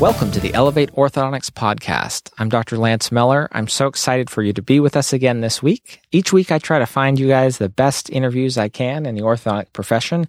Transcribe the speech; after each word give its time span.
Welcome 0.00 0.30
to 0.32 0.40
the 0.40 0.52
Elevate 0.52 0.92
Orthodontics 0.92 1.50
podcast. 1.50 2.30
I'm 2.36 2.50
Dr. 2.50 2.76
Lance 2.76 3.10
Miller. 3.10 3.48
I'm 3.52 3.66
so 3.66 3.86
excited 3.86 4.28
for 4.28 4.42
you 4.42 4.52
to 4.52 4.60
be 4.60 4.78
with 4.78 4.94
us 4.94 5.14
again 5.14 5.40
this 5.40 5.62
week. 5.62 6.02
Each 6.12 6.34
week, 6.34 6.52
I 6.52 6.58
try 6.58 6.78
to 6.78 6.84
find 6.84 7.18
you 7.18 7.28
guys 7.28 7.56
the 7.56 7.70
best 7.70 8.10
interviews 8.10 8.58
I 8.58 8.68
can 8.68 9.06
in 9.06 9.14
the 9.14 9.22
orthodontic 9.22 9.72
profession. 9.72 10.28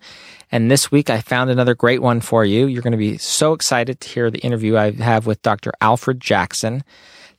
And 0.53 0.71
this 0.71 0.89
week, 0.89 1.09
I 1.09 1.19
found 1.19 1.49
another 1.49 1.75
great 1.75 2.01
one 2.01 2.21
for 2.21 2.45
you. 2.45 2.67
You're 2.67 2.81
going 2.81 2.91
to 2.91 2.97
be 2.97 3.17
so 3.17 3.51
excited 3.51 3.99
to 3.99 4.07
hear 4.07 4.31
the 4.31 4.39
interview 4.39 4.77
I 4.77 4.91
have 4.91 5.27
with 5.27 5.41
Dr. 5.41 5.73
Alfred 5.81 6.21
Jackson. 6.21 6.85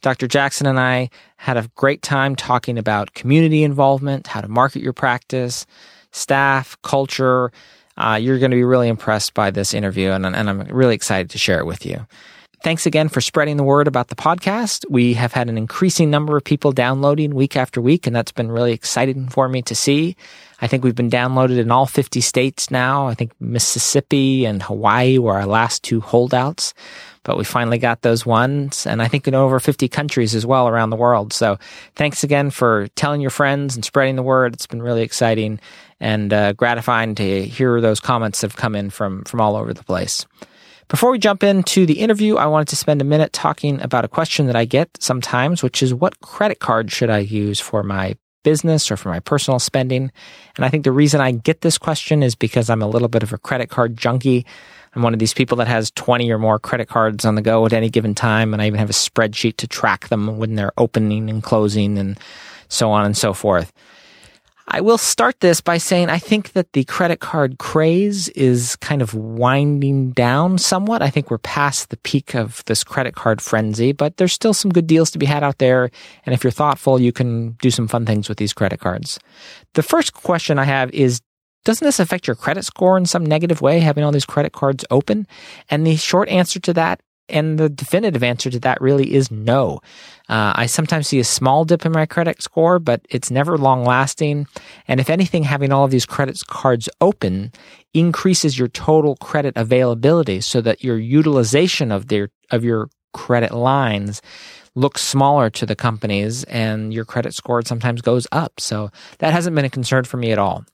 Dr. 0.02 0.28
Jackson 0.28 0.66
and 0.66 0.78
I 0.78 1.08
had 1.36 1.56
a 1.56 1.70
great 1.76 2.02
time 2.02 2.36
talking 2.36 2.76
about 2.76 3.14
community 3.14 3.64
involvement, 3.64 4.26
how 4.26 4.42
to 4.42 4.48
market 4.48 4.82
your 4.82 4.92
practice, 4.92 5.64
staff, 6.10 6.76
culture, 6.82 7.52
uh, 7.98 8.14
you're 8.14 8.38
going 8.38 8.52
to 8.52 8.56
be 8.56 8.64
really 8.64 8.88
impressed 8.88 9.34
by 9.34 9.50
this 9.50 9.74
interview, 9.74 10.10
and, 10.10 10.24
and 10.24 10.48
I'm 10.48 10.60
really 10.68 10.94
excited 10.94 11.30
to 11.30 11.38
share 11.38 11.58
it 11.58 11.66
with 11.66 11.84
you. 11.84 12.06
Thanks 12.62 12.86
again 12.86 13.08
for 13.08 13.20
spreading 13.20 13.56
the 13.56 13.62
word 13.62 13.86
about 13.86 14.08
the 14.08 14.16
podcast. 14.16 14.84
We 14.90 15.14
have 15.14 15.32
had 15.32 15.48
an 15.48 15.56
increasing 15.56 16.10
number 16.10 16.36
of 16.36 16.42
people 16.42 16.72
downloading 16.72 17.34
week 17.34 17.56
after 17.56 17.80
week, 17.80 18.06
and 18.06 18.16
that's 18.16 18.32
been 18.32 18.50
really 18.50 18.72
exciting 18.72 19.28
for 19.28 19.48
me 19.48 19.62
to 19.62 19.76
see. 19.76 20.16
I 20.60 20.66
think 20.66 20.82
we've 20.82 20.94
been 20.94 21.10
downloaded 21.10 21.58
in 21.58 21.70
all 21.70 21.86
50 21.86 22.20
states 22.20 22.68
now. 22.68 23.06
I 23.06 23.14
think 23.14 23.30
Mississippi 23.40 24.44
and 24.44 24.60
Hawaii 24.60 25.18
were 25.18 25.34
our 25.34 25.46
last 25.46 25.84
two 25.84 26.00
holdouts, 26.00 26.74
but 27.22 27.38
we 27.38 27.44
finally 27.44 27.78
got 27.78 28.02
those 28.02 28.26
ones. 28.26 28.88
And 28.88 29.00
I 29.00 29.06
think 29.06 29.28
in 29.28 29.36
over 29.36 29.60
50 29.60 29.86
countries 29.88 30.34
as 30.34 30.44
well 30.44 30.66
around 30.66 30.90
the 30.90 30.96
world. 30.96 31.32
So 31.32 31.58
thanks 31.94 32.24
again 32.24 32.50
for 32.50 32.88
telling 32.96 33.20
your 33.20 33.30
friends 33.30 33.76
and 33.76 33.84
spreading 33.84 34.16
the 34.16 34.22
word. 34.24 34.54
It's 34.54 34.66
been 34.66 34.82
really 34.82 35.02
exciting 35.02 35.60
and 36.00 36.32
uh, 36.32 36.52
gratifying 36.52 37.14
to 37.16 37.44
hear 37.44 37.80
those 37.80 38.00
comments 38.00 38.42
have 38.42 38.56
come 38.56 38.74
in 38.74 38.90
from, 38.90 39.24
from 39.24 39.40
all 39.40 39.56
over 39.56 39.74
the 39.74 39.84
place. 39.84 40.26
Before 40.88 41.10
we 41.10 41.18
jump 41.18 41.42
into 41.42 41.84
the 41.84 42.00
interview, 42.00 42.36
I 42.36 42.46
wanted 42.46 42.68
to 42.68 42.76
spend 42.76 43.02
a 43.02 43.04
minute 43.04 43.34
talking 43.34 43.80
about 43.82 44.06
a 44.06 44.08
question 44.08 44.46
that 44.46 44.56
I 44.56 44.64
get 44.64 44.88
sometimes, 45.00 45.62
which 45.62 45.82
is 45.82 45.92
what 45.92 46.18
credit 46.20 46.60
card 46.60 46.90
should 46.90 47.10
I 47.10 47.18
use 47.18 47.60
for 47.60 47.82
my 47.82 48.16
business 48.42 48.90
or 48.90 48.96
for 48.96 49.10
my 49.10 49.20
personal 49.20 49.58
spending? 49.58 50.10
And 50.56 50.64
I 50.64 50.70
think 50.70 50.84
the 50.84 50.92
reason 50.92 51.20
I 51.20 51.32
get 51.32 51.60
this 51.60 51.76
question 51.76 52.22
is 52.22 52.34
because 52.34 52.70
I'm 52.70 52.80
a 52.80 52.88
little 52.88 53.08
bit 53.08 53.22
of 53.22 53.34
a 53.34 53.38
credit 53.38 53.68
card 53.68 53.98
junkie. 53.98 54.46
I'm 54.94 55.02
one 55.02 55.12
of 55.12 55.18
these 55.18 55.34
people 55.34 55.58
that 55.58 55.68
has 55.68 55.90
20 55.90 56.30
or 56.30 56.38
more 56.38 56.58
credit 56.58 56.88
cards 56.88 57.26
on 57.26 57.34
the 57.34 57.42
go 57.42 57.66
at 57.66 57.74
any 57.74 57.90
given 57.90 58.14
time. 58.14 58.54
And 58.54 58.62
I 58.62 58.66
even 58.66 58.78
have 58.78 58.88
a 58.88 58.94
spreadsheet 58.94 59.58
to 59.58 59.66
track 59.66 60.08
them 60.08 60.38
when 60.38 60.54
they're 60.54 60.72
opening 60.78 61.28
and 61.28 61.42
closing 61.42 61.98
and 61.98 62.18
so 62.68 62.90
on 62.90 63.04
and 63.04 63.16
so 63.16 63.34
forth. 63.34 63.72
I 64.70 64.82
will 64.82 64.98
start 64.98 65.40
this 65.40 65.62
by 65.62 65.78
saying 65.78 66.10
I 66.10 66.18
think 66.18 66.52
that 66.52 66.74
the 66.74 66.84
credit 66.84 67.20
card 67.20 67.56
craze 67.58 68.28
is 68.30 68.76
kind 68.76 69.00
of 69.00 69.14
winding 69.14 70.10
down 70.10 70.58
somewhat. 70.58 71.00
I 71.00 71.08
think 71.08 71.30
we're 71.30 71.38
past 71.38 71.88
the 71.88 71.96
peak 71.96 72.34
of 72.34 72.62
this 72.66 72.84
credit 72.84 73.14
card 73.14 73.40
frenzy, 73.40 73.92
but 73.92 74.18
there's 74.18 74.34
still 74.34 74.52
some 74.52 74.70
good 74.70 74.86
deals 74.86 75.10
to 75.12 75.18
be 75.18 75.24
had 75.24 75.42
out 75.42 75.56
there. 75.56 75.90
And 76.26 76.34
if 76.34 76.44
you're 76.44 76.50
thoughtful, 76.50 77.00
you 77.00 77.12
can 77.12 77.52
do 77.62 77.70
some 77.70 77.88
fun 77.88 78.04
things 78.04 78.28
with 78.28 78.36
these 78.36 78.52
credit 78.52 78.78
cards. 78.78 79.18
The 79.72 79.82
first 79.82 80.12
question 80.12 80.58
I 80.58 80.64
have 80.64 80.90
is 80.90 81.22
doesn't 81.64 81.84
this 81.84 81.98
affect 81.98 82.26
your 82.26 82.36
credit 82.36 82.64
score 82.64 82.96
in 82.96 83.06
some 83.06 83.24
negative 83.24 83.60
way, 83.60 83.80
having 83.80 84.04
all 84.04 84.12
these 84.12 84.24
credit 84.24 84.52
cards 84.52 84.84
open? 84.90 85.26
And 85.70 85.86
the 85.86 85.96
short 85.96 86.28
answer 86.28 86.60
to 86.60 86.74
that 86.74 87.00
and 87.28 87.58
the 87.58 87.68
definitive 87.68 88.22
answer 88.22 88.50
to 88.50 88.60
that 88.60 88.80
really 88.80 89.14
is 89.14 89.30
no. 89.30 89.80
Uh, 90.28 90.52
I 90.54 90.66
sometimes 90.66 91.08
see 91.08 91.20
a 91.20 91.24
small 91.24 91.64
dip 91.64 91.86
in 91.86 91.92
my 91.92 92.06
credit 92.06 92.42
score, 92.42 92.78
but 92.78 93.00
it's 93.08 93.30
never 93.30 93.56
long 93.56 93.84
lasting. 93.84 94.46
And 94.86 95.00
if 95.00 95.08
anything, 95.10 95.42
having 95.42 95.72
all 95.72 95.84
of 95.84 95.90
these 95.90 96.06
credit 96.06 96.40
cards 96.46 96.88
open 97.00 97.52
increases 97.94 98.58
your 98.58 98.68
total 98.68 99.16
credit 99.16 99.54
availability 99.56 100.40
so 100.40 100.60
that 100.60 100.84
your 100.84 100.98
utilization 100.98 101.90
of 101.90 102.08
their, 102.08 102.30
of 102.50 102.64
your 102.64 102.90
credit 103.14 103.52
lines 103.52 104.20
looks 104.74 105.02
smaller 105.02 105.50
to 105.50 105.66
the 105.66 105.74
companies 105.74 106.44
and 106.44 106.94
your 106.94 107.04
credit 107.04 107.34
score 107.34 107.62
sometimes 107.62 108.00
goes 108.00 108.26
up. 108.32 108.60
So 108.60 108.90
that 109.18 109.32
hasn't 109.32 109.56
been 109.56 109.64
a 109.64 109.70
concern 109.70 110.04
for 110.04 110.18
me 110.18 110.30
at 110.30 110.38
all. 110.38 110.64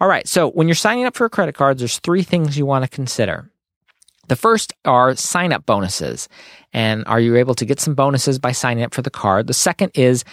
All 0.00 0.08
right. 0.08 0.26
So 0.26 0.50
when 0.50 0.68
you're 0.68 0.74
signing 0.74 1.04
up 1.04 1.16
for 1.16 1.28
credit 1.28 1.54
card, 1.54 1.78
there's 1.78 1.98
three 1.98 2.22
things 2.22 2.56
you 2.56 2.64
want 2.64 2.84
to 2.84 2.90
consider. 2.90 3.50
The 4.30 4.36
first 4.36 4.72
are 4.84 5.16
sign 5.16 5.52
up 5.52 5.66
bonuses. 5.66 6.28
And 6.72 7.04
are 7.08 7.18
you 7.18 7.34
able 7.34 7.56
to 7.56 7.64
get 7.64 7.80
some 7.80 7.96
bonuses 7.96 8.38
by 8.38 8.52
signing 8.52 8.84
up 8.84 8.94
for 8.94 9.02
the 9.02 9.10
card? 9.10 9.48
The 9.48 9.54
second 9.54 9.90
is 9.94 10.24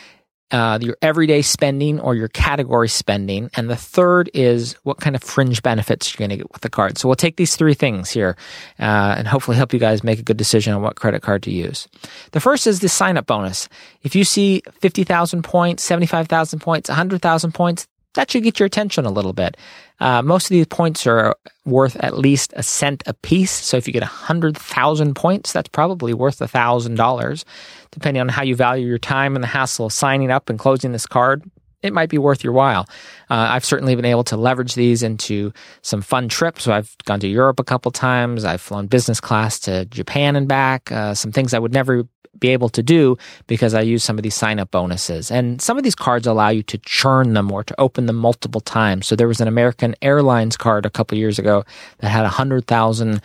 uh, 0.51 0.77
your 0.79 0.97
everyday 1.01 1.41
spending 1.41 1.99
or 1.99 2.13
your 2.13 2.27
category 2.27 2.89
spending. 2.89 3.49
And 3.55 3.71
the 3.71 3.75
third 3.75 4.29
is 4.35 4.73
what 4.83 4.99
kind 4.99 5.15
of 5.15 5.23
fringe 5.23 5.63
benefits 5.63 6.13
you're 6.13 6.19
going 6.19 6.37
to 6.37 6.43
get 6.43 6.53
with 6.53 6.61
the 6.61 6.69
card. 6.69 6.99
So 6.99 7.09
we'll 7.09 7.15
take 7.15 7.37
these 7.37 7.55
three 7.55 7.73
things 7.73 8.11
here 8.11 8.37
uh, 8.79 9.15
and 9.17 9.27
hopefully 9.27 9.57
help 9.57 9.73
you 9.73 9.79
guys 9.79 10.03
make 10.03 10.19
a 10.19 10.23
good 10.23 10.37
decision 10.37 10.75
on 10.75 10.83
what 10.83 10.95
credit 10.95 11.23
card 11.23 11.41
to 11.43 11.51
use. 11.51 11.87
The 12.33 12.39
first 12.39 12.67
is 12.67 12.81
the 12.81 12.89
sign 12.89 13.17
up 13.17 13.25
bonus. 13.25 13.67
If 14.03 14.15
you 14.15 14.23
see 14.23 14.61
50,000 14.79 15.43
points, 15.43 15.81
75,000 15.81 16.59
points, 16.59 16.87
100,000 16.87 17.51
points, 17.51 17.87
that 18.17 18.31
should 18.31 18.43
get 18.43 18.59
your 18.59 18.65
attention 18.65 19.05
a 19.05 19.11
little 19.11 19.31
bit. 19.31 19.55
Uh, 19.99 20.23
most 20.23 20.45
of 20.45 20.49
these 20.49 20.65
points 20.65 21.05
are 21.05 21.35
worth 21.65 21.95
at 21.97 22.17
least 22.17 22.51
a 22.55 22.63
cent 22.63 23.03
a 23.05 23.13
piece. 23.13 23.51
So 23.51 23.77
if 23.77 23.85
you 23.85 23.93
get 23.93 24.01
100,000 24.01 25.15
points, 25.15 25.53
that's 25.53 25.69
probably 25.69 26.13
worth 26.15 26.39
$1,000. 26.39 27.43
Depending 27.91 28.21
on 28.21 28.29
how 28.29 28.41
you 28.41 28.55
value 28.55 28.87
your 28.87 28.97
time 28.97 29.35
and 29.35 29.43
the 29.43 29.47
hassle 29.47 29.85
of 29.85 29.93
signing 29.93 30.31
up 30.31 30.49
and 30.49 30.57
closing 30.57 30.93
this 30.93 31.05
card, 31.05 31.43
it 31.87 31.93
might 31.93 32.09
be 32.09 32.17
worth 32.17 32.43
your 32.43 32.53
while. 32.53 32.87
Uh, 33.29 33.47
I've 33.49 33.65
certainly 33.65 33.95
been 33.95 34.05
able 34.05 34.23
to 34.25 34.37
leverage 34.37 34.75
these 34.75 35.03
into 35.03 35.51
some 35.81 36.01
fun 36.01 36.29
trips. 36.29 36.63
So 36.63 36.71
I've 36.71 36.95
gone 37.05 37.19
to 37.21 37.27
Europe 37.27 37.59
a 37.59 37.63
couple 37.63 37.91
times. 37.91 38.45
I've 38.45 38.61
flown 38.61 38.87
business 38.87 39.19
class 39.19 39.59
to 39.61 39.85
Japan 39.85 40.35
and 40.35 40.47
back. 40.47 40.91
Uh, 40.91 41.13
some 41.13 41.31
things 41.31 41.53
I 41.53 41.59
would 41.59 41.73
never 41.73 42.03
be 42.39 42.49
able 42.49 42.69
to 42.69 42.83
do 42.83 43.17
because 43.47 43.73
I 43.73 43.81
use 43.81 44.03
some 44.03 44.17
of 44.17 44.23
these 44.23 44.35
sign 44.35 44.59
up 44.59 44.71
bonuses. 44.71 45.31
And 45.31 45.61
some 45.61 45.77
of 45.77 45.83
these 45.83 45.95
cards 45.95 46.27
allow 46.27 46.49
you 46.49 46.63
to 46.63 46.77
churn 46.79 47.33
them 47.33 47.51
or 47.51 47.63
to 47.63 47.79
open 47.79 48.05
them 48.05 48.15
multiple 48.15 48.61
times. 48.61 49.07
So 49.07 49.15
there 49.15 49.27
was 49.27 49.41
an 49.41 49.47
American 49.47 49.95
Airlines 50.01 50.57
card 50.57 50.85
a 50.85 50.89
couple 50.89 51.17
years 51.17 51.39
ago 51.39 51.63
that 51.99 52.09
had 52.09 52.25
a 52.25 52.29
hundred 52.29 52.67
thousand 52.67 53.21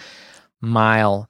mile 0.61 1.29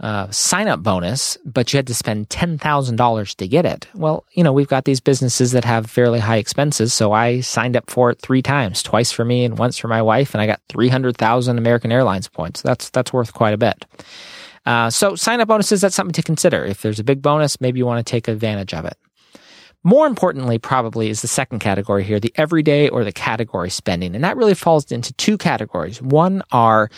uh, 0.00 0.30
sign 0.30 0.66
up 0.66 0.82
bonus, 0.82 1.36
but 1.44 1.72
you 1.72 1.76
had 1.76 1.86
to 1.86 1.94
spend 1.94 2.28
$10,000 2.30 3.36
to 3.36 3.48
get 3.48 3.66
it. 3.66 3.86
Well, 3.94 4.24
you 4.32 4.42
know, 4.42 4.52
we've 4.52 4.68
got 4.68 4.86
these 4.86 5.00
businesses 5.00 5.52
that 5.52 5.64
have 5.64 5.90
fairly 5.90 6.18
high 6.18 6.38
expenses. 6.38 6.94
So 6.94 7.12
I 7.12 7.40
signed 7.40 7.76
up 7.76 7.90
for 7.90 8.10
it 8.10 8.20
three 8.20 8.40
times, 8.40 8.82
twice 8.82 9.12
for 9.12 9.24
me 9.24 9.44
and 9.44 9.58
once 9.58 9.76
for 9.76 9.88
my 9.88 10.00
wife. 10.00 10.34
And 10.34 10.40
I 10.40 10.46
got 10.46 10.60
300,000 10.70 11.58
American 11.58 11.92
Airlines 11.92 12.28
points. 12.28 12.62
That's, 12.62 12.88
that's 12.90 13.12
worth 13.12 13.34
quite 13.34 13.52
a 13.52 13.58
bit. 13.58 13.84
Uh, 14.64 14.88
so 14.88 15.16
sign 15.16 15.40
up 15.40 15.48
bonuses, 15.48 15.82
that's 15.82 15.94
something 15.94 16.12
to 16.12 16.22
consider. 16.22 16.64
If 16.64 16.82
there's 16.82 16.98
a 16.98 17.04
big 17.04 17.20
bonus, 17.20 17.60
maybe 17.60 17.78
you 17.78 17.86
want 17.86 18.04
to 18.04 18.10
take 18.10 18.28
advantage 18.28 18.72
of 18.72 18.86
it. 18.86 18.96
More 19.82 20.06
importantly, 20.06 20.58
probably 20.58 21.08
is 21.08 21.22
the 21.22 21.28
second 21.28 21.60
category 21.60 22.04
here, 22.04 22.20
the 22.20 22.32
everyday 22.36 22.90
or 22.90 23.02
the 23.02 23.12
category 23.12 23.70
spending. 23.70 24.14
And 24.14 24.22
that 24.24 24.36
really 24.36 24.54
falls 24.54 24.92
into 24.92 25.14
two 25.14 25.38
categories. 25.38 26.02
One 26.02 26.42
are 26.52 26.90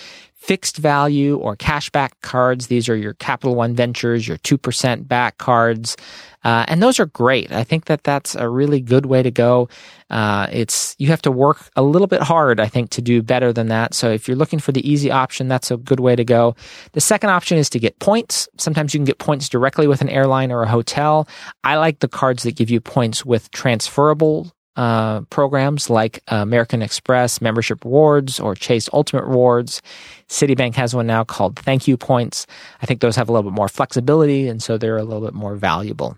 fixed 0.43 0.77
value 0.79 1.37
or 1.37 1.57
cashback 1.57 2.11
cards. 2.21 2.67
These 2.67 2.89
are 2.89 2.97
your 2.97 3.15
Capital 3.15 3.55
One 3.55 3.77
Ventures, 3.77 4.27
your 4.27 4.39
2% 4.39 5.07
back 5.07 5.39
cards. 5.39 5.97
Uh, 6.43 6.65
and 6.67 6.83
those 6.83 6.99
are 6.99 7.07
great. 7.07 7.53
I 7.53 7.63
think 7.63 7.85
that 7.85 8.03
that's 8.03 8.35
a 8.35 8.49
really 8.49 8.81
good 8.81 9.07
way 9.07 9.23
to 9.23 9.31
go. 9.31 9.69
Uh, 10.11 10.49
it's, 10.51 10.97
you 10.99 11.07
have 11.09 11.23
to 11.23 11.31
work 11.31 11.71
a 11.77 11.83
little 11.83 12.09
bit 12.09 12.23
hard, 12.23 12.59
I 12.59 12.67
think, 12.67 12.91
to 12.91 13.01
do 13.01 13.23
better 13.23 13.53
than 13.53 13.69
that. 13.69 13.95
So 13.95 14.11
if 14.11 14.27
you're 14.27 14.37
looking 14.37 14.59
for 14.59 14.73
the 14.73 14.87
easy 14.91 15.13
option, 15.13 15.47
that's 15.47 15.71
a 15.71 15.77
good 15.77 16.01
way 16.01 16.17
to 16.17 16.25
go. 16.25 16.57
The 16.91 17.01
second 17.01 17.31
option 17.31 17.57
is 17.57 17.71
to 17.71 17.79
get 17.79 18.01
points. 18.01 18.49
Sometimes 18.59 18.93
you 18.93 18.99
can 18.99 19.05
get 19.05 19.19
points 19.19 19.49
directly 19.49 19.87
with 19.87 20.01
an 20.01 20.09
airline 20.09 20.51
or 20.51 20.65
a 20.65 20.69
hotel. 20.69 21.29
I 21.63 21.77
like 21.77 22.01
the 22.01 22.09
cards 22.09 22.43
that 22.43 22.57
give 22.57 22.69
you 22.69 22.81
points 22.81 23.25
with 23.25 23.49
transferable 23.53 24.53
uh, 24.77 25.23
programs 25.23 25.91
like 25.91 26.23
American 26.29 26.83
Express 26.83 27.41
Membership 27.41 27.85
Rewards 27.85 28.41
or 28.41 28.55
Chase 28.55 28.89
Ultimate 28.93 29.25
Rewards. 29.25 29.83
Citibank 30.29 30.75
has 30.77 30.95
one 30.95 31.07
now 31.07 31.25
called 31.25 31.59
Thank 31.59 31.87
You 31.87 31.97
Points. 31.97 32.47
I 32.81 32.87
think 32.87 33.01
those 33.01 33.17
have 33.17 33.29
a 33.29 33.33
little 33.33 33.51
bit 33.51 33.57
more 33.57 33.69
flexibility 33.69 34.49
and 34.49 34.63
so 34.63 34.79
they're 34.79 34.97
a 34.97 35.05
little 35.05 35.25
bit 35.25 35.35
more 35.35 35.57
valuable. 35.57 36.17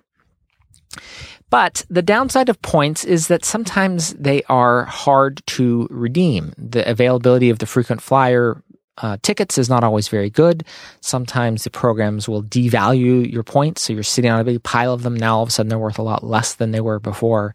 But 1.51 1.85
the 1.89 2.03
downside 2.03 2.49
of 2.49 2.61
points 2.63 3.05
is 3.05 3.29
that 3.29 3.45
sometimes 3.45 4.15
they 4.15 4.43
are 4.49 4.85
hard 4.87 5.43
to 5.49 5.87
redeem. 5.91 6.53
The 6.59 6.89
availability 6.89 7.51
of 7.51 7.59
the 7.59 7.67
frequent 7.67 8.03
flyer 8.03 8.63
uh, 8.99 9.17
tickets 9.23 9.59
is 9.59 9.69
not 9.69 9.83
always 9.83 10.09
very 10.09 10.31
good. 10.31 10.65
Sometimes 11.01 11.65
the 11.65 11.71
programs 11.71 12.29
will 12.29 12.43
devalue 12.43 13.31
your 13.31 13.43
points. 13.43 13.83
So 13.83 13.93
you're 13.93 14.03
sitting 14.03 14.31
on 14.31 14.41
a 14.41 14.45
big 14.45 14.63
pile 14.63 14.93
of 14.93 15.03
them. 15.03 15.17
Now 15.17 15.37
all 15.37 15.43
of 15.43 15.49
a 15.49 15.53
sudden 15.53 15.69
they're 15.69 15.79
worth 15.79 15.99
a 15.99 16.03
lot 16.03 16.23
less 16.23 16.55
than 16.55 16.71
they 16.71 16.81
were 16.81 17.01
before. 17.01 17.55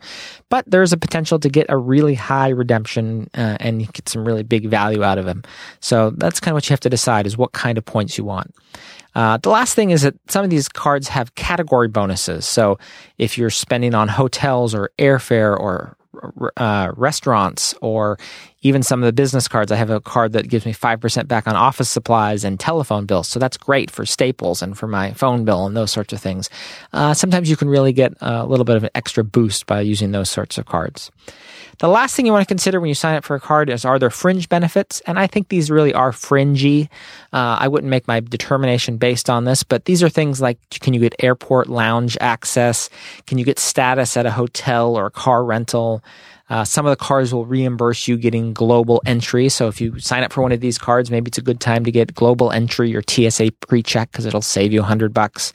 But 0.50 0.66
there's 0.68 0.92
a 0.92 0.98
potential 0.98 1.40
to 1.40 1.50
get 1.50 1.68
a 1.70 1.78
really 1.78 2.16
high 2.16 2.50
redemption 2.50 3.30
uh, 3.36 3.58
and 3.60 3.82
you 3.82 3.88
get 3.88 4.10
some 4.10 4.26
really 4.26 4.44
big 4.44 4.68
value 4.68 5.04
out 5.04 5.18
of 5.18 5.26
them. 5.26 5.44
So 5.80 6.10
that's 6.12 6.40
kind 6.40 6.54
of 6.54 6.56
what 6.56 6.70
you 6.70 6.74
have 6.74 6.80
to 6.82 6.90
decide 6.90 7.26
is 7.26 7.38
what 7.38 7.54
kind 7.54 7.78
of 7.78 7.86
points 7.86 8.18
you 8.18 8.26
want. 8.26 8.54
Uh, 9.16 9.38
the 9.38 9.50
last 9.50 9.74
thing 9.74 9.90
is 9.90 10.04
that 10.04 10.16
some 10.30 10.44
of 10.44 10.50
these 10.50 10.70
cards 10.70 11.08
have 11.08 11.34
category 11.36 11.88
bonuses. 11.88 12.46
So 12.46 12.78
if 13.18 13.38
you're 13.38 13.50
spending 13.50 13.96
on 13.96 14.08
hotels 14.08 14.76
or 14.76 14.92
airfare 15.00 15.58
or 15.58 15.96
uh, 16.58 16.92
restaurants 16.96 17.74
or 17.82 18.18
even 18.62 18.84
some 18.84 19.02
of 19.02 19.06
the 19.06 19.14
business 19.14 19.48
cards. 19.48 19.72
I 19.72 19.76
have 19.76 19.90
a 19.90 20.02
card 20.02 20.34
that 20.34 20.50
gives 20.50 20.66
me 20.66 20.74
5% 20.74 21.28
back 21.28 21.48
on 21.48 21.56
office 21.56 21.90
supplies 21.90 22.44
and 22.44 22.60
telephone 22.60 23.06
bills. 23.06 23.28
So 23.28 23.40
that's 23.40 23.58
great 23.58 23.90
for 23.90 24.06
staples 24.06 24.62
and 24.62 24.78
for 24.78 24.88
my 24.88 25.14
phone 25.14 25.46
bill 25.46 25.66
and 25.66 25.76
those 25.76 25.92
sorts 25.92 26.14
of 26.14 26.22
things. 26.22 26.50
Uh, 26.94 27.14
sometimes 27.14 27.50
you 27.50 27.56
can 27.56 27.70
really 27.70 27.94
get 27.94 28.14
a 28.22 28.46
little 28.46 28.66
bit 28.66 28.76
of 28.76 28.84
an 28.84 28.92
extra 28.96 29.24
boost 29.24 29.66
by 29.66 29.82
using 29.82 30.12
those 30.12 30.30
sorts 30.30 30.58
of 30.58 30.66
cards. 30.66 31.12
The 31.80 31.88
last 31.88 32.14
thing 32.14 32.26
you 32.26 32.34
want 32.34 32.42
to 32.42 32.48
consider 32.48 32.82
when 32.82 32.90
you 32.90 32.94
sign 32.94 33.16
up 33.16 33.24
for 33.24 33.36
a 33.36 33.40
card 33.40 33.70
is 33.70 33.86
are 33.86 33.98
there 33.98 34.10
fringe 34.10 34.50
benefits? 34.50 35.02
And 35.08 35.18
I 35.18 35.28
think 35.28 35.48
these 35.48 35.72
really 35.72 35.94
are 35.94 36.12
fringy. 36.12 36.90
Uh, 37.32 37.56
I 37.58 37.70
wouldn't 37.70 37.90
make 37.90 38.06
my 38.06 38.20
determination 38.20 38.98
based 38.98 39.30
on 39.30 39.46
this, 39.46 39.64
but 39.64 39.86
these 39.86 40.04
are 40.04 40.10
things 40.10 40.42
like 40.42 40.58
can 40.70 40.94
you 40.94 41.00
get 41.00 41.16
airport 41.20 41.68
lounge 41.70 42.18
access? 42.20 42.90
Can 43.28 43.38
you 43.38 43.46
get 43.46 43.60
status 43.60 44.18
at 44.18 44.26
a 44.26 44.32
hotel 44.32 44.98
or 44.98 45.06
a 45.06 45.12
car 45.12 45.46
rental? 45.46 46.04
Uh, 46.50 46.66
some 46.66 46.86
of 46.86 46.90
the 46.90 47.02
cards 47.02 47.34
will 47.34 47.46
reimburse 47.46 48.10
you 48.10 48.18
getting 48.18 48.54
global 48.54 49.02
entry. 49.06 49.48
So 49.48 49.70
if 49.70 49.80
you 49.80 50.00
sign 50.00 50.24
up 50.24 50.34
for 50.34 50.42
one 50.42 50.52
of 50.52 50.60
these 50.60 50.78
cards, 50.78 51.10
maybe 51.10 51.30
it's 51.30 51.38
a 51.38 51.44
good 51.44 51.62
time 51.62 51.86
to 51.86 51.92
get 51.92 52.14
global 52.14 52.52
entry 52.52 52.94
or 52.94 53.04
TSA 53.08 53.52
pre-check 53.62 54.12
because 54.12 54.26
it'll 54.26 54.42
save 54.42 54.74
you 54.74 54.82
a 54.82 54.84
hundred 54.84 55.14
bucks. 55.14 55.54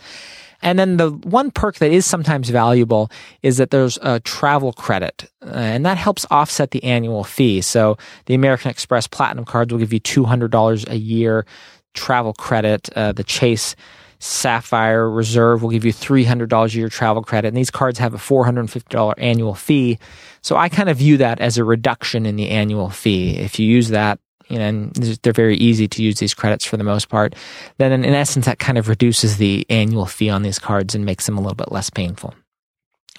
And 0.65 0.79
then 0.79 0.97
the 0.97 1.11
one 1.11 1.51
perk 1.51 1.77
that 1.77 1.93
is 1.93 2.07
sometimes 2.07 2.49
valuable 2.49 3.11
is 3.43 3.59
that 3.59 3.71
there's 3.71 3.99
a 4.03 4.19
travel 4.21 4.73
credit, 4.73 5.31
uh, 5.45 5.51
and 5.51 5.85
that 5.87 5.99
helps 5.99 6.27
offset 6.31 6.73
the 6.73 6.83
annual 6.83 7.23
fee. 7.23 7.61
So 7.61 7.99
the 8.27 8.35
American 8.35 8.71
Express 8.71 9.07
Platinum 9.07 9.45
cards 9.45 9.73
will 9.73 9.79
give 9.79 9.93
you 9.93 10.01
$200 10.01 10.91
a 10.91 10.97
year 10.97 11.45
travel 11.93 12.33
credit. 12.33 12.89
Uh, 12.97 13.13
the 13.13 13.23
Chase 13.23 13.77
Sapphire 14.19 15.09
Reserve 15.09 15.63
will 15.63 15.71
give 15.71 15.85
you 15.85 15.93
$300 15.93 16.75
a 16.75 16.79
year 16.79 16.89
travel 16.89 17.23
credit. 17.23 17.49
And 17.49 17.57
these 17.57 17.71
cards 17.71 17.99
have 17.99 18.15
a 18.15 18.19
$450 18.19 19.15
annual 19.19 19.55
fee. 19.55 19.99
So 20.41 20.57
I 20.57 20.71
kind 20.71 20.89
of 20.89 20.97
view 20.97 21.19
that 21.19 21.41
as 21.41 21.59
a 21.59 21.65
reduction 21.65 22.25
in 22.25 22.37
the 22.37 22.49
annual 22.49 22.89
fee. 22.89 23.37
If 23.37 23.59
you 23.59 23.67
use 23.69 23.91
that, 23.91 24.19
you 24.49 24.59
know, 24.59 24.67
and 24.67 24.93
they're 24.95 25.33
very 25.33 25.57
easy 25.57 25.89
to 25.89 26.03
use 26.03 26.19
these 26.19 26.35
credits 26.35 26.65
for 26.65 26.77
the 26.77 26.85
most 26.85 27.09
part, 27.09 27.35
then 27.79 27.93
in, 27.93 28.05
in 28.05 28.15
essence, 28.15 28.47
that 28.47 28.59
kind 28.59 28.79
of 28.79 28.89
reduces 28.89 29.37
the 29.37 29.67
annual 29.71 30.07
fee 30.07 30.31
on 30.31 30.43
these 30.43 30.59
cards 30.59 30.95
and 30.95 31.05
makes 31.05 31.27
them 31.27 31.39
a 31.39 31.41
little 31.41 31.57
bit 31.57 31.73
less 31.73 31.91
painful. 31.91 32.35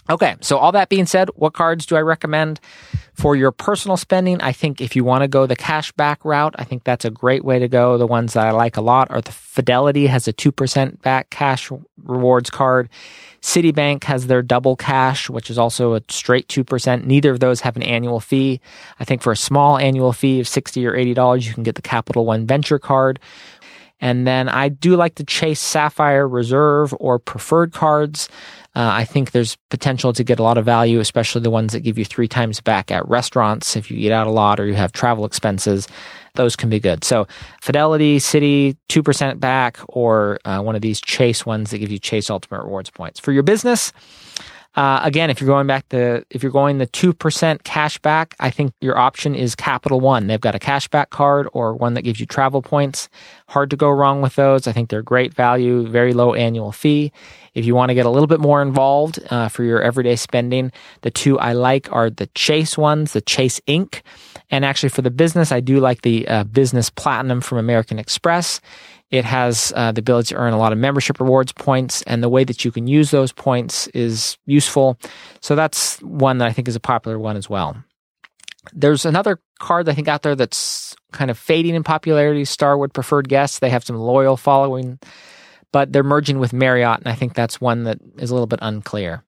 Okay, 0.07 0.35
so 0.41 0.57
all 0.57 0.71
that 0.73 0.89
being 0.89 1.07
said, 1.07 1.29
what 1.35 1.53
cards 1.53 1.85
do 1.87 1.95
I 1.95 2.01
recommend 2.01 2.59
for 3.15 3.35
your 3.35 3.51
personal 3.51 3.97
spending? 3.97 4.39
I 4.39 4.51
think 4.51 4.79
if 4.79 4.95
you 4.95 5.03
want 5.03 5.23
to 5.23 5.27
go 5.27 5.47
the 5.47 5.55
cash 5.55 5.91
back 5.93 6.23
route, 6.23 6.53
I 6.59 6.63
think 6.63 6.83
that's 6.83 7.05
a 7.05 7.09
great 7.09 7.43
way 7.43 7.57
to 7.57 7.67
go. 7.67 7.97
The 7.97 8.05
ones 8.05 8.33
that 8.33 8.45
I 8.45 8.51
like 8.51 8.77
a 8.77 8.81
lot 8.81 9.09
are 9.09 9.21
the 9.21 9.31
Fidelity 9.31 10.05
has 10.07 10.27
a 10.27 10.33
2% 10.33 11.01
back 11.01 11.31
cash 11.31 11.71
rewards 12.03 12.51
card. 12.51 12.89
Citibank 13.41 14.03
has 14.03 14.27
their 14.27 14.41
double 14.41 14.75
cash, 14.75 15.29
which 15.29 15.49
is 15.49 15.57
also 15.57 15.93
a 15.93 16.01
straight 16.09 16.47
2%. 16.47 17.05
Neither 17.05 17.31
of 17.31 17.39
those 17.39 17.61
have 17.61 17.75
an 17.75 17.83
annual 17.83 18.19
fee. 18.19 18.59
I 18.99 19.05
think 19.05 19.21
for 19.21 19.31
a 19.31 19.37
small 19.37 19.77
annual 19.77 20.13
fee 20.13 20.39
of 20.39 20.47
60 20.47 20.85
or 20.85 20.93
$80, 20.93 21.47
you 21.47 21.53
can 21.53 21.63
get 21.63 21.75
the 21.75 21.81
Capital 21.81 22.25
One 22.25 22.45
Venture 22.45 22.79
card. 22.79 23.19
And 24.01 24.27
then 24.27 24.49
I 24.49 24.69
do 24.69 24.95
like 24.95 25.15
to 25.15 25.23
chase 25.23 25.59
Sapphire 25.59 26.27
Reserve 26.27 26.93
or 26.99 27.17
preferred 27.19 27.71
cards. 27.71 28.29
Uh, 28.75 28.89
I 28.91 29.05
think 29.05 29.31
there's 29.31 29.57
potential 29.69 30.11
to 30.11 30.23
get 30.23 30.37
a 30.37 30.43
lot 30.43 30.57
of 30.57 30.65
value, 30.65 30.99
especially 30.99 31.41
the 31.41 31.49
ones 31.49 31.71
that 31.71 31.79
give 31.79 31.97
you 31.97 32.03
three 32.03 32.27
times 32.27 32.59
back 32.59 32.91
at 32.91 33.07
restaurants. 33.07 33.77
If 33.77 33.89
you 33.89 33.97
eat 33.97 34.11
out 34.11 34.27
a 34.27 34.31
lot 34.31 34.59
or 34.59 34.65
you 34.65 34.73
have 34.73 34.91
travel 34.91 35.23
expenses, 35.23 35.87
those 36.35 36.57
can 36.57 36.69
be 36.69 36.81
good. 36.81 37.05
So 37.05 37.25
Fidelity, 37.61 38.17
Citi, 38.17 38.75
2% 38.89 39.39
back, 39.39 39.79
or 39.87 40.39
uh, 40.43 40.61
one 40.61 40.75
of 40.75 40.81
these 40.81 40.99
Chase 40.99 41.45
ones 41.45 41.71
that 41.71 41.77
give 41.77 41.91
you 41.91 41.99
Chase 41.99 42.29
Ultimate 42.29 42.63
Rewards 42.63 42.89
points. 42.89 43.19
For 43.19 43.31
your 43.31 43.43
business, 43.43 43.93
uh, 44.75 44.99
again, 45.03 45.29
if 45.29 45.39
you're 45.39 45.47
going 45.47 45.67
back 45.67 45.87
to 45.89 46.25
if 46.29 46.43
you're 46.43 46.51
going 46.51 46.77
the 46.77 46.85
two 46.85 47.13
percent 47.13 47.63
cash 47.63 47.97
back, 47.99 48.35
I 48.39 48.49
think 48.49 48.73
your 48.81 48.97
option 48.97 49.33
is 49.33 49.55
Capital 49.55 49.99
One. 49.99 50.27
They've 50.27 50.41
got 50.41 50.55
a 50.55 50.59
cashback 50.59 51.09
card 51.09 51.47
or 51.53 51.73
one 51.73 51.93
that 51.93 52.01
gives 52.01 52.19
you 52.19 52.25
travel 52.25 52.61
points. 52.61 53.07
Hard 53.47 53.69
to 53.69 53.77
go 53.77 53.89
wrong 53.89 54.21
with 54.21 54.35
those. 54.35 54.67
I 54.67 54.73
think 54.73 54.89
they're 54.89 55.01
great 55.01 55.33
value, 55.33 55.87
very 55.87 56.13
low 56.13 56.33
annual 56.33 56.71
fee. 56.71 57.11
If 57.53 57.65
you 57.65 57.73
want 57.73 57.89
to 57.89 57.95
get 57.95 58.05
a 58.05 58.09
little 58.09 58.27
bit 58.27 58.41
more 58.41 58.61
involved 58.61 59.19
uh, 59.29 59.47
for 59.47 59.63
your 59.63 59.81
everyday 59.81 60.17
spending, 60.17 60.73
the 61.01 61.11
two 61.11 61.39
I 61.39 61.53
like 61.53 61.91
are 61.93 62.09
the 62.09 62.27
Chase 62.27 62.77
ones, 62.77 63.13
the 63.13 63.21
Chase 63.21 63.61
Ink 63.67 64.03
and 64.51 64.63
actually 64.63 64.89
for 64.89 65.01
the 65.01 65.11
business, 65.11 65.51
I 65.51 65.59
do 65.59 65.79
like 65.79 66.01
the 66.01 66.27
uh, 66.27 66.43
Business 66.43 66.89
Platinum 66.89 67.41
from 67.41 67.57
American 67.57 67.97
Express. 67.97 68.61
It 69.11 69.23
has 69.23 69.71
uh, 69.75 69.91
the 69.91 69.99
ability 69.99 70.29
to 70.29 70.35
earn 70.35 70.53
a 70.53 70.57
lot 70.57 70.71
of 70.71 70.77
membership 70.77 71.19
rewards 71.19 71.51
points, 71.51 72.01
and 72.03 72.23
the 72.23 72.29
way 72.29 72.43
that 72.43 72.65
you 72.65 72.71
can 72.71 72.87
use 72.87 73.11
those 73.11 73.31
points 73.31 73.87
is 73.87 74.37
useful. 74.45 74.97
So 75.41 75.55
that's 75.55 76.01
one 76.01 76.39
that 76.39 76.47
I 76.47 76.51
think 76.51 76.67
is 76.67 76.75
a 76.75 76.79
popular 76.79 77.19
one 77.19 77.37
as 77.37 77.49
well. 77.49 77.75
There's 78.73 79.05
another 79.05 79.39
card 79.59 79.87
I 79.87 79.93
think 79.93 80.07
out 80.07 80.23
there 80.23 80.35
that's 80.35 80.95
kind 81.11 81.29
of 81.29 81.37
fading 81.37 81.75
in 81.75 81.83
popularity. 81.83 82.45
Starwood 82.45 82.93
Preferred 82.93 83.29
Guests. 83.29 83.59
They 83.59 83.69
have 83.69 83.83
some 83.83 83.95
loyal 83.95 84.37
following, 84.37 84.99
but 85.71 85.93
they're 85.93 86.03
merging 86.03 86.39
with 86.39 86.51
Marriott, 86.51 86.99
and 86.99 87.07
I 87.07 87.13
think 87.13 87.35
that's 87.35 87.61
one 87.61 87.83
that 87.83 87.99
is 88.17 88.31
a 88.31 88.33
little 88.33 88.47
bit 88.47 88.59
unclear. 88.61 89.23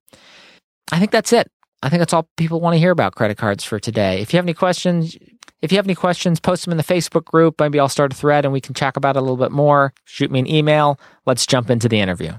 I 0.91 0.99
think 0.99 1.11
that's 1.11 1.33
it. 1.33 1.51
I 1.83 1.89
think 1.89 1.99
that's 1.99 2.13
all 2.13 2.27
people 2.37 2.59
want 2.59 2.73
to 2.73 2.79
hear 2.79 2.91
about 2.91 3.13
credit 3.13 3.37
cards 3.37 3.63
for 3.63 3.79
today. 3.79 4.21
If 4.21 4.33
you 4.33 4.37
have 4.37 4.45
any 4.45 4.55
questions, 4.55 5.15
if 5.61 5.71
you 5.71 5.77
have 5.77 5.87
any 5.87 5.95
questions, 5.95 6.39
post 6.39 6.65
them 6.65 6.71
in 6.71 6.77
the 6.77 6.83
Facebook 6.83 7.25
group. 7.25 7.59
Maybe 7.59 7.79
I'll 7.79 7.89
start 7.89 8.13
a 8.13 8.15
thread 8.15 8.45
and 8.45 8.53
we 8.53 8.61
can 8.61 8.73
chat 8.73 8.95
about 8.95 9.15
it 9.15 9.19
a 9.19 9.21
little 9.21 9.37
bit 9.37 9.51
more. 9.51 9.93
Shoot 10.05 10.31
me 10.31 10.39
an 10.39 10.47
email. 10.47 10.99
Let's 11.25 11.45
jump 11.45 11.69
into 11.69 11.89
the 11.89 11.99
interview. 11.99 12.33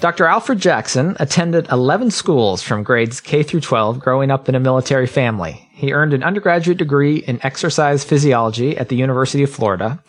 Dr. 0.00 0.26
Alfred 0.26 0.58
Jackson 0.58 1.16
attended 1.20 1.68
11 1.70 2.10
schools 2.10 2.60
from 2.60 2.82
grades 2.82 3.20
K 3.20 3.44
through 3.44 3.60
12 3.60 4.00
growing 4.00 4.32
up 4.32 4.48
in 4.48 4.56
a 4.56 4.60
military 4.60 5.06
family. 5.06 5.68
He 5.72 5.92
earned 5.92 6.12
an 6.12 6.24
undergraduate 6.24 6.78
degree 6.78 7.18
in 7.18 7.38
exercise 7.44 8.02
physiology 8.02 8.76
at 8.76 8.88
the 8.88 8.96
University 8.96 9.44
of 9.44 9.50
Florida 9.50 10.02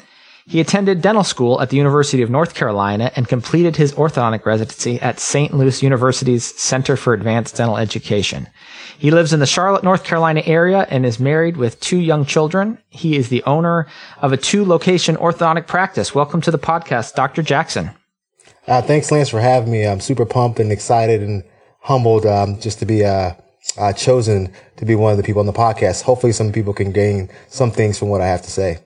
he 0.46 0.60
attended 0.60 1.02
dental 1.02 1.24
school 1.24 1.62
at 1.62 1.70
the 1.70 1.78
University 1.78 2.22
of 2.22 2.30
North 2.30 2.54
Carolina 2.54 3.12
and 3.16 3.28
completed 3.28 3.76
his 3.76 3.94
orthodontic 3.94 4.46
residency 4.46 5.00
at 5.00 5.20
St. 5.20 5.54
Louis 5.54 5.82
University's 5.82 6.60
Center 6.60 6.98
for 6.98 7.14
Advanced 7.14 7.56
Dental 7.56 7.78
Education. 7.78 8.48
He 8.98 9.12
lives 9.12 9.32
in 9.34 9.40
the 9.40 9.46
Charlotte, 9.46 9.84
North 9.84 10.04
Carolina 10.04 10.42
area 10.46 10.86
and 10.90 11.06
is 11.06 11.20
married 11.20 11.58
with 11.58 11.80
two 11.80 11.98
young 11.98 12.26
children. 12.26 12.78
He 12.90 13.16
is 13.16 13.30
the 13.30 13.44
owner 13.44 13.88
of 14.22 14.34
a 14.34 14.38
two 14.38 14.66
location 14.66 15.16
orthodontic 15.16 15.68
practice. 15.68 16.14
Welcome 16.14 16.42
to 16.42 16.52
the 16.52 16.60
podcast, 16.60 17.16
Dr. 17.16 17.42
Jackson. 17.42 17.92
Uh, 18.68 18.82
thanks, 18.82 19.12
Lance, 19.12 19.30
for 19.30 19.40
having 19.40 19.72
me. 19.72 19.86
I'm 19.86 20.00
super 20.00 20.26
pumped 20.26 20.60
and 20.60 20.72
excited 20.72 21.22
and 21.22 21.44
humbled 21.82 22.26
um, 22.26 22.60
just 22.60 22.80
to 22.80 22.86
be 22.86 23.04
uh, 23.04 23.32
uh, 23.78 23.94
chosen 23.94 24.52
to 24.78 24.86
be 24.86 24.96
one 24.96 25.12
of 25.12 25.18
the 25.18 25.24
people 25.24 25.40
on 25.40 25.46
the 25.46 25.54
podcast. 25.54 26.04
Hopefully, 26.04 26.32
some 26.32 26.52
people 26.52 26.74
can 26.74 26.92
gain 26.92 27.30
some 27.48 27.72
things 27.72 27.98
from 27.98 28.10
what 28.10 28.22
I 28.22 28.28
have 28.28 28.42
to 28.44 28.52
say. 28.52 28.80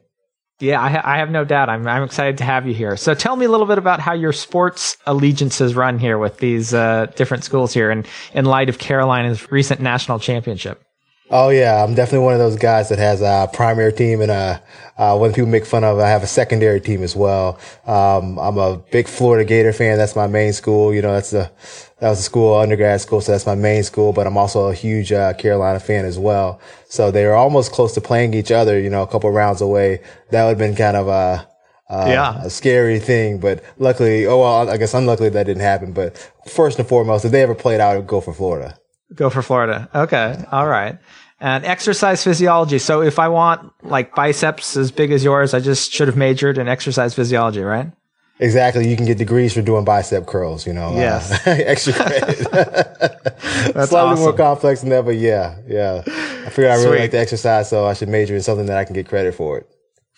Yeah, 0.60 0.82
I, 0.82 0.90
ha- 0.90 1.02
I, 1.04 1.18
have 1.20 1.30
no 1.30 1.46
doubt. 1.46 1.70
I'm, 1.70 1.88
I'm 1.88 2.02
excited 2.02 2.40
to 2.40 2.44
have 2.44 2.68
you 2.68 2.74
here. 2.74 2.98
So 2.98 3.14
tell 3.14 3.36
me 3.36 3.46
a 3.46 3.50
little 3.50 3.68
bit 3.68 3.78
about 3.78 4.00
how 4.00 4.14
your 4.14 4.34
sports 4.34 4.98
allegiances 5.06 5.76
run 5.76 6.00
here 6.00 6.18
with 6.18 6.38
these 6.38 6.74
uh, 6.74 7.06
different 7.16 7.44
schools 7.44 7.74
here 7.74 7.92
and 7.92 8.08
in 8.34 8.46
light 8.46 8.68
of 8.68 8.80
Carolina's 8.80 9.52
recent 9.52 9.82
national 9.82 10.18
championship. 10.18 10.87
Oh 11.30 11.50
yeah, 11.50 11.84
I'm 11.84 11.94
definitely 11.94 12.26
one 12.26 12.34
of 12.34 12.40
those 12.40 12.56
guys 12.56 12.88
that 12.90 13.00
has 13.00 13.22
a 13.22 13.50
primary 13.52 13.92
team 13.92 14.22
and 14.22 14.32
a, 14.32 14.64
uh, 14.98 15.18
when 15.18 15.34
people 15.34 15.50
make 15.50 15.66
fun 15.66 15.84
of, 15.84 16.00
I 16.00 16.08
have 16.08 16.24
a 16.24 16.28
secondary 16.28 16.80
team 16.80 17.04
as 17.04 17.18
well. 17.18 17.60
Um, 17.86 18.40
I'm 18.40 18.58
a 18.58 18.78
big 18.78 19.08
Florida 19.10 19.44
Gator 19.44 19.74
fan. 19.74 19.98
That's 19.98 20.16
my 20.16 20.28
main 20.28 20.54
school. 20.54 20.94
You 20.94 21.02
know, 21.02 21.12
that's 21.14 21.32
the, 21.32 21.52
that 22.00 22.10
was 22.10 22.20
a 22.20 22.24
school, 22.24 22.56
undergrad 22.56 23.02
school. 23.02 23.20
So 23.20 23.34
that's 23.34 23.46
my 23.46 23.56
main 23.56 23.84
school, 23.84 24.14
but 24.14 24.26
I'm 24.26 24.38
also 24.38 24.68
a 24.68 24.74
huge, 24.74 25.12
uh, 25.12 25.34
Carolina 25.34 25.82
fan 25.82 26.06
as 26.06 26.18
well. 26.18 26.62
So 26.88 27.12
they 27.12 27.26
were 27.26 27.36
almost 27.36 27.74
close 27.74 27.94
to 27.96 28.02
playing 28.02 28.34
each 28.34 28.52
other, 28.52 28.80
you 28.80 28.90
know, 28.90 29.04
a 29.04 29.08
couple 29.08 29.30
rounds 29.30 29.60
away. 29.60 30.02
That 30.32 30.46
would 30.46 30.52
have 30.52 30.58
been 30.58 30.76
kind 30.76 30.96
of 30.96 31.10
a, 31.10 31.48
uh, 31.90 32.06
yeah. 32.08 32.44
a 32.44 32.50
scary 32.50 33.00
thing, 33.00 33.40
but 33.40 33.64
luckily, 33.78 34.26
oh 34.28 34.40
well, 34.40 34.70
I 34.70 34.78
guess 34.78 34.94
unluckily 34.94 35.30
that 35.30 35.46
didn't 35.46 35.62
happen. 35.62 35.94
But 35.94 36.32
first 36.48 36.80
and 36.80 36.88
foremost, 36.88 37.26
if 37.26 37.32
they 37.32 37.42
ever 37.42 37.56
played 37.56 37.80
out, 37.80 37.94
I 37.94 37.98
would 37.98 38.08
go 38.08 38.22
for 38.22 38.34
Florida. 38.34 38.78
Go 39.16 39.30
for 39.30 39.42
Florida. 39.42 39.90
Okay. 39.96 40.44
All 40.52 40.68
right. 40.68 40.98
And 41.40 41.66
exercise 41.66 42.24
physiology. 42.24 42.80
So 42.80 43.02
if 43.02 43.20
I 43.20 43.28
want 43.28 43.72
like 43.84 44.16
biceps 44.16 44.76
as 44.76 44.92
big 44.92 45.12
as 45.12 45.24
yours, 45.24 45.54
I 45.54 45.60
just 45.60 45.92
should 45.94 46.08
have 46.08 46.18
majored 46.18 46.58
in 46.58 46.68
exercise 46.68 47.14
physiology, 47.14 47.62
right? 47.62 47.92
Exactly. 48.40 48.88
You 48.88 48.96
can 48.96 49.06
get 49.06 49.18
degrees 49.18 49.54
for 49.54 49.62
doing 49.62 49.84
bicep 49.84 50.26
curls, 50.28 50.66
you 50.66 50.74
know. 50.74 50.90
Uh, 50.90 50.96
yes. 50.96 51.32
Uh, 51.32 51.52
extra 51.66 51.94
credit. 51.96 52.38
That's 52.52 52.52
Slightly 53.90 53.96
awesome. 53.98 54.20
more 54.24 54.34
complex 54.34 54.82
than 54.82 54.90
that, 54.90 55.06
but 55.06 55.18
yeah, 55.18 55.58
yeah. 55.68 56.04
I 56.06 56.50
figured 56.50 56.72
I 56.72 56.76
really 56.76 56.88
Sweet. 56.88 57.00
like 57.00 57.12
to 57.12 57.20
exercise, 57.20 57.70
so 57.70 57.86
I 57.86 57.94
should 57.94 58.10
major 58.10 58.36
in 58.36 58.42
something 58.42 58.68
that 58.68 58.78
I 58.78 58.84
can 58.86 58.94
get 58.94 59.08
credit 59.08 59.34
for 59.36 59.60
it. 59.60 59.70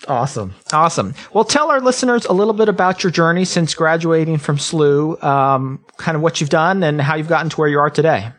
Awesome. 0.08 0.56
Awesome. 0.72 1.14
Well, 1.34 1.44
tell 1.44 1.70
our 1.70 1.82
listeners 1.82 2.26
a 2.26 2.32
little 2.34 2.54
bit 2.54 2.70
about 2.70 3.04
your 3.04 3.12
journey 3.12 3.44
since 3.44 3.74
graduating 3.74 4.38
from 4.38 4.58
SLU, 4.58 5.22
um, 5.22 5.84
kind 5.98 6.16
of 6.16 6.22
what 6.22 6.40
you've 6.40 6.50
done 6.50 6.84
and 6.84 7.02
how 7.02 7.16
you've 7.16 7.28
gotten 7.28 7.50
to 7.50 7.58
where 7.58 7.68
you 7.68 7.80
are 7.80 7.90
today. 7.90 8.32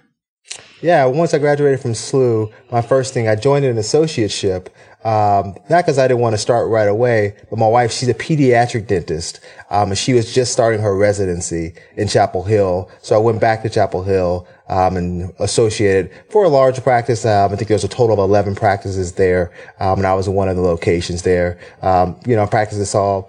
Yeah, 0.83 1.05
once 1.07 1.35
I 1.35 1.39
graduated 1.39 1.81
from 1.81 1.93
SLU, 1.93 2.53
my 2.73 2.81
first 2.81 3.13
thing, 3.13 3.29
I 3.29 3.37
joined 3.37 3.65
an 3.65 3.77
associateship 3.77 4.69
um, 5.03 5.55
not 5.71 5.85
because 5.85 5.99
I 5.99 6.07
didn't 6.09 6.21
want 6.21 6.35
to 6.35 6.39
start 6.39 6.69
right 6.69 6.89
away, 6.89 7.35
but 7.49 7.59
my 7.59 7.67
wife, 7.67 7.91
she's 7.91 8.09
a 8.09 8.15
pediatric 8.15 8.87
dentist. 8.87 9.41
Um, 9.71 9.91
and 9.91 9.99
she 9.99 10.13
was 10.13 10.35
just 10.35 10.53
starting 10.53 10.81
her 10.81 10.95
residency 10.95 11.75
in 11.97 12.07
Chapel 12.07 12.43
Hill. 12.43 12.91
So 13.01 13.15
I 13.15 13.19
went 13.19 13.41
back 13.41 13.63
to 13.63 13.71
Chapel 13.71 14.03
Hill, 14.03 14.47
um, 14.69 14.97
and 14.97 15.33
associated 15.39 16.11
for 16.29 16.45
a 16.45 16.49
large 16.49 16.83
practice. 16.83 17.25
Um, 17.25 17.53
I 17.53 17.57
think 17.57 17.69
there 17.69 17.75
was 17.75 17.85
a 17.85 17.89
total 17.89 18.23
of 18.23 18.29
11 18.29 18.57
practices 18.57 19.13
there. 19.13 19.53
Um, 19.81 19.99
and 19.99 20.07
I 20.07 20.15
was 20.15 20.29
in 20.29 20.35
one 20.35 20.49
of 20.49 20.57
the 20.57 20.63
locations 20.63 21.23
there. 21.23 21.59
Um, 21.81 22.21
you 22.27 22.37
know, 22.37 22.47
practices 22.47 22.91
saw 22.91 23.27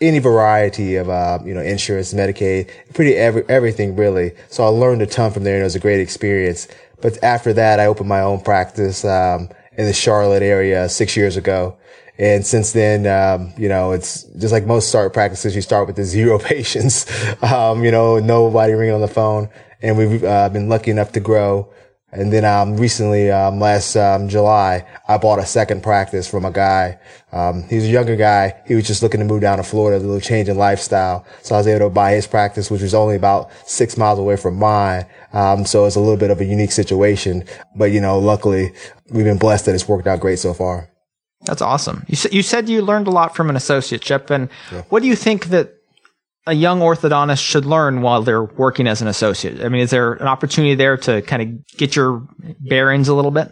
any 0.00 0.18
variety 0.18 0.96
of, 0.96 1.08
uh, 1.08 1.38
you 1.44 1.54
know, 1.54 1.62
insurance, 1.62 2.12
Medicaid, 2.12 2.70
pretty 2.92 3.14
every, 3.14 3.42
everything 3.48 3.96
really. 3.96 4.32
So 4.50 4.62
I 4.62 4.68
learned 4.68 5.00
a 5.00 5.06
ton 5.06 5.32
from 5.32 5.44
there 5.44 5.54
and 5.54 5.62
it 5.62 5.64
was 5.64 5.74
a 5.74 5.80
great 5.80 6.00
experience. 6.00 6.68
But 7.00 7.22
after 7.22 7.52
that, 7.52 7.80
I 7.80 7.86
opened 7.86 8.08
my 8.08 8.20
own 8.20 8.40
practice. 8.40 9.04
Um, 9.04 9.48
in 9.76 9.84
the 9.86 9.92
Charlotte 9.92 10.42
area 10.42 10.88
six 10.88 11.16
years 11.16 11.36
ago. 11.36 11.76
And 12.18 12.46
since 12.46 12.72
then, 12.72 13.06
um, 13.06 13.52
you 13.58 13.68
know, 13.68 13.92
it's 13.92 14.22
just 14.38 14.52
like 14.52 14.64
most 14.64 14.88
start 14.88 15.12
practices, 15.12 15.54
you 15.54 15.60
start 15.60 15.86
with 15.86 15.96
the 15.96 16.04
zero 16.04 16.38
patients, 16.52 17.06
um, 17.42 17.84
you 17.84 17.90
know, 17.90 18.18
nobody 18.18 18.72
ringing 18.72 18.94
on 18.94 19.02
the 19.02 19.08
phone. 19.08 19.50
And 19.82 19.98
we've 19.98 20.24
uh, 20.24 20.48
been 20.48 20.68
lucky 20.68 20.90
enough 20.90 21.12
to 21.12 21.20
grow. 21.20 21.68
And 22.16 22.32
then 22.32 22.46
um, 22.46 22.78
recently, 22.78 23.30
um, 23.30 23.60
last 23.60 23.94
um, 23.94 24.26
July, 24.26 24.86
I 25.06 25.18
bought 25.18 25.38
a 25.38 25.44
second 25.44 25.82
practice 25.82 26.26
from 26.26 26.46
a 26.46 26.50
guy. 26.50 26.98
Um, 27.30 27.64
he's 27.64 27.84
a 27.84 27.88
younger 27.88 28.16
guy. 28.16 28.54
He 28.66 28.74
was 28.74 28.86
just 28.86 29.02
looking 29.02 29.20
to 29.20 29.26
move 29.26 29.42
down 29.42 29.58
to 29.58 29.62
Florida, 29.62 29.98
a 29.98 30.00
little 30.00 30.18
change 30.18 30.48
in 30.48 30.56
lifestyle. 30.56 31.26
So 31.42 31.54
I 31.54 31.58
was 31.58 31.66
able 31.66 31.86
to 31.86 31.90
buy 31.90 32.12
his 32.12 32.26
practice, 32.26 32.70
which 32.70 32.80
was 32.80 32.94
only 32.94 33.16
about 33.16 33.50
six 33.66 33.98
miles 33.98 34.18
away 34.18 34.36
from 34.36 34.56
mine. 34.56 35.04
Um, 35.34 35.66
so 35.66 35.84
it's 35.84 35.96
a 35.96 36.00
little 36.00 36.16
bit 36.16 36.30
of 36.30 36.40
a 36.40 36.44
unique 36.46 36.72
situation. 36.72 37.44
But, 37.76 37.92
you 37.92 38.00
know, 38.00 38.18
luckily, 38.18 38.72
we've 39.10 39.26
been 39.26 39.36
blessed 39.36 39.66
that 39.66 39.74
it's 39.74 39.86
worked 39.86 40.06
out 40.06 40.20
great 40.20 40.38
so 40.38 40.54
far. 40.54 40.88
That's 41.44 41.60
awesome. 41.60 42.06
You, 42.08 42.16
you 42.32 42.42
said 42.42 42.66
you 42.66 42.80
learned 42.80 43.08
a 43.08 43.10
lot 43.10 43.36
from 43.36 43.50
an 43.50 43.56
associateship. 43.56 44.30
And 44.30 44.48
yeah. 44.72 44.84
what 44.88 45.02
do 45.02 45.06
you 45.06 45.16
think 45.16 45.46
that 45.46 45.75
a 46.46 46.54
young 46.54 46.80
orthodontist 46.80 47.44
should 47.44 47.64
learn 47.64 48.02
while 48.02 48.22
they're 48.22 48.44
working 48.44 48.86
as 48.86 49.02
an 49.02 49.08
associate? 49.08 49.64
I 49.64 49.68
mean, 49.68 49.80
is 49.80 49.90
there 49.90 50.14
an 50.14 50.28
opportunity 50.28 50.74
there 50.74 50.96
to 50.98 51.22
kind 51.22 51.42
of 51.42 51.66
get 51.76 51.96
your 51.96 52.26
bearings 52.60 53.08
a 53.08 53.14
little 53.14 53.30
bit? 53.30 53.50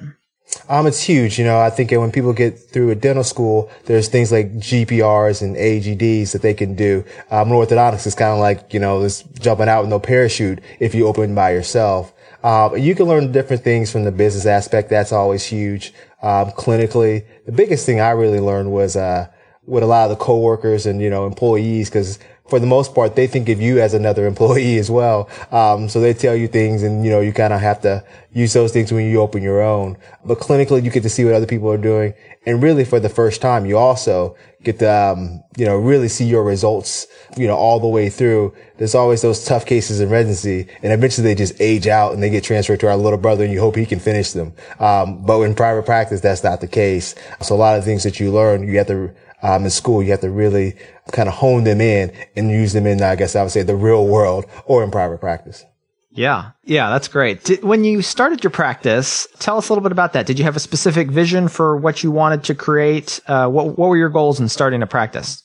Um, 0.68 0.86
it's 0.86 1.00
huge. 1.00 1.38
You 1.38 1.44
know, 1.44 1.58
I 1.58 1.70
think 1.70 1.90
when 1.90 2.12
people 2.12 2.32
get 2.32 2.58
through 2.58 2.90
a 2.90 2.94
dental 2.94 3.24
school, 3.24 3.70
there's 3.86 4.08
things 4.08 4.30
like 4.30 4.52
GPRs 4.54 5.42
and 5.42 5.56
AGDs 5.56 6.32
that 6.32 6.42
they 6.42 6.54
can 6.54 6.74
do. 6.74 7.04
Um, 7.30 7.48
orthodontics 7.48 8.06
is 8.06 8.14
kind 8.14 8.32
of 8.32 8.38
like, 8.38 8.72
you 8.72 8.80
know, 8.80 9.00
this 9.00 9.22
jumping 9.40 9.68
out 9.68 9.82
with 9.82 9.90
no 9.90 9.98
parachute 9.98 10.60
if 10.80 10.94
you 10.94 11.06
open 11.06 11.34
by 11.34 11.52
yourself. 11.52 12.12
Um, 12.42 12.76
you 12.76 12.94
can 12.94 13.06
learn 13.06 13.32
different 13.32 13.64
things 13.64 13.90
from 13.90 14.04
the 14.04 14.12
business 14.12 14.46
aspect. 14.46 14.90
That's 14.90 15.12
always 15.12 15.44
huge. 15.44 15.94
Um, 16.22 16.50
clinically, 16.50 17.24
the 17.46 17.52
biggest 17.52 17.86
thing 17.86 18.00
I 18.00 18.10
really 18.10 18.40
learned 18.40 18.70
was, 18.70 18.96
uh, 18.96 19.28
with 19.66 19.82
a 19.82 19.86
lot 19.86 20.10
of 20.10 20.18
the 20.18 20.22
coworkers 20.22 20.84
and, 20.84 21.00
you 21.00 21.08
know, 21.08 21.26
employees, 21.26 21.88
cause 21.88 22.18
for 22.48 22.60
the 22.60 22.66
most 22.66 22.94
part, 22.94 23.16
they 23.16 23.26
think 23.26 23.48
of 23.48 23.60
you 23.60 23.80
as 23.80 23.94
another 23.94 24.26
employee 24.32 24.78
as 24.78 24.90
well. 24.90 25.28
Um, 25.50 25.88
so 25.88 26.00
they 26.00 26.12
tell 26.12 26.36
you 26.36 26.48
things 26.48 26.82
and, 26.82 27.04
you 27.04 27.10
know, 27.10 27.20
you 27.20 27.32
kind 27.32 27.52
of 27.52 27.60
have 27.60 27.80
to 27.82 28.04
use 28.32 28.52
those 28.52 28.72
things 28.72 28.92
when 28.92 29.08
you 29.08 29.20
open 29.20 29.42
your 29.42 29.62
own. 29.62 29.96
But 30.24 30.38
clinically, 30.38 30.82
you 30.84 30.90
get 30.90 31.02
to 31.04 31.08
see 31.10 31.24
what 31.24 31.34
other 31.34 31.46
people 31.46 31.70
are 31.70 31.78
doing. 31.78 32.14
And 32.46 32.62
really 32.62 32.84
for 32.84 33.00
the 33.00 33.08
first 33.08 33.40
time, 33.40 33.64
you 33.64 33.78
also 33.78 34.36
get 34.62 34.78
to, 34.80 34.90
um, 34.90 35.42
you 35.56 35.64
know, 35.64 35.76
really 35.76 36.08
see 36.08 36.26
your 36.26 36.42
results, 36.42 37.06
you 37.36 37.46
know, 37.46 37.56
all 37.56 37.80
the 37.80 37.88
way 37.88 38.10
through. 38.10 38.54
There's 38.76 38.94
always 38.94 39.22
those 39.22 39.44
tough 39.44 39.64
cases 39.64 40.00
in 40.00 40.10
residency 40.10 40.70
and 40.82 40.92
eventually 40.92 41.26
they 41.26 41.34
just 41.34 41.58
age 41.60 41.86
out 41.86 42.12
and 42.12 42.22
they 42.22 42.28
get 42.28 42.44
transferred 42.44 42.80
to 42.80 42.88
our 42.88 42.96
little 42.96 43.18
brother 43.18 43.44
and 43.44 43.52
you 43.52 43.60
hope 43.60 43.76
he 43.76 43.86
can 43.86 44.00
finish 44.00 44.32
them. 44.32 44.52
Um, 44.80 45.24
but 45.24 45.40
in 45.42 45.54
private 45.54 45.86
practice, 45.86 46.20
that's 46.20 46.44
not 46.44 46.60
the 46.60 46.68
case. 46.68 47.14
So 47.40 47.54
a 47.54 47.56
lot 47.56 47.78
of 47.78 47.84
things 47.84 48.02
that 48.02 48.20
you 48.20 48.32
learn, 48.32 48.68
you 48.68 48.76
have 48.78 48.88
to 48.88 49.14
um, 49.44 49.64
in 49.64 49.70
school, 49.70 50.02
you 50.02 50.10
have 50.10 50.22
to 50.22 50.30
really 50.30 50.74
kind 51.12 51.28
of 51.28 51.34
hone 51.34 51.64
them 51.64 51.80
in 51.80 52.12
and 52.36 52.50
use 52.50 52.72
them 52.72 52.86
in, 52.86 53.02
I 53.02 53.16
guess 53.16 53.36
I 53.36 53.42
would 53.42 53.52
say, 53.52 53.62
the 53.62 53.76
real 53.76 54.06
world 54.06 54.46
or 54.66 54.82
in 54.82 54.90
private 54.90 55.20
practice. 55.20 55.64
Yeah. 56.10 56.52
Yeah, 56.62 56.90
that's 56.90 57.08
great. 57.08 57.42
Did, 57.42 57.64
when 57.64 57.84
you 57.84 58.00
started 58.00 58.44
your 58.44 58.52
practice, 58.52 59.26
tell 59.40 59.58
us 59.58 59.68
a 59.68 59.72
little 59.72 59.82
bit 59.82 59.92
about 59.92 60.12
that. 60.12 60.26
Did 60.26 60.38
you 60.38 60.44
have 60.44 60.56
a 60.56 60.60
specific 60.60 61.10
vision 61.10 61.48
for 61.48 61.76
what 61.76 62.04
you 62.04 62.10
wanted 62.12 62.44
to 62.44 62.54
create? 62.54 63.20
Uh, 63.26 63.48
what, 63.48 63.76
what 63.76 63.88
were 63.88 63.96
your 63.96 64.10
goals 64.10 64.38
in 64.38 64.48
starting 64.48 64.80
a 64.82 64.86
practice? 64.86 65.42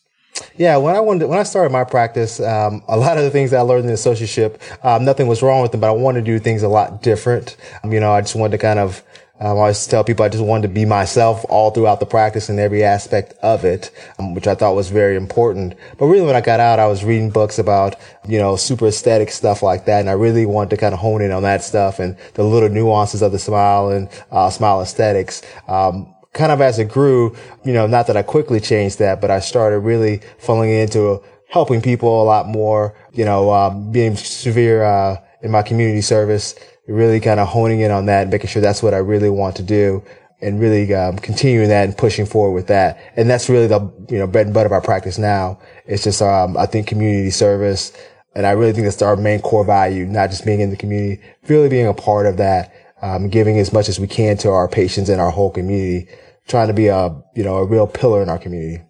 Yeah, 0.57 0.77
when 0.77 0.95
I 0.95 0.99
wanted, 0.99 1.27
when 1.27 1.39
I 1.39 1.43
started 1.43 1.71
my 1.71 1.83
practice, 1.83 2.39
um, 2.39 2.83
a 2.87 2.97
lot 2.97 3.17
of 3.17 3.23
the 3.23 3.31
things 3.31 3.51
that 3.51 3.57
I 3.57 3.61
learned 3.61 3.81
in 3.81 3.87
the 3.87 3.93
associateship, 3.93 4.59
um, 4.85 5.03
nothing 5.03 5.27
was 5.27 5.41
wrong 5.41 5.61
with 5.61 5.71
them, 5.71 5.81
but 5.81 5.89
I 5.89 5.91
wanted 5.91 6.23
to 6.23 6.31
do 6.31 6.39
things 6.39 6.63
a 6.63 6.69
lot 6.69 7.01
different. 7.01 7.57
Um, 7.83 7.91
you 7.91 7.99
know, 7.99 8.11
I 8.11 8.21
just 8.21 8.35
wanted 8.35 8.51
to 8.51 8.59
kind 8.59 8.79
of 8.79 9.03
um, 9.39 9.57
I 9.57 9.59
always 9.61 9.87
tell 9.87 10.03
people 10.03 10.25
I 10.25 10.29
just 10.29 10.43
wanted 10.43 10.67
to 10.67 10.73
be 10.73 10.85
myself 10.85 11.45
all 11.47 11.71
throughout 11.71 11.99
the 11.99 12.05
practice 12.05 12.49
and 12.49 12.59
every 12.59 12.83
aspect 12.83 13.33
of 13.41 13.63
it, 13.63 13.89
um, 14.17 14.33
which 14.33 14.47
I 14.47 14.55
thought 14.55 14.75
was 14.75 14.89
very 14.89 15.15
important. 15.15 15.75
But 15.97 16.07
really 16.07 16.25
when 16.25 16.35
I 16.35 16.41
got 16.41 16.59
out, 16.59 16.79
I 16.79 16.87
was 16.87 17.05
reading 17.05 17.29
books 17.29 17.57
about, 17.57 17.95
you 18.27 18.37
know, 18.37 18.57
super 18.57 18.87
aesthetic 18.87 19.31
stuff 19.31 19.63
like 19.63 19.85
that. 19.85 20.01
And 20.01 20.09
I 20.09 20.13
really 20.13 20.45
wanted 20.45 20.71
to 20.71 20.77
kind 20.77 20.93
of 20.93 20.99
hone 20.99 21.21
in 21.21 21.31
on 21.31 21.43
that 21.43 21.63
stuff 21.63 21.99
and 21.99 22.17
the 22.33 22.43
little 22.43 22.69
nuances 22.69 23.21
of 23.21 23.31
the 23.31 23.39
smile 23.39 23.89
and, 23.89 24.09
uh, 24.31 24.49
smile 24.49 24.81
aesthetics. 24.81 25.41
Um, 25.67 26.13
kind 26.33 26.51
of 26.51 26.59
as 26.59 26.77
it 26.77 26.89
grew, 26.89 27.35
you 27.63 27.73
know, 27.73 27.87
not 27.87 28.07
that 28.07 28.17
I 28.17 28.23
quickly 28.23 28.59
changed 28.59 28.99
that, 28.99 29.21
but 29.21 29.31
I 29.31 29.39
started 29.39 29.79
really 29.79 30.21
falling 30.37 30.69
into 30.69 31.23
helping 31.47 31.81
people 31.81 32.21
a 32.21 32.25
lot 32.25 32.47
more, 32.47 32.93
you 33.13 33.25
know, 33.25 33.51
um, 33.51 33.91
being 33.91 34.15
severe, 34.15 34.83
uh, 34.83 35.17
in 35.41 35.51
my 35.51 35.61
community 35.61 36.01
service 36.01 36.55
really 36.89 37.19
kind 37.19 37.39
of 37.39 37.47
honing 37.47 37.81
in 37.81 37.91
on 37.91 38.07
that, 38.07 38.29
making 38.29 38.49
sure 38.49 38.61
that's 38.61 38.81
what 38.81 38.93
I 38.93 38.97
really 38.97 39.29
want 39.29 39.55
to 39.57 39.63
do 39.63 40.03
and 40.41 40.59
really 40.59 40.93
um, 40.93 41.17
continuing 41.17 41.69
that 41.69 41.85
and 41.85 41.97
pushing 41.97 42.25
forward 42.25 42.53
with 42.53 42.67
that. 42.67 42.97
And 43.15 43.29
that's 43.29 43.49
really 43.49 43.67
the, 43.67 43.79
you 44.09 44.17
know, 44.17 44.25
bread 44.25 44.47
and 44.47 44.53
butter 44.53 44.67
of 44.67 44.71
our 44.71 44.81
practice 44.81 45.17
now. 45.17 45.59
It's 45.85 46.03
just, 46.03 46.21
um, 46.21 46.57
I 46.57 46.65
think 46.65 46.87
community 46.87 47.29
service. 47.29 47.91
And 48.35 48.45
I 48.45 48.51
really 48.51 48.71
think 48.71 48.85
that's 48.85 49.01
our 49.01 49.15
main 49.15 49.41
core 49.41 49.65
value, 49.65 50.05
not 50.05 50.29
just 50.29 50.45
being 50.45 50.61
in 50.61 50.69
the 50.69 50.77
community, 50.77 51.21
really 51.47 51.67
being 51.67 51.87
a 51.87 51.93
part 51.93 52.25
of 52.25 52.37
that, 52.37 52.73
um, 53.01 53.29
giving 53.29 53.59
as 53.59 53.73
much 53.73 53.89
as 53.89 53.99
we 53.99 54.07
can 54.07 54.37
to 54.37 54.49
our 54.49 54.67
patients 54.67 55.09
and 55.09 55.19
our 55.19 55.31
whole 55.31 55.51
community, 55.51 56.07
trying 56.47 56.67
to 56.67 56.73
be 56.73 56.87
a, 56.87 57.15
you 57.35 57.43
know, 57.43 57.57
a 57.57 57.65
real 57.65 57.87
pillar 57.87 58.21
in 58.23 58.29
our 58.29 58.39
community. 58.39 58.81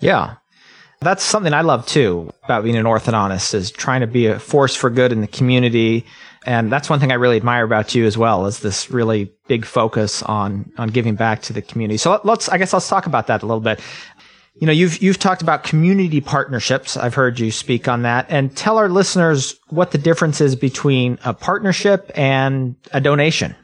Yeah. 0.00 0.36
That's 1.00 1.22
something 1.22 1.52
I 1.52 1.60
love 1.60 1.86
too 1.86 2.32
about 2.44 2.64
being 2.64 2.76
an 2.76 2.86
orthodontist 2.86 3.54
is 3.54 3.70
trying 3.70 4.00
to 4.00 4.06
be 4.06 4.26
a 4.26 4.38
force 4.38 4.74
for 4.74 4.88
good 4.88 5.12
in 5.12 5.20
the 5.20 5.26
community, 5.26 6.06
and 6.46 6.70
that's 6.70 6.88
one 6.88 7.00
thing 7.00 7.10
I 7.10 7.16
really 7.16 7.36
admire 7.36 7.64
about 7.64 7.94
you 7.94 8.06
as 8.06 8.16
well 8.16 8.46
is 8.46 8.60
this 8.60 8.90
really 8.90 9.32
big 9.48 9.64
focus 9.64 10.22
on 10.22 10.72
on 10.78 10.88
giving 10.88 11.16
back 11.16 11.42
to 11.42 11.52
the 11.52 11.60
community. 11.60 11.98
So 11.98 12.20
let's 12.24 12.48
I 12.48 12.56
guess 12.56 12.72
let's 12.72 12.88
talk 12.88 13.06
about 13.06 13.26
that 13.26 13.42
a 13.42 13.46
little 13.46 13.60
bit. 13.60 13.80
You 14.60 14.66
know, 14.66 14.72
you've 14.72 15.02
you've 15.02 15.18
talked 15.18 15.42
about 15.42 15.64
community 15.64 16.20
partnerships. 16.20 16.96
I've 16.96 17.14
heard 17.14 17.38
you 17.38 17.50
speak 17.50 17.88
on 17.88 18.02
that, 18.02 18.26
and 18.30 18.56
tell 18.56 18.78
our 18.78 18.88
listeners 18.88 19.58
what 19.68 19.90
the 19.90 19.98
difference 19.98 20.40
is 20.40 20.56
between 20.56 21.18
a 21.24 21.34
partnership 21.34 22.10
and 22.14 22.76
a 22.92 23.00
donation. 23.00 23.54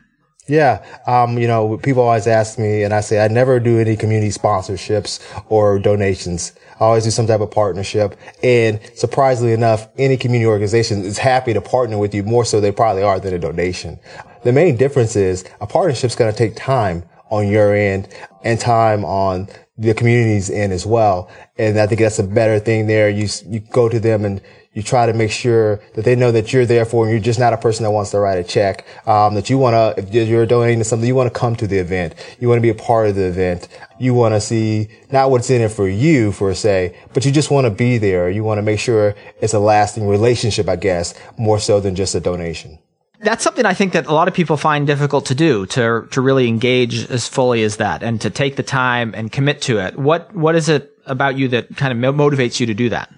Yeah. 0.48 0.84
Um, 1.06 1.38
you 1.38 1.46
know, 1.46 1.78
people 1.78 2.02
always 2.02 2.26
ask 2.26 2.58
me 2.58 2.82
and 2.82 2.92
I 2.92 3.00
say 3.00 3.24
I 3.24 3.28
never 3.28 3.60
do 3.60 3.78
any 3.78 3.96
community 3.96 4.30
sponsorships 4.30 5.20
or 5.48 5.78
donations. 5.78 6.52
I 6.74 6.84
always 6.84 7.04
do 7.04 7.10
some 7.10 7.28
type 7.28 7.40
of 7.40 7.50
partnership. 7.52 8.16
And 8.42 8.80
surprisingly 8.96 9.52
enough, 9.52 9.88
any 9.98 10.16
community 10.16 10.46
organization 10.46 11.04
is 11.04 11.16
happy 11.16 11.52
to 11.54 11.60
partner 11.60 11.96
with 11.96 12.12
you 12.12 12.24
more 12.24 12.44
so 12.44 12.60
they 12.60 12.72
probably 12.72 13.04
are 13.04 13.20
than 13.20 13.34
a 13.34 13.38
donation. 13.38 14.00
The 14.42 14.52
main 14.52 14.76
difference 14.76 15.14
is 15.14 15.44
a 15.60 15.66
partnership 15.66 16.10
is 16.10 16.16
going 16.16 16.32
to 16.32 16.36
take 16.36 16.56
time 16.56 17.04
on 17.30 17.46
your 17.46 17.72
end 17.74 18.08
and 18.42 18.58
time 18.58 19.04
on 19.04 19.48
the 19.78 19.94
community's 19.94 20.50
end 20.50 20.72
as 20.72 20.84
well. 20.84 21.30
And 21.56 21.78
I 21.78 21.86
think 21.86 22.00
that's 22.00 22.18
a 22.18 22.24
better 22.24 22.58
thing 22.58 22.88
there. 22.88 23.08
You, 23.08 23.28
you 23.46 23.60
go 23.60 23.88
to 23.88 24.00
them 24.00 24.24
and 24.24 24.40
you 24.74 24.82
try 24.82 25.04
to 25.04 25.12
make 25.12 25.30
sure 25.30 25.80
that 25.94 26.04
they 26.04 26.16
know 26.16 26.32
that 26.32 26.52
you're 26.52 26.64
there 26.64 26.84
for 26.86 27.04
them. 27.04 27.12
You're 27.12 27.22
just 27.22 27.38
not 27.38 27.52
a 27.52 27.58
person 27.58 27.84
that 27.84 27.90
wants 27.90 28.10
to 28.12 28.18
write 28.18 28.38
a 28.38 28.44
check. 28.44 28.86
Um, 29.06 29.34
that 29.34 29.50
you 29.50 29.58
want 29.58 29.74
to, 29.74 30.02
if 30.02 30.28
you're 30.28 30.46
donating 30.46 30.78
to 30.78 30.84
something, 30.84 31.06
you 31.06 31.14
want 31.14 31.32
to 31.32 31.38
come 31.38 31.56
to 31.56 31.66
the 31.66 31.78
event. 31.78 32.14
You 32.40 32.48
want 32.48 32.58
to 32.58 32.62
be 32.62 32.70
a 32.70 32.74
part 32.74 33.08
of 33.08 33.16
the 33.16 33.26
event. 33.26 33.68
You 33.98 34.14
want 34.14 34.34
to 34.34 34.40
see 34.40 34.88
not 35.10 35.30
what's 35.30 35.50
in 35.50 35.60
it 35.60 35.70
for 35.70 35.88
you, 35.88 36.32
for 36.32 36.54
say, 36.54 36.96
but 37.12 37.24
you 37.24 37.32
just 37.32 37.50
want 37.50 37.66
to 37.66 37.70
be 37.70 37.98
there. 37.98 38.30
You 38.30 38.44
want 38.44 38.58
to 38.58 38.62
make 38.62 38.80
sure 38.80 39.14
it's 39.40 39.54
a 39.54 39.58
lasting 39.58 40.08
relationship, 40.08 40.68
I 40.68 40.76
guess, 40.76 41.14
more 41.36 41.58
so 41.58 41.80
than 41.80 41.94
just 41.94 42.14
a 42.14 42.20
donation 42.20 42.78
that's 43.24 43.44
something 43.44 43.64
I 43.64 43.72
think 43.72 43.92
that 43.92 44.06
a 44.06 44.12
lot 44.12 44.26
of 44.26 44.34
people 44.34 44.56
find 44.56 44.84
difficult 44.84 45.26
to 45.26 45.34
do 45.36 45.64
to 45.66 46.08
to 46.10 46.20
really 46.20 46.48
engage 46.48 47.08
as 47.08 47.28
fully 47.28 47.62
as 47.62 47.76
that 47.76 48.02
and 48.02 48.20
to 48.20 48.30
take 48.30 48.56
the 48.56 48.64
time 48.64 49.14
and 49.14 49.30
commit 49.30 49.62
to 49.62 49.78
it. 49.78 49.96
What 49.96 50.34
what 50.34 50.56
is 50.56 50.68
it 50.68 50.92
about 51.06 51.38
you 51.38 51.46
that 51.48 51.76
kind 51.76 51.92
of 51.92 52.14
motivates 52.14 52.58
you 52.58 52.66
to 52.66 52.74
do 52.74 52.88
that? 52.88 53.12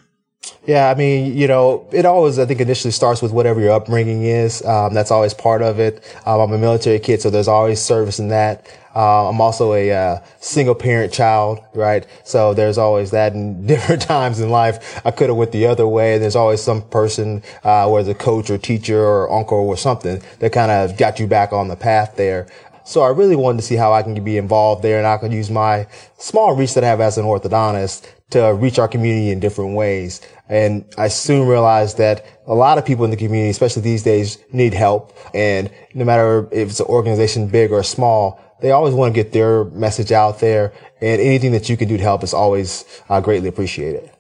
Yeah, 0.67 0.91
I 0.91 0.95
mean, 0.95 1.37
you 1.37 1.47
know, 1.47 1.87
it 1.93 2.07
always, 2.07 2.39
I 2.39 2.47
think, 2.47 2.61
initially 2.61 2.91
starts 2.91 3.21
with 3.21 3.33
whatever 3.33 3.61
your 3.61 3.73
upbringing 3.73 4.23
is. 4.25 4.65
Um, 4.65 4.95
that's 4.95 5.11
always 5.11 5.35
part 5.35 5.61
of 5.61 5.79
it. 5.79 6.03
Um, 6.25 6.41
I'm 6.41 6.53
a 6.53 6.59
military 6.59 6.99
kid, 7.01 7.21
so 7.21 7.29
there's 7.29 7.49
always 7.49 7.81
service 7.81 8.19
in 8.19 8.29
that. 8.29 8.67
Uh, 8.97 9.29
I'm 9.29 9.41
also 9.41 9.75
a 9.75 9.91
uh, 9.91 10.21
single 10.41 10.75
parent 10.75 11.13
child, 11.13 11.61
right? 11.75 12.07
So 12.25 12.55
there's 12.55 12.79
always 12.79 13.11
that. 13.11 13.35
And 13.35 13.67
different 13.69 14.03
times 14.03 14.41
in 14.41 14.49
life, 14.51 15.05
I 15.05 15.11
could 15.11 15.29
have 15.29 15.37
went 15.37 15.53
the 15.53 15.67
other 15.67 15.87
way. 15.87 16.17
There's 16.17 16.37
always 16.37 16.63
some 16.63 16.83
person, 16.83 17.43
uh, 17.63 17.89
whether 17.89 18.13
a 18.13 18.15
coach 18.15 18.49
or 18.49 18.57
teacher 18.57 18.99
or 19.03 19.31
uncle 19.31 19.59
or 19.59 19.77
something 19.77 20.23
that 20.39 20.53
kind 20.53 20.71
of 20.71 20.97
got 20.97 21.19
you 21.21 21.27
back 21.27 21.53
on 21.53 21.69
the 21.69 21.77
path 21.77 22.17
there. 22.17 22.47
So 22.87 23.01
I 23.01 23.09
really 23.09 23.35
wanted 23.35 23.59
to 23.59 23.67
see 23.67 23.77
how 23.77 23.95
I 23.95 24.03
can 24.03 24.23
be 24.23 24.37
involved 24.37 24.83
there 24.83 24.99
and 24.99 25.07
I 25.07 25.17
could 25.17 25.33
use 25.33 25.51
my 25.51 25.87
small 26.19 26.55
reach 26.55 26.75
that 26.75 26.85
I 26.85 26.89
have 26.89 27.01
as 27.01 27.17
an 27.17 27.25
orthodontist 27.25 28.07
to 28.31 28.53
reach 28.53 28.79
our 28.79 28.89
community 28.89 29.31
in 29.31 29.41
different 29.41 29.75
ways. 29.75 30.21
And 30.49 30.85
I 30.99 31.09
soon 31.09 31.49
realized 31.49 31.99
that 31.99 32.25
a 32.47 32.55
lot 32.55 32.77
of 32.77 32.85
people 32.85 33.05
in 33.05 33.11
the 33.11 33.17
community, 33.17 33.51
especially 33.51 33.83
these 33.83 34.03
days, 34.03 34.39
need 34.53 34.75
help. 34.75 35.17
And 35.33 35.71
no 35.95 36.05
matter 36.05 36.49
if 36.53 36.71
it's 36.71 36.81
an 36.81 36.87
organization 36.87 37.49
big 37.49 37.73
or 37.73 37.83
small, 37.83 38.41
they 38.61 38.71
always 38.71 38.95
want 38.95 39.15
to 39.15 39.23
get 39.23 39.33
their 39.33 39.65
message 39.65 40.13
out 40.13 40.41
there. 40.41 40.73
And 41.01 41.21
anything 41.21 41.53
that 41.53 41.69
you 41.69 41.77
can 41.77 41.89
do 41.89 41.97
to 41.97 42.03
help 42.03 42.23
is 42.23 42.35
always 42.35 42.85
uh, 43.09 43.21
greatly 43.21 43.49
appreciated. 43.49 44.11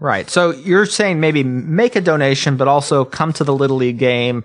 Right. 0.00 0.30
So 0.30 0.50
you're 0.50 0.86
saying 0.86 1.18
maybe 1.18 1.42
make 1.42 1.96
a 1.96 2.00
donation, 2.00 2.56
but 2.56 2.68
also 2.68 3.04
come 3.04 3.32
to 3.34 3.44
the 3.44 3.54
Little 3.54 3.76
League 3.76 3.98
game, 3.98 4.44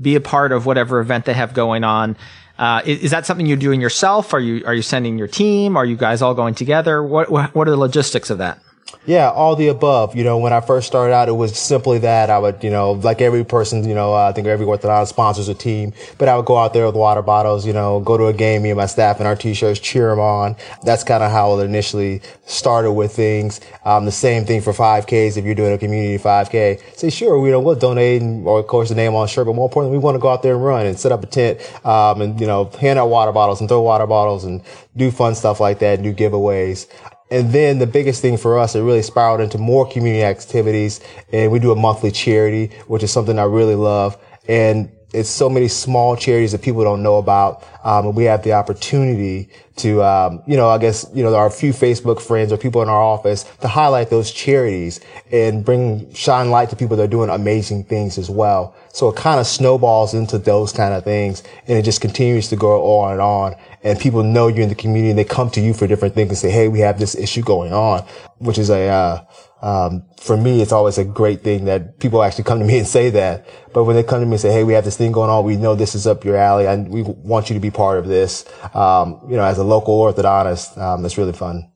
be 0.00 0.14
a 0.14 0.20
part 0.20 0.52
of 0.52 0.66
whatever 0.66 1.00
event 1.00 1.24
they 1.24 1.32
have 1.32 1.54
going 1.54 1.84
on. 1.84 2.16
Uh, 2.58 2.82
is, 2.84 3.04
is, 3.04 3.10
that 3.10 3.24
something 3.24 3.46
you're 3.46 3.56
doing 3.56 3.80
yourself? 3.80 4.34
Are 4.34 4.40
you 4.40 4.62
are 4.66 4.74
you 4.74 4.82
sending 4.82 5.16
your 5.16 5.26
team? 5.26 5.78
Are 5.78 5.84
you 5.86 5.96
guys 5.96 6.20
all 6.20 6.34
going 6.34 6.54
together? 6.54 7.02
What 7.02 7.30
what 7.30 7.66
are 7.66 7.70
the 7.70 7.78
logistics 7.78 8.28
of 8.28 8.36
that? 8.38 8.60
Yeah, 9.06 9.30
all 9.30 9.56
the 9.56 9.68
above. 9.68 10.14
You 10.14 10.24
know, 10.24 10.38
when 10.38 10.52
I 10.52 10.60
first 10.60 10.86
started 10.86 11.14
out, 11.14 11.28
it 11.28 11.32
was 11.32 11.58
simply 11.58 11.98
that 11.98 12.30
I 12.30 12.38
would, 12.38 12.62
you 12.62 12.70
know, 12.70 12.92
like 12.92 13.20
every 13.20 13.44
person, 13.44 13.88
you 13.88 13.94
know, 13.94 14.14
uh, 14.14 14.28
I 14.28 14.32
think 14.32 14.46
every 14.46 14.66
orthodontist 14.66 15.08
sponsors 15.08 15.48
a 15.48 15.54
team, 15.54 15.92
but 16.18 16.28
I 16.28 16.36
would 16.36 16.46
go 16.46 16.56
out 16.56 16.74
there 16.74 16.86
with 16.86 16.94
water 16.94 17.22
bottles, 17.22 17.66
you 17.66 17.72
know, 17.72 18.00
go 18.00 18.16
to 18.16 18.26
a 18.26 18.32
game, 18.32 18.62
me 18.62 18.70
and 18.70 18.76
my 18.76 18.86
staff 18.86 19.18
and 19.18 19.26
our 19.26 19.36
t-shirts, 19.36 19.80
cheer 19.80 20.10
them 20.10 20.20
on. 20.20 20.56
That's 20.84 21.02
kind 21.02 21.22
of 21.22 21.30
how 21.30 21.58
it 21.58 21.64
initially 21.64 22.20
started 22.46 22.92
with 22.92 23.12
things. 23.12 23.60
Um, 23.84 24.04
the 24.04 24.12
same 24.12 24.44
thing 24.44 24.60
for 24.60 24.72
5Ks. 24.72 25.36
If 25.36 25.44
you're 25.44 25.54
doing 25.54 25.72
a 25.72 25.78
community 25.78 26.22
5K, 26.22 26.96
say, 26.96 27.10
sure, 27.10 27.38
we 27.40 27.50
know, 27.50 27.60
we'll 27.60 27.74
donate 27.74 28.22
and, 28.22 28.46
or 28.46 28.60
of 28.60 28.66
course 28.66 28.90
the 28.90 28.94
name 28.94 29.14
on 29.14 29.28
shirt, 29.28 29.46
but 29.46 29.54
more 29.54 29.66
importantly, 29.66 29.96
we 29.98 30.02
want 30.02 30.14
to 30.14 30.20
go 30.20 30.28
out 30.28 30.42
there 30.42 30.54
and 30.54 30.64
run 30.64 30.86
and 30.86 30.98
set 30.98 31.12
up 31.12 31.22
a 31.22 31.26
tent, 31.26 31.60
um, 31.86 32.20
and, 32.20 32.40
you 32.40 32.46
know, 32.46 32.66
hand 32.80 32.98
out 32.98 33.08
water 33.08 33.32
bottles 33.32 33.60
and 33.60 33.68
throw 33.68 33.80
water 33.80 34.06
bottles 34.06 34.44
and 34.44 34.62
do 34.96 35.10
fun 35.10 35.34
stuff 35.34 35.60
like 35.60 35.78
that, 35.78 36.02
do 36.02 36.12
giveaways. 36.12 36.86
And 37.30 37.52
then 37.52 37.78
the 37.78 37.86
biggest 37.86 38.20
thing 38.22 38.36
for 38.36 38.58
us, 38.58 38.74
it 38.74 38.80
really 38.80 39.02
spiraled 39.02 39.40
into 39.40 39.58
more 39.58 39.88
community 39.88 40.24
activities. 40.24 41.00
And 41.32 41.52
we 41.52 41.58
do 41.58 41.70
a 41.70 41.76
monthly 41.76 42.10
charity, 42.10 42.72
which 42.88 43.02
is 43.02 43.12
something 43.12 43.38
I 43.38 43.44
really 43.44 43.76
love. 43.76 44.18
And 44.48 44.90
it's 45.12 45.28
so 45.28 45.48
many 45.48 45.68
small 45.68 46.16
charities 46.16 46.52
that 46.52 46.62
people 46.62 46.84
don't 46.84 47.02
know 47.02 47.18
about. 47.18 47.64
Um, 47.84 48.06
and 48.06 48.16
we 48.16 48.24
have 48.24 48.42
the 48.42 48.52
opportunity 48.52 49.48
to, 49.76 50.02
um, 50.02 50.42
you 50.46 50.56
know, 50.56 50.68
I 50.68 50.78
guess, 50.78 51.06
you 51.14 51.22
know, 51.22 51.34
our 51.34 51.50
few 51.50 51.72
Facebook 51.72 52.20
friends 52.20 52.52
or 52.52 52.56
people 52.56 52.82
in 52.82 52.88
our 52.88 53.02
office 53.02 53.44
to 53.60 53.68
highlight 53.68 54.10
those 54.10 54.30
charities 54.30 55.00
and 55.32 55.64
bring, 55.64 56.12
shine 56.14 56.50
light 56.50 56.70
to 56.70 56.76
people 56.76 56.96
that 56.96 57.04
are 57.04 57.08
doing 57.08 57.30
amazing 57.30 57.84
things 57.84 58.18
as 58.18 58.28
well. 58.30 58.74
So 58.92 59.08
it 59.08 59.16
kind 59.16 59.38
of 59.38 59.46
snowballs 59.46 60.14
into 60.14 60.38
those 60.38 60.72
kind 60.72 60.94
of 60.94 61.04
things 61.04 61.42
and 61.66 61.78
it 61.78 61.82
just 61.82 62.00
continues 62.00 62.48
to 62.48 62.56
go 62.56 63.00
on 63.00 63.12
and 63.12 63.20
on. 63.20 63.54
And 63.82 63.98
people 63.98 64.22
know 64.22 64.48
you're 64.48 64.62
in 64.62 64.68
the 64.68 64.74
community 64.74 65.10
and 65.10 65.18
they 65.18 65.24
come 65.24 65.50
to 65.50 65.60
you 65.60 65.74
for 65.74 65.86
different 65.86 66.14
things 66.14 66.30
and 66.30 66.38
say, 66.38 66.50
Hey, 66.50 66.68
we 66.68 66.80
have 66.80 66.98
this 66.98 67.14
issue 67.14 67.42
going 67.42 67.72
on, 67.72 68.04
which 68.38 68.58
is 68.58 68.68
a, 68.68 68.88
uh, 68.88 69.24
um, 69.62 70.04
for 70.18 70.36
me, 70.36 70.62
it's 70.62 70.72
always 70.72 70.96
a 70.96 71.04
great 71.04 71.42
thing 71.42 71.66
that 71.66 71.98
people 71.98 72.22
actually 72.22 72.44
come 72.44 72.60
to 72.60 72.64
me 72.64 72.78
and 72.78 72.86
say 72.86 73.10
that. 73.10 73.46
But 73.74 73.84
when 73.84 73.94
they 73.94 74.02
come 74.02 74.20
to 74.20 74.26
me 74.26 74.32
and 74.32 74.40
say, 74.40 74.52
"Hey, 74.52 74.64
we 74.64 74.72
have 74.72 74.84
this 74.84 74.96
thing 74.96 75.12
going 75.12 75.28
on. 75.28 75.44
We 75.44 75.56
know 75.56 75.74
this 75.74 75.94
is 75.94 76.06
up 76.06 76.24
your 76.24 76.36
alley, 76.36 76.66
and 76.66 76.88
we 76.88 77.02
want 77.02 77.50
you 77.50 77.54
to 77.54 77.60
be 77.60 77.70
part 77.70 77.98
of 77.98 78.06
this," 78.06 78.46
um, 78.74 79.20
you 79.28 79.36
know, 79.36 79.44
as 79.44 79.58
a 79.58 79.64
local 79.64 79.98
orthodontist, 80.00 80.78
um, 80.78 81.02
that's 81.02 81.18
really 81.18 81.34
fun. 81.34 81.70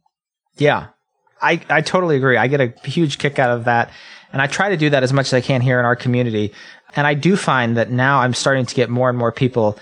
Yeah, 0.57 0.89
I 1.43 1.61
I 1.69 1.83
totally 1.83 2.17
agree. 2.17 2.39
I 2.39 2.47
get 2.47 2.61
a 2.61 2.73
huge 2.89 3.19
kick 3.19 3.39
out 3.39 3.51
of 3.51 3.65
that, 3.65 3.91
and 4.33 4.41
I 4.41 4.47
try 4.47 4.71
to 4.71 4.77
do 4.79 4.91
that 4.91 5.03
as 5.03 5.13
much 5.13 5.27
as 5.27 5.35
I 5.35 5.41
can 5.43 5.61
here 5.61 5.79
in 5.79 5.85
our 5.85 5.97
community. 5.97 6.53
And 6.97 7.07
I 7.07 7.15
do 7.15 7.37
find 7.37 7.77
that 7.77 7.91
now 7.91 8.21
I'm 8.21 8.35
starting 8.35 8.67
to 8.67 8.75
get 8.75 8.91
more 8.91 9.09
and 9.09 9.19
more 9.19 9.33
people. 9.33 9.79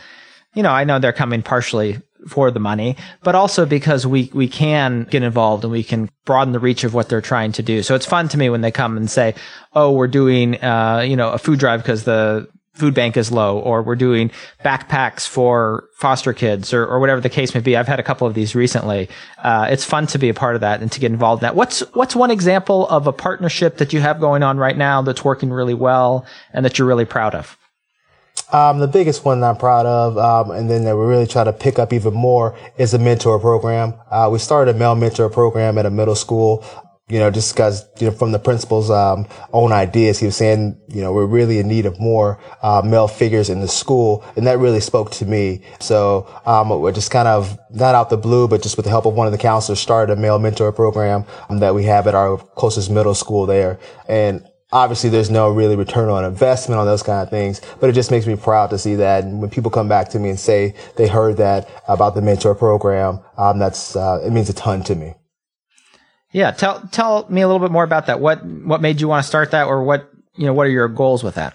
You 0.54 0.62
know, 0.62 0.70
I 0.70 0.84
know 0.84 0.98
they're 0.98 1.12
coming 1.12 1.42
partially 1.42 2.00
for 2.28 2.50
the 2.50 2.60
money, 2.60 2.96
but 3.22 3.34
also 3.34 3.66
because 3.66 4.06
we, 4.06 4.30
we 4.32 4.48
can 4.48 5.04
get 5.04 5.22
involved 5.22 5.64
and 5.64 5.72
we 5.72 5.82
can 5.82 6.08
broaden 6.24 6.52
the 6.52 6.60
reach 6.60 6.84
of 6.84 6.94
what 6.94 7.08
they're 7.08 7.20
trying 7.20 7.52
to 7.52 7.62
do. 7.62 7.82
So 7.82 7.94
it's 7.94 8.06
fun 8.06 8.28
to 8.28 8.38
me 8.38 8.48
when 8.48 8.60
they 8.60 8.70
come 8.70 8.96
and 8.96 9.10
say, 9.10 9.34
Oh, 9.72 9.92
we're 9.92 10.08
doing, 10.08 10.62
uh, 10.62 11.04
you 11.06 11.16
know, 11.16 11.30
a 11.30 11.38
food 11.38 11.58
drive 11.58 11.82
because 11.82 12.04
the 12.04 12.48
food 12.74 12.94
bank 12.94 13.16
is 13.16 13.30
low 13.30 13.58
or 13.58 13.82
we're 13.82 13.96
doing 13.96 14.30
backpacks 14.64 15.26
for 15.28 15.88
foster 15.98 16.32
kids 16.32 16.72
or, 16.72 16.86
or 16.86 17.00
whatever 17.00 17.20
the 17.20 17.28
case 17.28 17.54
may 17.54 17.60
be. 17.60 17.76
I've 17.76 17.88
had 17.88 18.00
a 18.00 18.02
couple 18.02 18.26
of 18.26 18.34
these 18.34 18.54
recently. 18.54 19.08
Uh, 19.38 19.68
it's 19.70 19.84
fun 19.84 20.06
to 20.08 20.18
be 20.18 20.30
a 20.30 20.34
part 20.34 20.54
of 20.54 20.62
that 20.62 20.80
and 20.80 20.90
to 20.92 21.00
get 21.00 21.12
involved 21.12 21.42
in 21.42 21.46
that. 21.46 21.54
What's, 21.54 21.80
what's 21.94 22.16
one 22.16 22.30
example 22.30 22.88
of 22.88 23.06
a 23.06 23.12
partnership 23.12 23.76
that 23.76 23.92
you 23.92 24.00
have 24.00 24.20
going 24.20 24.42
on 24.42 24.56
right 24.56 24.76
now 24.76 25.02
that's 25.02 25.24
working 25.24 25.50
really 25.50 25.74
well 25.74 26.24
and 26.52 26.64
that 26.64 26.78
you're 26.78 26.88
really 26.88 27.04
proud 27.04 27.34
of? 27.34 27.58
Um, 28.52 28.80
the 28.80 28.88
biggest 28.88 29.24
one 29.24 29.40
that 29.40 29.48
I'm 29.48 29.56
proud 29.56 29.86
of, 29.86 30.18
um, 30.18 30.50
and 30.50 30.68
then 30.68 30.84
that 30.84 30.96
we 30.96 31.04
really 31.04 31.26
try 31.26 31.44
to 31.44 31.52
pick 31.52 31.78
up 31.78 31.92
even 31.92 32.12
more 32.12 32.56
is 32.76 32.92
a 32.92 32.98
mentor 32.98 33.38
program. 33.38 33.94
Uh, 34.10 34.28
we 34.30 34.38
started 34.38 34.74
a 34.74 34.78
male 34.78 34.94
mentor 34.94 35.30
program 35.30 35.78
at 35.78 35.86
a 35.86 35.90
middle 35.90 36.14
school. 36.14 36.64
You 37.08 37.18
know, 37.18 37.30
just 37.30 37.52
because 37.52 37.84
you 38.00 38.06
know, 38.06 38.12
from 38.12 38.32
the 38.32 38.38
principal's 38.38 38.90
um, 38.90 39.26
own 39.52 39.72
ideas, 39.72 40.18
he 40.18 40.26
was 40.26 40.36
saying, 40.36 40.80
you 40.88 41.02
know, 41.02 41.12
we're 41.12 41.26
really 41.26 41.58
in 41.58 41.68
need 41.68 41.84
of 41.84 41.98
more 42.00 42.40
uh, 42.62 42.80
male 42.82 43.08
figures 43.08 43.50
in 43.50 43.60
the 43.60 43.68
school, 43.68 44.24
and 44.36 44.46
that 44.46 44.58
really 44.58 44.80
spoke 44.80 45.10
to 45.12 45.26
me. 45.26 45.62
So 45.80 46.26
um, 46.46 46.70
we're 46.70 46.92
just 46.92 47.10
kind 47.10 47.28
of 47.28 47.58
not 47.70 47.94
out 47.94 48.08
the 48.08 48.16
blue, 48.16 48.48
but 48.48 48.62
just 48.62 48.76
with 48.76 48.84
the 48.84 48.90
help 48.90 49.04
of 49.04 49.14
one 49.14 49.26
of 49.26 49.32
the 49.32 49.38
counselors, 49.38 49.80
started 49.80 50.16
a 50.16 50.16
male 50.16 50.38
mentor 50.38 50.72
program 50.72 51.26
um, 51.50 51.58
that 51.58 51.74
we 51.74 51.84
have 51.84 52.06
at 52.06 52.14
our 52.14 52.38
closest 52.38 52.90
middle 52.90 53.14
school 53.14 53.46
there, 53.46 53.78
and 54.08 54.46
obviously 54.72 55.10
there's 55.10 55.28
no 55.30 55.50
really 55.50 55.76
return 55.76 56.08
on 56.08 56.24
investment 56.24 56.78
on 56.78 56.86
those 56.86 57.02
kind 57.02 57.22
of 57.22 57.28
things, 57.28 57.60
but 57.78 57.90
it 57.90 57.92
just 57.92 58.10
makes 58.10 58.26
me 58.26 58.36
proud 58.36 58.70
to 58.70 58.78
see 58.78 58.94
that. 58.94 59.24
And 59.24 59.40
when 59.40 59.50
people 59.50 59.70
come 59.70 59.88
back 59.88 60.08
to 60.10 60.18
me 60.18 60.30
and 60.30 60.40
say 60.40 60.74
they 60.96 61.08
heard 61.08 61.36
that 61.36 61.68
about 61.88 62.14
the 62.14 62.22
mentor 62.22 62.54
program, 62.54 63.20
um, 63.36 63.58
that's, 63.58 63.94
uh, 63.94 64.22
it 64.24 64.30
means 64.30 64.48
a 64.48 64.54
ton 64.54 64.82
to 64.84 64.94
me. 64.94 65.14
Yeah. 66.32 66.50
Tell, 66.50 66.80
tell 66.90 67.26
me 67.28 67.42
a 67.42 67.46
little 67.46 67.60
bit 67.60 67.70
more 67.70 67.84
about 67.84 68.06
that. 68.06 68.20
What, 68.20 68.44
what 68.44 68.80
made 68.80 69.00
you 69.00 69.08
want 69.08 69.22
to 69.22 69.28
start 69.28 69.50
that 69.52 69.66
or 69.66 69.84
what, 69.84 70.10
you 70.36 70.46
know, 70.46 70.54
what 70.54 70.66
are 70.66 70.70
your 70.70 70.88
goals 70.88 71.22
with 71.22 71.34
that? 71.36 71.54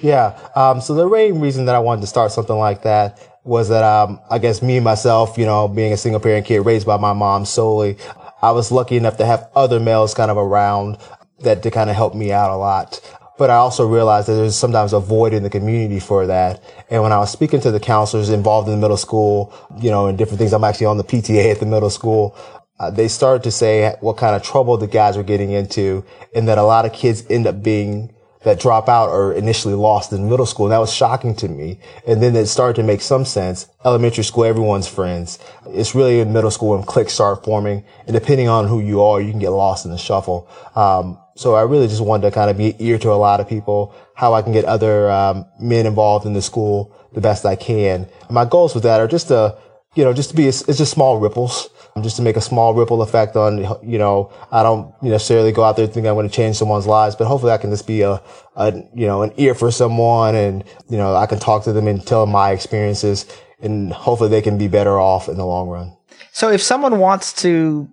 Yeah. 0.00 0.38
Um, 0.54 0.80
so 0.80 0.94
the 0.94 1.08
main 1.08 1.40
reason 1.40 1.64
that 1.64 1.74
I 1.74 1.78
wanted 1.78 2.02
to 2.02 2.06
start 2.06 2.30
something 2.32 2.56
like 2.56 2.82
that 2.82 3.18
was 3.44 3.70
that, 3.70 3.82
um, 3.82 4.20
I 4.30 4.38
guess 4.38 4.60
me 4.60 4.80
myself, 4.80 5.38
you 5.38 5.46
know, 5.46 5.66
being 5.66 5.92
a 5.92 5.96
single 5.96 6.20
parent 6.20 6.46
kid 6.46 6.60
raised 6.60 6.86
by 6.86 6.98
my 6.98 7.14
mom 7.14 7.46
solely, 7.46 7.96
I 8.42 8.52
was 8.52 8.70
lucky 8.70 8.96
enough 8.96 9.16
to 9.16 9.26
have 9.26 9.48
other 9.56 9.80
males 9.80 10.14
kind 10.14 10.30
of 10.30 10.36
around 10.36 10.98
that 11.40 11.62
to 11.62 11.70
kind 11.70 11.88
of 11.90 11.96
help 11.96 12.14
me 12.14 12.32
out 12.32 12.50
a 12.50 12.56
lot. 12.56 13.00
But 13.38 13.50
I 13.50 13.54
also 13.54 13.86
realized 13.86 14.28
that 14.28 14.34
there's 14.34 14.56
sometimes 14.56 14.92
a 14.92 14.98
void 14.98 15.32
in 15.32 15.44
the 15.44 15.50
community 15.50 16.00
for 16.00 16.26
that. 16.26 16.62
And 16.90 17.02
when 17.02 17.12
I 17.12 17.18
was 17.18 17.30
speaking 17.30 17.60
to 17.60 17.70
the 17.70 17.78
counselors 17.78 18.30
involved 18.30 18.68
in 18.68 18.74
the 18.74 18.80
middle 18.80 18.96
school, 18.96 19.54
you 19.80 19.90
know, 19.90 20.08
and 20.08 20.18
different 20.18 20.40
things, 20.40 20.52
I'm 20.52 20.64
actually 20.64 20.86
on 20.86 20.96
the 20.96 21.04
PTA 21.04 21.52
at 21.52 21.60
the 21.60 21.66
middle 21.66 21.90
school. 21.90 22.36
Uh, 22.78 22.90
they 22.90 23.08
started 23.08 23.42
to 23.42 23.50
say 23.50 23.94
what 24.00 24.16
kind 24.16 24.36
of 24.36 24.42
trouble 24.42 24.76
the 24.76 24.86
guys 24.86 25.16
were 25.16 25.22
getting 25.22 25.50
into 25.50 26.04
and 26.34 26.48
that 26.48 26.58
a 26.58 26.62
lot 26.62 26.84
of 26.84 26.92
kids 26.92 27.24
end 27.28 27.46
up 27.46 27.62
being 27.62 28.14
that 28.44 28.60
drop 28.60 28.88
out 28.88 29.08
are 29.10 29.32
initially 29.32 29.74
lost 29.74 30.12
in 30.12 30.28
middle 30.28 30.46
school. 30.46 30.66
And 30.66 30.72
that 30.72 30.78
was 30.78 30.92
shocking 30.92 31.34
to 31.36 31.48
me. 31.48 31.80
And 32.06 32.22
then 32.22 32.36
it 32.36 32.46
started 32.46 32.80
to 32.80 32.86
make 32.86 33.00
some 33.00 33.24
sense. 33.24 33.66
Elementary 33.84 34.22
school, 34.22 34.44
everyone's 34.44 34.86
friends. 34.86 35.38
It's 35.66 35.94
really 35.94 36.20
in 36.20 36.32
middle 36.32 36.50
school 36.50 36.76
when 36.76 36.84
cliques 36.84 37.14
start 37.14 37.44
forming. 37.44 37.84
And 38.06 38.14
depending 38.14 38.48
on 38.48 38.68
who 38.68 38.80
you 38.80 39.02
are, 39.02 39.20
you 39.20 39.30
can 39.30 39.40
get 39.40 39.50
lost 39.50 39.84
in 39.84 39.90
the 39.90 39.98
shuffle. 39.98 40.48
Um, 40.76 41.18
so 41.34 41.54
I 41.54 41.62
really 41.62 41.88
just 41.88 42.00
wanted 42.00 42.28
to 42.28 42.30
kind 42.30 42.48
of 42.48 42.56
be 42.56 42.76
ear 42.78 42.98
to 42.98 43.12
a 43.12 43.14
lot 43.14 43.40
of 43.40 43.48
people, 43.48 43.94
how 44.14 44.34
I 44.34 44.42
can 44.42 44.52
get 44.52 44.64
other 44.64 45.10
um, 45.10 45.46
men 45.60 45.86
involved 45.86 46.26
in 46.26 46.32
the 46.32 46.42
school 46.42 46.94
the 47.12 47.20
best 47.20 47.44
I 47.44 47.56
can. 47.56 48.06
My 48.30 48.44
goals 48.44 48.74
with 48.74 48.82
that 48.84 49.00
are 49.00 49.08
just 49.08 49.28
to, 49.28 49.56
you 49.94 50.04
know, 50.04 50.12
just 50.12 50.30
to 50.30 50.36
be, 50.36 50.46
it's 50.46 50.64
just 50.64 50.92
small 50.92 51.18
ripples, 51.18 51.70
just 52.02 52.16
to 52.16 52.22
make 52.22 52.36
a 52.36 52.40
small 52.40 52.74
ripple 52.74 53.02
effect 53.02 53.36
on, 53.36 53.58
you 53.82 53.98
know, 53.98 54.32
I 54.50 54.62
don't 54.62 54.92
necessarily 55.02 55.52
go 55.52 55.64
out 55.64 55.76
there 55.76 55.86
thinking 55.86 56.06
I'm 56.06 56.14
going 56.14 56.28
to 56.28 56.34
change 56.34 56.56
someone's 56.56 56.86
lives, 56.86 57.16
but 57.16 57.26
hopefully 57.26 57.52
I 57.52 57.58
can 57.58 57.70
just 57.70 57.86
be 57.86 58.02
a, 58.02 58.22
a, 58.56 58.72
you 58.94 59.06
know, 59.06 59.22
an 59.22 59.32
ear 59.36 59.54
for 59.54 59.70
someone 59.70 60.34
and, 60.34 60.64
you 60.88 60.96
know, 60.96 61.16
I 61.16 61.26
can 61.26 61.38
talk 61.38 61.64
to 61.64 61.72
them 61.72 61.88
and 61.88 62.06
tell 62.06 62.24
them 62.24 62.32
my 62.32 62.50
experiences 62.50 63.26
and 63.60 63.92
hopefully 63.92 64.30
they 64.30 64.42
can 64.42 64.58
be 64.58 64.68
better 64.68 64.98
off 65.00 65.28
in 65.28 65.36
the 65.36 65.46
long 65.46 65.68
run. 65.68 65.96
So 66.32 66.50
if 66.50 66.62
someone 66.62 66.98
wants 66.98 67.32
to 67.42 67.88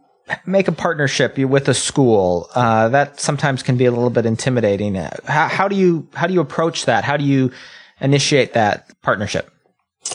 make 0.46 0.68
a 0.68 0.72
partnership 0.72 1.38
with 1.38 1.68
a 1.68 1.74
school, 1.74 2.50
uh, 2.56 2.90
that 2.90 3.20
sometimes 3.20 3.64
can 3.64 3.78
be 3.78 3.86
a 3.86 3.92
little 3.92 4.10
bit 4.10 4.26
intimidating. 4.26 4.96
How, 4.96 5.48
how, 5.48 5.68
do 5.68 5.76
you 5.76 6.08
how 6.14 6.28
do 6.28 6.34
you 6.34 6.42
approach 6.42 6.86
that? 6.86 7.04
How 7.04 7.18
do 7.18 7.24
you 7.24 7.52
initiate 8.00 8.54
that 8.54 8.90
partnership? 9.02 9.52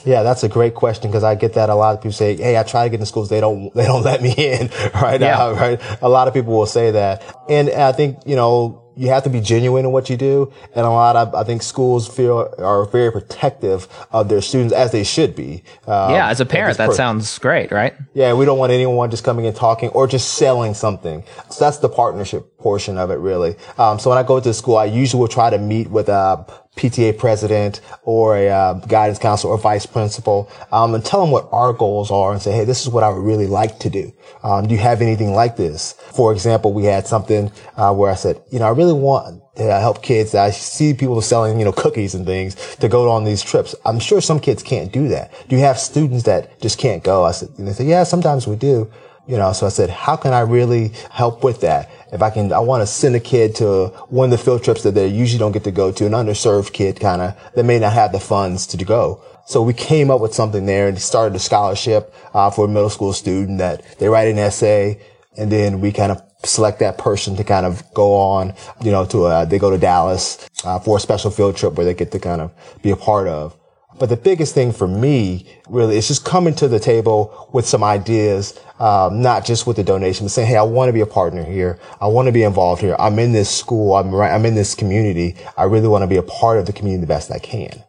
Yeah, 0.05 0.23
that's 0.23 0.43
a 0.45 0.49
great 0.49 0.75
question 0.75 1.11
because 1.11 1.25
I 1.25 1.35
get 1.35 1.55
that 1.55 1.69
a 1.69 1.75
lot 1.75 1.95
of 1.95 2.01
people 2.01 2.13
say, 2.13 2.37
"Hey, 2.37 2.57
I 2.57 2.63
try 2.63 2.85
to 2.85 2.91
get 2.91 3.01
in 3.01 3.07
schools, 3.07 3.29
they 3.29 3.41
don't 3.41 3.73
they 3.75 3.85
don't 3.85 4.03
let 4.11 4.23
me 4.23 4.33
in." 4.33 4.71
right? 4.95 5.21
Yeah. 5.21 5.45
Uh, 5.45 5.53
right. 5.55 6.03
A 6.03 6.09
lot 6.09 6.29
of 6.29 6.35
people 6.35 6.57
will 6.57 6.67
say 6.67 6.93
that, 6.93 7.23
and 7.49 7.71
I 7.71 7.93
think 7.93 8.19
you 8.27 8.37
know 8.37 8.81
you 9.01 9.09
have 9.09 9.23
to 9.23 9.31
be 9.31 9.41
genuine 9.41 9.87
in 9.87 9.93
what 9.93 10.11
you 10.11 10.17
do. 10.19 10.53
And 10.75 10.85
a 10.85 10.91
lot 10.91 11.17
of, 11.17 11.35
I 11.35 11.43
think 11.43 11.63
schools 11.63 12.07
feel 12.07 12.53
are 12.59 12.85
very 12.85 13.11
protective 13.11 13.89
of 14.11 14.29
their 14.29 14.43
students 14.43 14.75
as 14.75 14.93
they 14.93 15.05
should 15.05 15.35
be. 15.35 15.63
Um, 15.87 16.11
yeah. 16.11 16.29
As 16.29 16.41
a 16.41 16.45
parent, 16.45 16.77
that 16.77 16.93
sounds 16.93 17.39
great, 17.39 17.71
right? 17.71 17.95
Yeah. 18.13 18.35
We 18.35 18.45
don't 18.45 18.59
want 18.59 18.73
anyone 18.73 19.11
just 19.11 19.25
coming 19.25 19.47
and 19.47 19.57
talking 19.57 19.89
or 19.91 20.07
just 20.07 20.35
selling 20.35 20.75
something. 20.75 21.25
So 21.51 21.65
that's 21.65 21.79
the 21.79 21.89
partnership 21.89 22.59
portion 22.59 22.99
of 22.99 23.11
it, 23.11 23.15
really. 23.15 23.57
Um, 23.79 23.99
so 23.99 24.11
when 24.11 24.19
I 24.19 24.23
go 24.23 24.39
to 24.39 24.53
school, 24.53 24.77
I 24.77 24.85
usually 24.85 25.21
will 25.21 25.29
try 25.29 25.49
to 25.49 25.59
meet 25.59 25.89
with 25.89 26.11
a 26.11 26.45
PTA 26.77 27.19
president 27.19 27.81
or 28.05 28.37
a 28.37 28.49
uh, 28.49 28.75
guidance 28.75 29.19
counselor 29.19 29.53
or 29.53 29.59
vice 29.59 29.87
principal 29.87 30.51
um, 30.73 30.95
and 30.95 31.05
tell 31.05 31.21
them 31.21 31.31
what 31.31 31.49
our 31.53 31.73
goals 31.73 32.11
are 32.11 32.33
and 32.33 32.41
say, 32.41 32.53
hey, 32.53 32.65
this 32.65 32.83
is 32.83 32.89
what 32.89 33.03
I 33.03 33.09
would 33.09 33.23
really 33.23 33.47
like 33.47 33.79
to 33.81 33.91
do. 33.91 34.13
Um, 34.43 34.67
do 34.67 34.75
you 34.75 34.81
have 34.81 35.03
anything 35.03 35.33
like 35.33 35.57
this? 35.57 35.93
For 36.15 36.33
example, 36.33 36.73
we 36.73 36.85
had 36.85 37.07
something 37.07 37.51
uh, 37.77 37.93
where 37.93 38.11
I 38.11 38.15
said, 38.15 38.41
you 38.51 38.61
know, 38.61 38.67
I 38.67 38.71
really 38.71 38.93
want 38.93 39.43
to 39.57 39.81
help 39.81 40.03
kids. 40.03 40.35
I 40.35 40.51
see 40.51 40.95
people 40.95 41.21
selling, 41.21 41.59
you 41.59 41.65
know, 41.65 41.73
cookies 41.73 42.15
and 42.15 42.25
things 42.25 42.55
to 42.77 42.89
go 42.89 43.11
on 43.11 43.25
these 43.25 43.43
trips. 43.43 43.75
I'm 43.85 43.99
sure 43.99 44.21
some 44.21 44.41
kids 44.41 44.63
can't 44.63 44.93
do 44.93 45.09
that. 45.09 45.33
Do 45.49 45.57
you 45.57 45.63
have 45.63 45.79
students 45.79 46.25
that 46.25 46.61
just 46.61 46.79
can't 46.79 47.03
go? 47.03 47.25
I 47.25 47.33
said, 47.33 47.51
and 47.59 47.67
they 47.67 47.73
said, 47.73 47.87
yeah, 47.87 48.05
sometimes 48.05 48.47
we 48.47 48.57
do. 48.57 48.91
You 49.27 49.37
know, 49.37 49.53
so 49.53 49.67
I 49.67 49.69
said, 49.69 49.91
how 49.91 50.17
can 50.17 50.33
I 50.33 50.41
really 50.41 50.89
help 51.11 51.45
with 51.45 51.61
that? 51.61 51.91
If 52.13 52.21
I 52.21 52.31
can, 52.31 52.53
I 52.53 52.59
want 52.59 52.83
to 52.83 52.87
send 52.87 53.15
a 53.15 53.21
kid 53.21 53.55
to 53.57 53.89
one 54.09 54.33
of 54.33 54.39
the 54.39 54.45
field 54.45 54.65
trips 54.65 54.83
that 54.83 54.95
they 54.95 55.07
usually 55.07 55.39
don't 55.39 55.53
get 55.53 55.65
to 55.65 55.71
go 55.71 55.93
to, 55.93 56.07
an 56.07 56.13
underserved 56.13 56.73
kid 56.73 56.99
kind 56.99 57.23
of 57.23 57.37
that 57.55 57.65
may 57.65 57.79
not 57.79 57.93
have 57.93 58.11
the 58.11 58.19
funds 58.19 58.67
to 58.69 58.85
go. 58.85 59.23
So 59.47 59.63
we 59.63 59.73
came 59.73 60.11
up 60.11 60.21
with 60.21 60.35
something 60.35 60.67
there 60.67 60.89
and 60.89 61.01
started 61.01 61.37
a 61.37 61.39
scholarship 61.39 62.13
uh, 62.35 62.51
for 62.51 62.65
a 62.65 62.69
middle 62.69 62.91
school 62.91 63.13
student 63.13 63.59
that 63.59 63.99
they 63.99 64.09
write 64.09 64.29
an 64.29 64.39
essay 64.39 65.01
and 65.37 65.51
then 65.51 65.81
we 65.81 65.93
kind 65.93 66.13
of 66.13 66.23
select 66.45 66.79
that 66.81 66.99
person 66.99 67.37
to 67.37 67.45
kind 67.45 67.67
of 67.67 67.83
go 67.95 68.15
on, 68.15 68.55
you 68.83 68.91
know, 68.91 69.05
to 69.07 69.27
a, 69.27 69.47
they 69.47 69.59
go 69.59 69.71
to 69.71 69.79
Dallas 69.79 70.49
uh, 70.65 70.79
for 70.79 70.97
a 70.97 71.01
special 71.01 71.31
field 71.31 71.57
trip 71.57 71.75
where 71.75 71.85
they 71.85 71.95
get 71.95 72.13
to 72.13 72.19
kind 72.19 72.41
of 72.41 72.53
be 72.83 72.91
a 72.91 72.97
part 72.97 73.29
of. 73.29 73.57
But 74.01 74.09
the 74.09 74.17
biggest 74.17 74.55
thing 74.55 74.73
for 74.73 74.89
me 74.89 75.45
really 75.69 75.99
is 75.99 76.09
just 76.09 76.25
coming 76.25 76.55
to 76.55 76.69
the 76.69 76.81
table 76.81 77.51
with 77.53 77.67
some 77.67 77.85
ideas, 77.85 78.59
um, 78.79 79.21
not 79.21 79.45
just 79.45 79.67
with 79.67 79.77
the 79.77 79.85
donation, 79.85 80.25
but 80.25 80.31
saying, 80.31 80.49
Hey, 80.49 80.57
I 80.57 80.63
want 80.63 80.89
to 80.89 80.95
be 80.95 81.03
a 81.03 81.07
partner 81.07 81.45
here. 81.45 81.79
I 82.01 82.07
want 82.07 82.25
to 82.25 82.33
be 82.33 82.43
involved 82.43 82.81
here. 82.81 82.97
I'm 82.99 83.19
in 83.19 83.33
this 83.33 83.51
school. 83.51 83.95
I'm 83.95 84.11
right. 84.11 84.33
I'm 84.33 84.47
in 84.47 84.55
this 84.55 84.75
community. 84.75 85.37
I 85.59 85.65
really 85.65 85.87
want 85.87 86.01
to 86.01 86.07
be 86.07 86.17
a 86.17 86.23
part 86.23 86.59
of 86.59 86.65
the 86.65 86.73
community 86.73 87.03
the 87.03 87.07
best 87.09 87.31
I 87.31 87.39
can. 87.39 87.85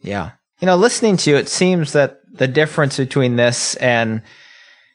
Yeah. 0.00 0.30
You 0.60 0.66
know, 0.66 0.76
listening 0.76 1.16
to 1.18 1.30
you, 1.30 1.36
it 1.36 1.48
seems 1.48 1.92
that 1.92 2.20
the 2.32 2.46
difference 2.46 2.96
between 2.96 3.34
this 3.34 3.74
and 3.76 4.22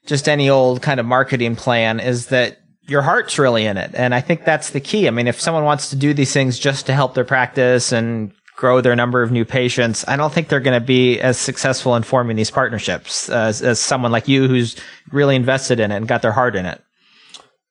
just 0.06 0.30
any 0.30 0.50
old 0.50 0.82
kind 0.82 1.02
of 1.02 1.06
marketing 1.06 1.58
plan 1.58 2.00
is 2.00 2.28
that 2.28 2.60
your 2.84 3.02
heart's 3.02 3.38
really 3.38 3.66
in 3.66 3.76
it. 3.76 3.92
And 3.96 4.16
I 4.16 4.22
think 4.22 4.46
that's 4.46 4.70
the 4.70 4.80
key. 4.80 5.10
I 5.10 5.12
mean, 5.12 5.28
if 5.28 5.42
someone 5.42 5.66
wants 5.66 5.90
to 5.90 5.98
do 5.98 6.14
these 6.14 6.32
things 6.32 6.58
just 6.58 6.86
to 6.86 6.94
help 6.94 7.16
their 7.16 7.26
practice 7.26 7.92
and 7.92 8.32
grow 8.56 8.82
their 8.82 8.96
number 8.96 9.22
of 9.22 9.32
new 9.32 9.46
patients, 9.46 10.06
I 10.08 10.16
don't 10.16 10.32
think 10.32 10.48
they're 10.48 10.60
going 10.60 10.80
to 10.80 10.86
be 10.86 11.20
as 11.20 11.38
successful 11.38 11.96
in 11.96 12.04
forming 12.04 12.36
these 12.36 12.52
partnerships 12.52 13.30
as, 13.30 13.62
as 13.62 13.80
someone 13.80 14.12
like 14.12 14.28
you 14.28 14.48
who's 14.48 14.76
really 15.12 15.36
invested 15.36 15.80
in 15.80 15.92
it 15.92 15.98
and 15.98 16.08
got 16.08 16.22
their 16.22 16.32
heart 16.32 16.56
in 16.56 16.66
it. 16.66 16.82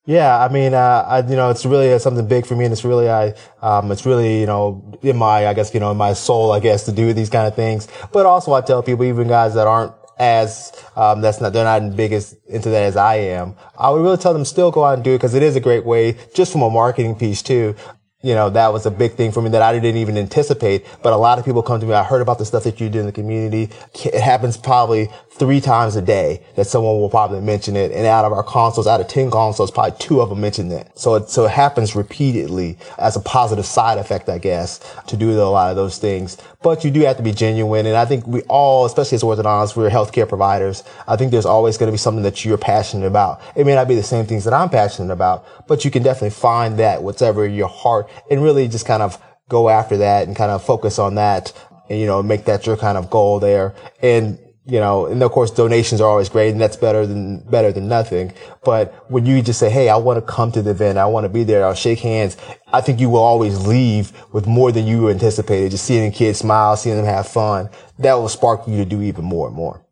Yeah, 0.05 0.37
I 0.37 0.49
mean, 0.49 0.75
uh, 0.75 1.05
I, 1.07 1.21
you 1.21 1.37
know, 1.37 1.51
it's 1.51 1.65
really 1.65 1.93
uh, 1.93 1.99
something 2.01 2.27
big 2.27 2.45
for 2.45 2.57
me, 2.57 2.65
and 2.65 2.73
it's 2.73 2.85
really, 2.85 3.09
I, 3.09 3.35
um, 3.61 3.93
it's 3.93 4.05
really, 4.05 4.41
you 4.41 4.47
know, 4.47 4.99
in 5.01 5.17
my, 5.17 5.47
I 5.47 5.55
guess, 5.55 5.73
you 5.73 5.79
know, 5.79 5.93
in 5.93 5.97
my 5.97 6.13
soul, 6.13 6.51
I 6.51 6.59
guess, 6.59 6.85
to 6.87 6.93
do 6.93 7.13
these 7.13 7.31
kind 7.31 7.47
of 7.47 7.55
things. 7.55 7.87
But 8.13 8.27
also, 8.27 8.53
I 8.53 8.63
tell 8.63 8.83
people, 8.83 9.05
even 9.05 9.29
guys 9.29 9.55
that 9.55 9.69
aren't 9.69 9.93
as 10.19 10.73
um, 10.95 11.21
that's 11.21 11.41
not 11.41 11.53
they're 11.53 11.65
not 11.65 11.97
big 11.97 12.13
as 12.13 12.37
into 12.47 12.69
that 12.71 12.83
as 12.83 12.97
I 12.97 13.17
am. 13.17 13.57
I 13.79 13.91
would 13.91 14.03
really 14.03 14.17
tell 14.17 14.33
them 14.33 14.45
still 14.45 14.71
go 14.71 14.85
out 14.85 14.95
and 14.95 15.05
do 15.05 15.15
it 15.15 15.19
because 15.19 15.35
it 15.35 15.43
is 15.43 15.57
a 15.57 15.61
great 15.61 15.85
way, 15.85 16.17
just 16.35 16.53
from 16.53 16.63
a 16.63 16.71
marketing 16.71 17.15
piece 17.17 17.43
too, 17.43 17.75
you 18.23 18.35
know, 18.35 18.51
that 18.51 18.73
was 18.73 18.87
a 18.87 18.91
big 18.91 19.15
thing 19.15 19.33
for 19.33 19.43
me 19.43 19.51
that 19.51 19.63
I 19.63 19.73
didn't 19.73 19.97
even 19.97 20.17
anticipate. 20.17 20.87
But 21.03 21.13
a 21.13 21.17
lot 21.17 21.39
of 21.39 21.45
people 21.45 21.63
come 21.63 21.81
to 21.81 21.87
me. 21.87 21.93
I 21.93 22.05
heard 22.05 22.23
about 22.23 22.39
the 22.39 22.45
stuff 22.45 22.63
that 22.65 22.81
you 22.81 22.89
do 22.89 23.01
in 23.01 23.07
the 23.07 23.13
community. 23.13 23.71
It 24.05 24.21
happens 24.21 24.57
probably 24.57 25.11
three 25.31 25.61
times 25.61 25.97
a 25.97 26.03
day 26.03 26.41
that 26.55 26.67
someone 26.67 27.01
will 27.01 27.09
probably 27.09 27.41
mention 27.41 27.75
it. 27.75 27.91
And 27.91 28.07
out 28.07 28.25
of 28.25 28.33
our 28.33 28.45
consults, 28.45 28.89
out 28.89 29.01
of 29.01 29.09
10 29.09 29.31
consults, 29.31 29.73
probably 29.73 29.97
two 29.99 30.21
of 30.21 30.29
them 30.29 30.41
mention 30.41 30.71
it. 30.71 30.91
So 30.95 31.17
it, 31.17 31.31
so 31.31 31.47
it 31.47 31.51
happens 31.51 31.97
repeatedly 31.97 32.79
as 32.99 33.17
a 33.17 33.21
positive 33.21 33.67
side 33.67 33.99
effect, 33.99 34.29
I 34.29 34.39
guess, 34.39 34.79
to 35.09 35.17
do 35.17 35.33
a 35.33 35.43
lot 35.43 35.71
of 35.71 35.77
those 35.77 35.99
things. 35.99 36.37
But 36.63 36.85
you 36.85 36.91
do 36.91 37.01
have 37.01 37.17
to 37.17 37.23
be 37.23 37.33
genuine. 37.33 37.87
And 37.87 37.97
I 37.97 38.05
think 38.05 38.27
we 38.27 38.43
all, 38.43 38.85
especially 38.85 39.17
as 39.17 39.23
orthodontists, 39.23 39.77
we're 39.77 39.91
healthcare 39.91 40.29
providers. 40.29 40.85
I 41.09 41.17
think 41.17 41.33
there's 41.33 41.47
always 41.47 41.77
going 41.77 41.89
to 41.89 41.93
be 41.93 41.99
something 41.99 42.23
that 42.23 42.45
you're 42.45 42.59
passionate 42.59 43.07
about. 43.07 43.41
It 43.57 43.67
may 43.67 43.75
not 43.75 43.89
be 43.89 43.95
the 43.95 44.03
same 44.03 44.27
things 44.27 44.45
that 44.45 44.55
I'm 44.55 44.71
passionate 44.71 45.13
about, 45.13 45.67
but 45.67 45.85
you 45.85 45.91
can 45.91 46.03
definitely 46.03 46.31
find 46.31 46.79
that 46.79 47.03
whatever 47.03 47.47
your 47.47 47.69
heart 47.69 48.09
and 48.31 48.43
really 48.43 48.69
just 48.69 48.87
kind 48.87 49.03
of 49.03 49.21
go 49.49 49.69
after 49.69 49.97
that 49.99 50.27
and 50.27 50.37
kind 50.37 50.51
of 50.51 50.65
focus 50.65 50.99
on 50.99 51.17
that 51.17 51.53
and, 51.91 51.99
you 51.99 52.07
know, 52.07 52.23
make 52.23 52.45
that 52.45 52.67
your 52.67 52.77
kind 52.77 52.97
of 52.97 53.11
goal 53.11 53.41
there. 53.41 53.75
And 54.01 54.39
you 54.65 54.79
know, 54.79 55.07
and 55.07 55.23
of 55.23 55.33
course 55.33 55.51
donations 55.51 56.01
are 56.01 56.09
always 56.09 56.29
great 56.29 56.51
and 56.51 56.61
that's 56.61 56.77
better 56.77 57.07
than, 57.07 57.41
better 57.51 57.73
than 57.73 57.89
nothing. 57.89 58.33
But 58.65 59.11
when 59.11 59.27
you 59.27 59.43
just 59.43 59.59
say, 59.59 59.71
Hey, 59.71 59.89
I 59.89 59.97
want 59.97 60.25
to 60.25 60.33
come 60.33 60.53
to 60.53 60.63
the 60.63 60.71
event. 60.71 60.99
I 60.99 61.07
want 61.07 61.25
to 61.25 61.29
be 61.29 61.45
there. 61.45 61.65
I'll 61.65 61.75
shake 61.75 62.01
hands. 62.01 62.37
I 62.73 62.81
think 62.81 63.01
you 63.01 63.11
will 63.11 63.21
always 63.21 63.67
leave 63.67 64.13
with 64.33 64.47
more 64.47 64.71
than 64.71 64.87
you 64.87 65.09
anticipated. 65.09 65.73
Just 65.73 65.85
seeing 65.85 66.11
kids 66.13 66.39
smile, 66.39 66.77
seeing 66.77 66.97
them 66.97 67.07
have 67.07 67.27
fun. 67.27 67.71
That 67.99 68.15
will 68.15 68.29
spark 68.29 68.67
you 68.69 68.77
to 68.77 68.85
do 68.85 69.03
even 69.03 69.25
more 69.25 69.49
and 69.49 69.57
more. 69.57 69.85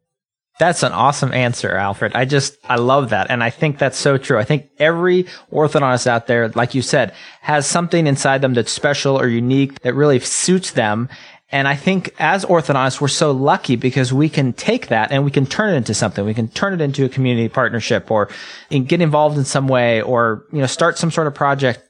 That's 0.61 0.83
an 0.83 0.93
awesome 0.93 1.33
answer, 1.33 1.75
Alfred. 1.75 2.13
I 2.15 2.27
just, 2.27 2.59
I 2.69 2.77
love 2.77 3.09
that. 3.11 3.31
And 3.31 3.43
I 3.43 3.49
think 3.49 3.79
that's 3.79 3.97
so 3.97 4.19
true. 4.19 4.39
I 4.39 4.45
think 4.45 4.69
every 4.79 5.25
orthodontist 5.51 6.07
out 6.07 6.27
there, 6.27 6.51
like 6.51 6.75
you 6.75 6.83
said, 6.83 7.15
has 7.41 7.67
something 7.67 8.07
inside 8.07 8.43
them 8.43 8.53
that's 8.53 8.71
special 8.71 9.19
or 9.19 9.27
unique 9.27 9.81
that 9.81 9.95
really 9.95 10.21
suits 10.21 10.73
them. 10.73 11.09
And 11.53 11.67
I 11.67 11.75
think 11.75 12.15
as 12.19 12.45
orthodontists, 12.45 13.01
we're 13.01 13.09
so 13.09 13.33
lucky 13.33 13.77
because 13.77 14.13
we 14.13 14.29
can 14.29 14.53
take 14.53 14.89
that 14.89 15.11
and 15.11 15.25
we 15.25 15.31
can 15.31 15.47
turn 15.47 15.75
it 15.75 15.77
into 15.77 15.95
something. 15.95 16.25
We 16.25 16.35
can 16.35 16.49
turn 16.49 16.75
it 16.75 16.81
into 16.81 17.05
a 17.05 17.09
community 17.09 17.49
partnership 17.49 18.11
or 18.11 18.29
get 18.71 19.01
involved 19.01 19.37
in 19.37 19.45
some 19.45 19.67
way 19.67 20.01
or, 20.01 20.47
you 20.53 20.61
know, 20.61 20.67
start 20.67 20.97
some 20.97 21.11
sort 21.11 21.27
of 21.27 21.35
project. 21.35 21.83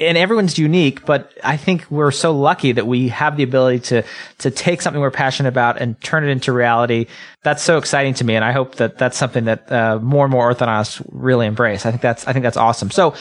And 0.00 0.16
everyone's 0.16 0.58
unique, 0.58 1.04
but 1.04 1.32
I 1.42 1.56
think 1.56 1.90
we're 1.90 2.12
so 2.12 2.32
lucky 2.32 2.70
that 2.70 2.86
we 2.86 3.08
have 3.08 3.36
the 3.36 3.42
ability 3.42 3.80
to, 3.80 4.04
to 4.38 4.50
take 4.52 4.80
something 4.80 5.02
we're 5.02 5.10
passionate 5.10 5.48
about 5.48 5.82
and 5.82 6.00
turn 6.00 6.22
it 6.22 6.28
into 6.28 6.52
reality. 6.52 7.06
That's 7.42 7.64
so 7.64 7.78
exciting 7.78 8.14
to 8.14 8.24
me. 8.24 8.36
And 8.36 8.44
I 8.44 8.52
hope 8.52 8.76
that 8.76 8.96
that's 8.96 9.18
something 9.18 9.46
that, 9.46 9.70
uh, 9.72 9.98
more 9.98 10.24
and 10.24 10.32
more 10.32 10.54
orthodontists 10.54 11.04
really 11.10 11.46
embrace. 11.46 11.84
I 11.84 11.90
think 11.90 12.00
that's, 12.00 12.28
I 12.28 12.32
think 12.32 12.44
that's 12.44 12.56
awesome. 12.56 12.92
So 12.92 13.14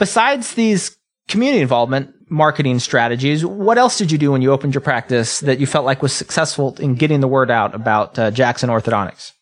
besides 0.00 0.54
these 0.54 0.97
community 1.28 1.60
involvement, 1.60 2.14
marketing 2.30 2.78
strategies. 2.78 3.44
What 3.44 3.78
else 3.78 3.98
did 3.98 4.10
you 4.10 4.18
do 4.18 4.32
when 4.32 4.42
you 4.42 4.52
opened 4.52 4.74
your 4.74 4.80
practice 4.80 5.40
that 5.40 5.60
you 5.60 5.66
felt 5.66 5.84
like 5.84 6.02
was 6.02 6.12
successful 6.12 6.76
in 6.80 6.94
getting 6.94 7.20
the 7.20 7.28
word 7.28 7.50
out 7.50 7.74
about 7.74 8.18
uh, 8.18 8.30
Jackson 8.30 8.70
Orthodontics? 8.70 9.32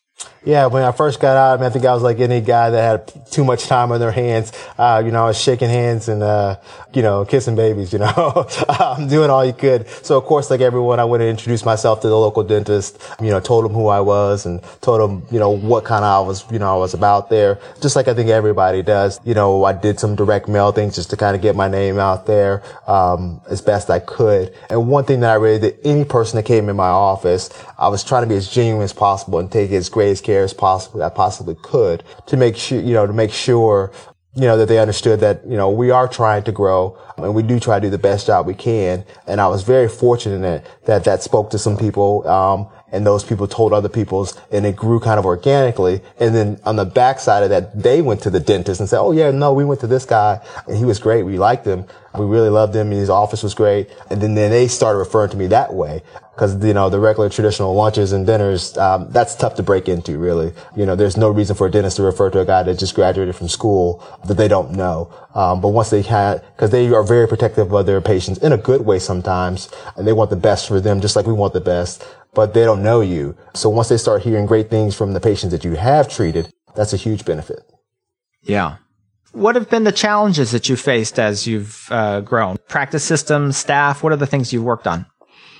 Yeah, 0.47 0.67
when 0.67 0.81
I 0.81 0.93
first 0.93 1.19
got 1.19 1.35
out, 1.35 1.55
I, 1.55 1.61
mean, 1.61 1.65
I 1.65 1.69
think 1.71 1.83
I 1.83 1.93
was 1.93 2.03
like 2.03 2.21
any 2.21 2.39
guy 2.39 2.69
that 2.69 2.81
had 2.81 3.29
too 3.29 3.43
much 3.43 3.65
time 3.65 3.91
on 3.91 3.99
their 3.99 4.13
hands. 4.13 4.53
Uh, 4.77 5.03
you 5.03 5.11
know, 5.11 5.25
I 5.25 5.27
was 5.27 5.41
shaking 5.41 5.67
hands 5.67 6.07
and, 6.07 6.23
uh, 6.23 6.55
you 6.93 7.01
know, 7.01 7.25
kissing 7.25 7.57
babies, 7.57 7.91
you 7.91 7.99
know, 7.99 8.47
doing 9.09 9.29
all 9.29 9.43
you 9.43 9.51
could. 9.51 9.89
So 10.05 10.17
of 10.17 10.23
course, 10.23 10.49
like 10.49 10.61
everyone, 10.61 11.01
I 11.01 11.03
went 11.03 11.21
and 11.21 11.29
introduced 11.29 11.65
myself 11.65 11.99
to 12.01 12.07
the 12.07 12.17
local 12.17 12.45
dentist, 12.45 12.97
you 13.21 13.29
know, 13.29 13.41
told 13.41 13.65
him 13.65 13.73
who 13.73 13.87
I 13.87 13.99
was 13.99 14.45
and 14.45 14.63
told 14.79 15.01
him, 15.01 15.27
you 15.31 15.39
know, 15.39 15.49
what 15.49 15.83
kind 15.83 16.05
of 16.05 16.23
I 16.23 16.25
was, 16.25 16.49
you 16.49 16.59
know, 16.59 16.73
I 16.73 16.77
was 16.77 16.93
about 16.93 17.29
there. 17.29 17.59
Just 17.81 17.97
like 17.97 18.07
I 18.07 18.13
think 18.13 18.29
everybody 18.29 18.81
does. 18.81 19.19
You 19.25 19.33
know, 19.33 19.65
I 19.65 19.73
did 19.73 19.99
some 19.99 20.15
direct 20.15 20.47
mail 20.47 20.71
things 20.71 20.95
just 20.95 21.09
to 21.09 21.17
kind 21.17 21.35
of 21.35 21.41
get 21.41 21.57
my 21.57 21.67
name 21.67 21.99
out 21.99 22.25
there, 22.25 22.63
um, 22.87 23.41
as 23.49 23.61
best 23.61 23.89
I 23.89 23.99
could. 23.99 24.53
And 24.69 24.87
one 24.87 25.03
thing 25.03 25.19
that 25.19 25.31
I 25.31 25.35
really 25.35 25.59
did, 25.59 25.79
any 25.83 26.05
person 26.05 26.37
that 26.37 26.43
came 26.43 26.69
in 26.69 26.77
my 26.77 26.87
office, 26.87 27.49
I 27.77 27.89
was 27.89 28.01
trying 28.01 28.23
to 28.23 28.29
be 28.29 28.35
as 28.35 28.49
genuine 28.49 28.83
as 28.83 28.93
possible 28.93 29.39
and 29.39 29.51
take 29.51 29.71
as 29.71 29.89
great 29.89 30.06
as 30.11 30.21
care 30.21 30.43
as 30.43 30.53
possible, 30.53 31.03
I 31.03 31.09
possibly 31.09 31.55
could 31.55 32.03
to 32.27 32.37
make 32.37 32.55
sure, 32.55 32.79
you 32.79 32.93
know, 32.93 33.07
to 33.07 33.13
make 33.13 33.31
sure, 33.31 33.91
you 34.35 34.43
know, 34.43 34.57
that 34.57 34.67
they 34.67 34.79
understood 34.79 35.19
that, 35.21 35.45
you 35.47 35.57
know, 35.57 35.69
we 35.69 35.91
are 35.91 36.07
trying 36.07 36.43
to 36.43 36.51
grow 36.51 36.97
and 37.17 37.33
we 37.33 37.43
do 37.43 37.59
try 37.59 37.79
to 37.79 37.87
do 37.87 37.89
the 37.89 37.97
best 37.97 38.27
job 38.27 38.45
we 38.45 38.53
can. 38.53 39.03
And 39.25 39.41
I 39.41 39.47
was 39.47 39.63
very 39.63 39.89
fortunate 39.89 40.65
that, 40.85 41.03
that 41.03 41.23
spoke 41.23 41.49
to 41.51 41.59
some 41.59 41.77
people, 41.77 42.27
um, 42.27 42.67
and 42.91 43.05
those 43.05 43.23
people 43.23 43.47
told 43.47 43.73
other 43.73 43.89
people's 43.89 44.39
and 44.51 44.65
it 44.65 44.75
grew 44.75 44.99
kind 44.99 45.19
of 45.19 45.25
organically. 45.25 46.01
And 46.19 46.33
then 46.33 46.59
on 46.63 46.75
the 46.75 46.85
backside 46.85 47.43
of 47.43 47.49
that, 47.49 47.81
they 47.81 48.01
went 48.01 48.21
to 48.21 48.29
the 48.29 48.39
dentist 48.39 48.79
and 48.79 48.89
said, 48.89 48.99
Oh 48.99 49.11
yeah, 49.11 49.31
no, 49.31 49.53
we 49.53 49.65
went 49.65 49.81
to 49.81 49.87
this 49.87 50.05
guy 50.05 50.39
and 50.67 50.77
he 50.77 50.85
was 50.85 50.99
great. 50.99 51.23
We 51.23 51.37
liked 51.37 51.65
him. 51.65 51.85
We 52.17 52.25
really 52.25 52.49
loved 52.49 52.75
him. 52.75 52.91
His 52.91 53.09
office 53.09 53.43
was 53.43 53.53
great. 53.53 53.89
And 54.09 54.21
then, 54.21 54.35
then 54.35 54.51
they 54.51 54.67
started 54.67 54.99
referring 54.99 55.29
to 55.31 55.37
me 55.37 55.47
that 55.47 55.73
way 55.73 56.01
because 56.37 56.63
you 56.63 56.73
know 56.73 56.87
the 56.87 56.99
regular 56.99 57.29
traditional 57.29 57.73
lunches 57.73 58.11
and 58.11 58.27
dinners 58.27 58.77
um, 58.77 59.09
that's 59.09 59.33
tough 59.33 59.55
to 59.55 59.63
break 59.63 59.89
into 59.89 60.19
really 60.19 60.53
you 60.75 60.85
know 60.85 60.95
there's 60.95 61.17
no 61.17 61.31
reason 61.31 61.55
for 61.55 61.65
a 61.65 61.71
dentist 61.71 61.97
to 61.97 62.03
refer 62.03 62.29
to 62.29 62.39
a 62.39 62.45
guy 62.45 62.61
that 62.61 62.77
just 62.77 62.93
graduated 62.93 63.35
from 63.35 63.47
school 63.47 64.03
that 64.27 64.35
they 64.35 64.47
don't 64.47 64.71
know 64.71 65.11
um, 65.33 65.59
but 65.59 65.69
once 65.69 65.89
they 65.89 66.03
had 66.03 66.45
because 66.55 66.69
they 66.69 66.87
are 66.89 67.01
very 67.01 67.27
protective 67.27 67.73
of 67.73 67.85
their 67.87 68.01
patients 68.01 68.37
in 68.39 68.51
a 68.51 68.57
good 68.57 68.81
way 68.81 68.99
sometimes 68.99 69.67
and 69.95 70.05
they 70.05 70.13
want 70.13 70.29
the 70.29 70.35
best 70.35 70.67
for 70.67 70.79
them 70.79 71.01
just 71.01 71.15
like 71.15 71.25
we 71.25 71.33
want 71.33 71.53
the 71.53 71.61
best 71.61 72.05
but 72.33 72.53
they 72.53 72.63
don't 72.63 72.83
know 72.83 73.01
you. 73.01 73.35
So 73.53 73.69
once 73.69 73.89
they 73.89 73.97
start 73.97 74.21
hearing 74.21 74.45
great 74.45 74.69
things 74.69 74.95
from 74.95 75.13
the 75.13 75.19
patients 75.19 75.51
that 75.51 75.63
you 75.63 75.75
have 75.75 76.09
treated 76.09 76.53
that's 76.77 76.93
a 76.93 76.97
huge 76.97 77.25
benefit. 77.25 77.59
Yeah. 78.43 78.77
What 79.31 79.55
have 79.55 79.69
been 79.69 79.83
the 79.83 79.91
challenges 79.91 80.51
that 80.51 80.69
you 80.69 80.75
faced 80.75 81.19
as 81.19 81.47
you've 81.47 81.87
uh, 81.91 82.21
grown? 82.21 82.57
Practice 82.69 83.03
systems 83.03 83.57
staff 83.57 84.03
what 84.03 84.13
are 84.13 84.17
the 84.17 84.27
things 84.27 84.53
you've 84.53 84.63
worked 84.63 84.87
on 84.87 85.07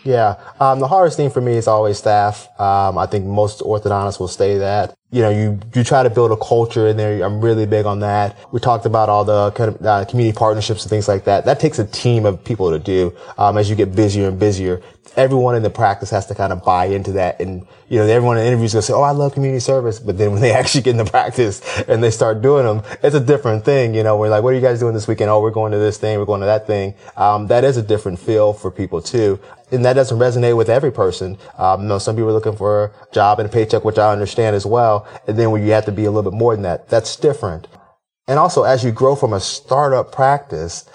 yeah. 0.07 0.35
Um, 0.59 0.79
the 0.79 0.87
hardest 0.87 1.17
thing 1.17 1.29
for 1.29 1.41
me 1.41 1.53
is 1.53 1.67
always 1.67 1.97
staff. 1.97 2.47
Um, 2.59 2.97
I 2.97 3.05
think 3.07 3.25
most 3.25 3.59
orthodontists 3.59 4.19
will 4.19 4.29
say 4.29 4.57
that. 4.57 4.95
You 5.11 5.21
know, 5.21 5.29
you, 5.29 5.59
you 5.73 5.83
try 5.83 6.03
to 6.03 6.09
build 6.09 6.31
a 6.31 6.37
culture 6.37 6.87
in 6.87 6.97
there. 6.97 7.23
I'm 7.23 7.41
really 7.41 7.65
big 7.65 7.85
on 7.85 7.99
that. 7.99 8.37
We 8.51 8.59
talked 8.59 8.85
about 8.85 9.09
all 9.09 9.25
the 9.25 9.51
kind 9.51 9.75
of, 9.75 9.85
uh, 9.85 10.05
community 10.05 10.37
partnerships 10.37 10.83
and 10.83 10.89
things 10.89 11.07
like 11.07 11.25
that. 11.25 11.45
That 11.45 11.59
takes 11.59 11.79
a 11.79 11.85
team 11.85 12.25
of 12.25 12.43
people 12.43 12.71
to 12.71 12.79
do, 12.79 13.13
um, 13.37 13.57
as 13.57 13.69
you 13.69 13.75
get 13.75 13.95
busier 13.95 14.29
and 14.29 14.39
busier 14.39 14.81
everyone 15.17 15.55
in 15.55 15.63
the 15.63 15.69
practice 15.69 16.11
has 16.11 16.27
to 16.27 16.35
kind 16.35 16.53
of 16.53 16.63
buy 16.63 16.85
into 16.85 17.13
that. 17.13 17.41
And, 17.41 17.65
you 17.89 17.97
know, 17.97 18.05
everyone 18.05 18.37
in 18.37 18.45
interviews 18.45 18.71
to 18.73 18.81
say, 18.81 18.93
Oh, 18.93 19.01
I 19.01 19.11
love 19.11 19.33
community 19.33 19.59
service. 19.59 19.99
But 19.99 20.17
then 20.17 20.31
when 20.31 20.41
they 20.41 20.51
actually 20.53 20.83
get 20.83 20.91
in 20.91 20.97
the 20.97 21.05
practice 21.05 21.61
and 21.87 22.01
they 22.03 22.11
start 22.11 22.41
doing 22.41 22.65
them, 22.65 22.83
it's 23.03 23.15
a 23.15 23.19
different 23.19 23.65
thing. 23.65 23.95
You 23.95 24.03
know, 24.03 24.15
we're 24.15 24.29
like, 24.29 24.43
what 24.43 24.53
are 24.53 24.55
you 24.55 24.61
guys 24.61 24.79
doing 24.79 24.93
this 24.93 25.07
weekend? 25.07 25.29
Oh, 25.29 25.41
we're 25.41 25.51
going 25.51 25.71
to 25.71 25.79
this 25.79 25.97
thing. 25.97 26.19
We're 26.19 26.25
going 26.25 26.41
to 26.41 26.45
that 26.45 26.67
thing. 26.67 26.93
Um, 27.17 27.47
that 27.47 27.63
is 27.63 27.77
a 27.77 27.81
different 27.81 28.19
feel 28.19 28.53
for 28.53 28.69
people 28.69 29.01
too. 29.01 29.39
And 29.71 29.83
that 29.83 29.93
doesn't 29.93 30.17
resonate 30.17 30.55
with 30.55 30.69
every 30.69 30.91
person. 30.91 31.37
Um, 31.57 31.81
you 31.81 31.87
know, 31.87 31.99
some 31.99 32.15
people 32.15 32.29
are 32.29 32.33
looking 32.33 32.55
for 32.55 32.85
a 32.85 33.13
job 33.13 33.39
and 33.39 33.49
a 33.49 33.51
paycheck, 33.51 33.83
which 33.83 33.97
I 33.97 34.11
understand 34.11 34.55
as 34.55 34.65
well. 34.65 35.07
And 35.27 35.37
then 35.37 35.51
when 35.51 35.65
you 35.65 35.71
have 35.71 35.85
to 35.85 35.91
be 35.91 36.05
a 36.05 36.11
little 36.11 36.29
bit 36.31 36.37
more 36.37 36.55
than 36.55 36.63
that, 36.63 36.87
that's 36.89 37.15
different. 37.15 37.67
And 38.27 38.39
also, 38.39 38.63
as 38.63 38.83
you 38.83 38.91
grow 38.91 39.15
from 39.15 39.33
a 39.33 39.39
startup 39.39 40.11
practice, 40.11 40.85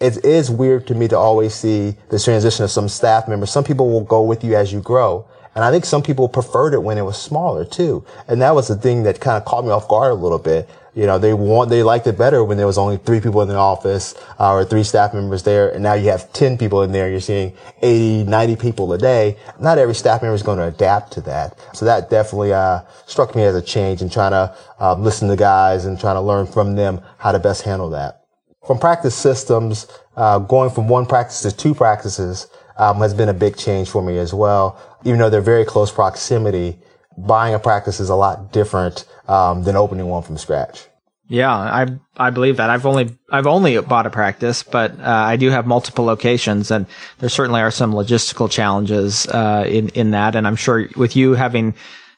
it 0.00 0.24
is 0.24 0.50
weird 0.50 0.86
to 0.86 0.94
me 0.94 1.08
to 1.08 1.16
always 1.16 1.54
see 1.54 1.96
the 2.10 2.18
transition 2.18 2.64
of 2.64 2.70
some 2.70 2.88
staff 2.88 3.28
members. 3.28 3.50
Some 3.50 3.64
people 3.64 3.90
will 3.90 4.04
go 4.04 4.22
with 4.22 4.44
you 4.44 4.54
as 4.54 4.72
you 4.72 4.80
grow. 4.80 5.28
And 5.58 5.64
I 5.64 5.72
think 5.72 5.84
some 5.84 6.04
people 6.04 6.28
preferred 6.28 6.72
it 6.72 6.84
when 6.84 6.98
it 6.98 7.02
was 7.02 7.20
smaller 7.20 7.64
too. 7.64 8.04
And 8.28 8.40
that 8.42 8.54
was 8.54 8.68
the 8.68 8.76
thing 8.76 9.02
that 9.02 9.18
kind 9.18 9.36
of 9.36 9.44
caught 9.44 9.64
me 9.64 9.72
off 9.72 9.88
guard 9.88 10.12
a 10.12 10.14
little 10.14 10.38
bit. 10.38 10.70
You 10.94 11.04
know, 11.04 11.18
they 11.18 11.34
want, 11.34 11.68
they 11.68 11.82
liked 11.82 12.06
it 12.06 12.16
better 12.16 12.44
when 12.44 12.58
there 12.58 12.66
was 12.68 12.78
only 12.78 12.96
three 12.96 13.18
people 13.18 13.42
in 13.42 13.48
the 13.48 13.56
office 13.56 14.14
uh, 14.38 14.52
or 14.52 14.64
three 14.64 14.84
staff 14.84 15.12
members 15.14 15.42
there. 15.42 15.68
And 15.70 15.82
now 15.82 15.94
you 15.94 16.10
have 16.10 16.32
10 16.32 16.58
people 16.58 16.84
in 16.84 16.92
there. 16.92 17.10
You're 17.10 17.18
seeing 17.18 17.54
80, 17.82 18.30
90 18.30 18.54
people 18.54 18.92
a 18.92 18.98
day. 18.98 19.36
Not 19.58 19.78
every 19.78 19.96
staff 19.96 20.22
member 20.22 20.36
is 20.36 20.44
going 20.44 20.58
to 20.58 20.64
adapt 20.68 21.14
to 21.14 21.22
that. 21.22 21.58
So 21.72 21.86
that 21.86 22.08
definitely, 22.08 22.52
uh, 22.52 22.82
struck 23.06 23.34
me 23.34 23.42
as 23.42 23.56
a 23.56 23.62
change 23.62 24.00
in 24.00 24.10
trying 24.10 24.30
to, 24.30 24.56
uh, 24.78 24.94
listen 24.94 25.26
to 25.26 25.34
guys 25.34 25.86
and 25.86 25.98
trying 25.98 26.14
to 26.14 26.20
learn 26.20 26.46
from 26.46 26.76
them 26.76 27.00
how 27.16 27.32
to 27.32 27.40
best 27.40 27.62
handle 27.62 27.90
that 27.90 28.22
from 28.64 28.78
practice 28.78 29.16
systems, 29.16 29.88
uh, 30.16 30.38
going 30.38 30.70
from 30.70 30.88
one 30.88 31.06
practice 31.06 31.40
to 31.40 31.50
two 31.50 31.74
practices 31.74 32.48
um, 32.78 32.98
has 32.98 33.12
been 33.12 33.28
a 33.28 33.34
big 33.34 33.56
change 33.56 33.90
for 33.90 34.02
me 34.02 34.18
as 34.18 34.32
well. 34.32 34.80
Even 35.04 35.18
though 35.18 35.30
they're 35.30 35.40
very 35.40 35.64
close 35.64 35.92
proximity, 35.92 36.78
buying 37.16 37.54
a 37.54 37.58
practice 37.58 38.00
is 38.00 38.08
a 38.08 38.14
lot 38.14 38.52
different 38.52 39.04
um, 39.28 39.64
than 39.64 39.76
opening 39.76 40.06
one 40.06 40.22
from 40.22 40.36
scratch. 40.38 40.86
Yeah, 41.30 41.52
I 41.52 41.86
I 42.16 42.30
believe 42.30 42.56
that. 42.56 42.70
I've 42.70 42.86
only 42.86 43.18
I've 43.30 43.46
only 43.46 43.78
bought 43.80 44.06
a 44.06 44.10
practice, 44.10 44.62
but 44.62 44.98
uh, 44.98 45.04
I 45.04 45.36
do 45.36 45.50
have 45.50 45.66
multiple 45.66 46.06
locations, 46.06 46.70
and 46.70 46.86
there 47.18 47.28
certainly 47.28 47.60
are 47.60 47.70
some 47.70 47.92
logistical 47.92 48.50
challenges 48.50 49.26
uh, 49.26 49.64
in 49.68 49.90
in 49.90 50.12
that. 50.12 50.34
And 50.34 50.46
I'm 50.46 50.56
sure 50.56 50.88
with 50.96 51.16
you 51.16 51.34
having, 51.34 51.74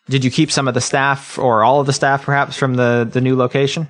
did 0.08 0.24
you 0.24 0.30
keep 0.30 0.52
some 0.52 0.68
of 0.68 0.74
the 0.74 0.80
staff 0.80 1.38
or 1.38 1.64
all 1.64 1.80
of 1.80 1.86
the 1.86 1.92
staff 1.92 2.24
perhaps 2.24 2.56
from 2.56 2.74
the 2.74 3.08
the 3.10 3.20
new 3.20 3.34
location? 3.34 3.88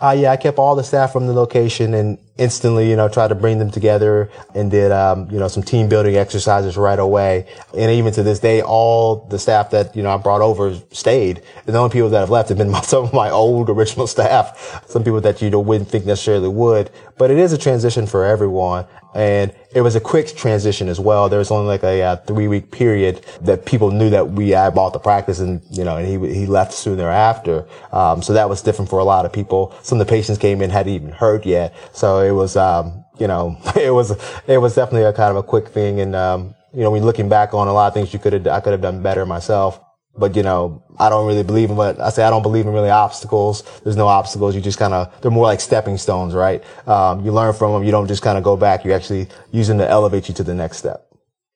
Uh, 0.00 0.14
yeah, 0.18 0.32
I 0.32 0.36
kept 0.36 0.58
all 0.58 0.76
the 0.76 0.84
staff 0.84 1.12
from 1.12 1.26
the 1.26 1.32
location 1.32 1.94
and 1.94 2.18
instantly, 2.38 2.88
you 2.88 2.96
know, 2.96 3.08
tried 3.08 3.28
to 3.28 3.34
bring 3.34 3.58
them 3.58 3.70
together 3.70 4.30
and 4.54 4.70
did, 4.70 4.90
um, 4.90 5.30
you 5.30 5.38
know, 5.38 5.48
some 5.48 5.62
team 5.62 5.88
building 5.88 6.16
exercises 6.16 6.76
right 6.76 6.98
away. 6.98 7.46
And 7.76 7.90
even 7.90 8.12
to 8.14 8.22
this 8.22 8.38
day, 8.38 8.62
all 8.62 9.26
the 9.26 9.38
staff 9.38 9.70
that, 9.70 9.94
you 9.94 10.02
know, 10.02 10.10
I 10.10 10.16
brought 10.16 10.40
over 10.40 10.74
stayed. 10.92 11.42
And 11.66 11.74
the 11.74 11.78
only 11.78 11.92
people 11.92 12.08
that 12.10 12.20
have 12.20 12.30
left 12.30 12.48
have 12.48 12.58
been 12.58 12.74
some 12.82 13.04
of 13.04 13.12
my 13.12 13.30
old 13.30 13.68
original 13.68 14.06
staff. 14.06 14.82
Some 14.88 15.04
people 15.04 15.20
that 15.20 15.42
you 15.42 15.50
know, 15.50 15.60
wouldn't 15.60 15.90
think 15.90 16.06
necessarily 16.06 16.48
would, 16.48 16.90
but 17.18 17.30
it 17.30 17.38
is 17.38 17.52
a 17.52 17.58
transition 17.58 18.06
for 18.06 18.24
everyone. 18.24 18.86
And 19.14 19.54
it 19.74 19.82
was 19.82 19.94
a 19.94 20.00
quick 20.00 20.34
transition 20.34 20.88
as 20.88 20.98
well. 20.98 21.28
There 21.28 21.38
was 21.38 21.50
only 21.50 21.66
like 21.66 21.82
a, 21.82 22.00
a 22.00 22.02
uh, 22.02 22.16
three 22.16 22.48
week 22.48 22.70
period 22.70 23.24
that 23.42 23.66
people 23.66 23.90
knew 23.90 24.08
that 24.08 24.30
we 24.30 24.52
bought 24.52 24.94
the 24.94 24.98
practice 24.98 25.38
and, 25.38 25.60
you 25.70 25.84
know, 25.84 25.98
and 25.98 26.08
he, 26.08 26.34
he 26.34 26.46
left 26.46 26.72
soon 26.72 26.96
thereafter. 26.96 27.66
Um, 27.92 28.22
so 28.22 28.32
that 28.32 28.48
was 28.48 28.62
different 28.62 28.88
for 28.88 28.98
a 28.98 29.04
lot 29.04 29.26
of 29.26 29.32
people. 29.32 29.74
Some 29.82 30.00
of 30.00 30.06
the 30.06 30.10
patients 30.10 30.38
came 30.38 30.62
in 30.62 30.70
hadn't 30.70 30.92
even 30.94 31.10
heard 31.10 31.44
yet. 31.44 31.74
So 31.92 32.21
it 32.24 32.32
was, 32.32 32.56
um, 32.56 33.04
you 33.18 33.26
know, 33.26 33.56
it 33.76 33.90
was, 33.90 34.12
it 34.46 34.58
was 34.58 34.74
definitely 34.74 35.04
a 35.04 35.12
kind 35.12 35.30
of 35.30 35.36
a 35.36 35.42
quick 35.42 35.68
thing. 35.68 36.00
And, 36.00 36.14
um, 36.14 36.54
you 36.72 36.80
know, 36.80 36.90
when 36.90 37.04
looking 37.04 37.28
back 37.28 37.54
on 37.54 37.68
a 37.68 37.72
lot 37.72 37.88
of 37.88 37.94
things 37.94 38.12
you 38.12 38.18
could 38.18 38.32
have, 38.32 38.46
I 38.46 38.60
could 38.60 38.72
have 38.72 38.80
done 38.80 39.02
better 39.02 39.26
myself. 39.26 39.80
But, 40.14 40.36
you 40.36 40.42
know, 40.42 40.82
I 40.98 41.08
don't 41.08 41.26
really 41.26 41.42
believe 41.42 41.70
in 41.70 41.76
what 41.76 41.98
I 41.98 42.10
say. 42.10 42.22
I 42.22 42.28
don't 42.28 42.42
believe 42.42 42.66
in 42.66 42.72
really 42.72 42.90
obstacles. 42.90 43.62
There's 43.80 43.96
no 43.96 44.08
obstacles. 44.08 44.54
You 44.54 44.60
just 44.60 44.78
kind 44.78 44.92
of, 44.92 45.10
they're 45.22 45.30
more 45.30 45.46
like 45.46 45.60
stepping 45.60 45.96
stones, 45.96 46.34
right? 46.34 46.62
Um, 46.86 47.24
you 47.24 47.32
learn 47.32 47.54
from 47.54 47.72
them. 47.72 47.82
You 47.82 47.92
don't 47.92 48.08
just 48.08 48.22
kind 48.22 48.36
of 48.36 48.44
go 48.44 48.54
back. 48.54 48.84
You 48.84 48.92
actually 48.92 49.28
use 49.52 49.68
them 49.68 49.78
to 49.78 49.88
elevate 49.88 50.28
you 50.28 50.34
to 50.34 50.42
the 50.42 50.54
next 50.54 50.76
step. 50.78 51.06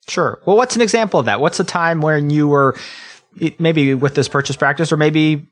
Sure. 0.08 0.40
Well, 0.46 0.56
what's 0.56 0.74
an 0.74 0.80
example 0.80 1.20
of 1.20 1.26
that? 1.26 1.40
What's 1.40 1.60
a 1.60 1.64
time 1.64 2.00
when 2.00 2.30
you 2.30 2.48
were 2.48 2.78
maybe 3.58 3.94
with 3.94 4.14
this 4.14 4.28
purchase 4.28 4.56
practice 4.56 4.90
or 4.90 4.96
maybe 4.96 5.48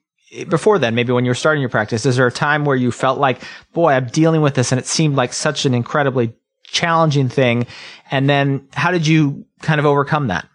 before 0.48 0.78
then, 0.78 0.94
maybe 0.94 1.12
when 1.12 1.24
you 1.24 1.30
were 1.30 1.37
starting 1.37 1.60
your 1.60 1.70
practice, 1.70 2.06
is 2.06 2.16
there 2.16 2.26
a 2.26 2.32
time 2.32 2.64
where 2.64 2.76
you 2.76 2.90
felt 2.90 3.18
like, 3.18 3.42
boy, 3.72 3.92
I'm 3.92 4.06
dealing 4.06 4.40
with 4.40 4.54
this 4.54 4.72
and 4.72 4.78
it 4.78 4.87
seemed 4.87 5.16
like 5.16 5.32
such 5.32 5.64
an 5.64 5.74
incredibly 5.74 6.34
challenging 6.64 7.28
thing? 7.28 7.66
And 8.10 8.28
then 8.28 8.68
how 8.72 8.90
did 8.90 9.06
you 9.06 9.46
kind 9.60 9.78
of 9.78 9.87
overcome 9.87 10.28
that? 10.28 10.48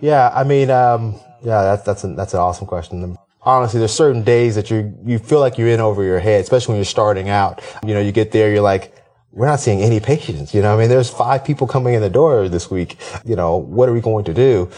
Yeah, 0.00 0.30
I 0.34 0.44
mean, 0.44 0.70
um, 0.70 1.14
yeah, 1.42 1.62
that's, 1.62 1.82
that's, 1.84 2.04
an, 2.04 2.16
that's 2.16 2.34
an 2.34 2.40
awesome 2.40 2.66
question. 2.66 3.16
Honestly, 3.42 3.78
there's 3.78 3.92
certain 3.92 4.24
days 4.24 4.56
that 4.56 4.70
you, 4.70 4.92
you 5.04 5.18
feel 5.18 5.38
like 5.38 5.56
you're 5.56 5.68
in 5.68 5.80
over 5.80 6.02
your 6.02 6.18
head, 6.18 6.42
especially 6.42 6.72
when 6.72 6.78
you're 6.78 6.84
starting 6.84 7.28
out. 7.28 7.62
You 7.86 7.94
know, 7.94 8.00
you 8.00 8.10
get 8.10 8.32
there, 8.32 8.50
you're 8.50 8.60
like, 8.60 8.92
we're 9.30 9.46
not 9.46 9.60
seeing 9.60 9.82
any 9.82 10.00
patients. 10.00 10.54
You 10.54 10.62
know, 10.62 10.74
I 10.74 10.80
mean, 10.80 10.88
there's 10.88 11.10
five 11.10 11.44
people 11.44 11.66
coming 11.66 11.94
in 11.94 12.00
the 12.00 12.10
door 12.10 12.48
this 12.48 12.70
week. 12.70 12.96
You 13.24 13.36
know, 13.36 13.56
what 13.56 13.88
are 13.88 13.92
we 13.92 14.00
going 14.00 14.24
to 14.24 14.34
do? 14.34 14.70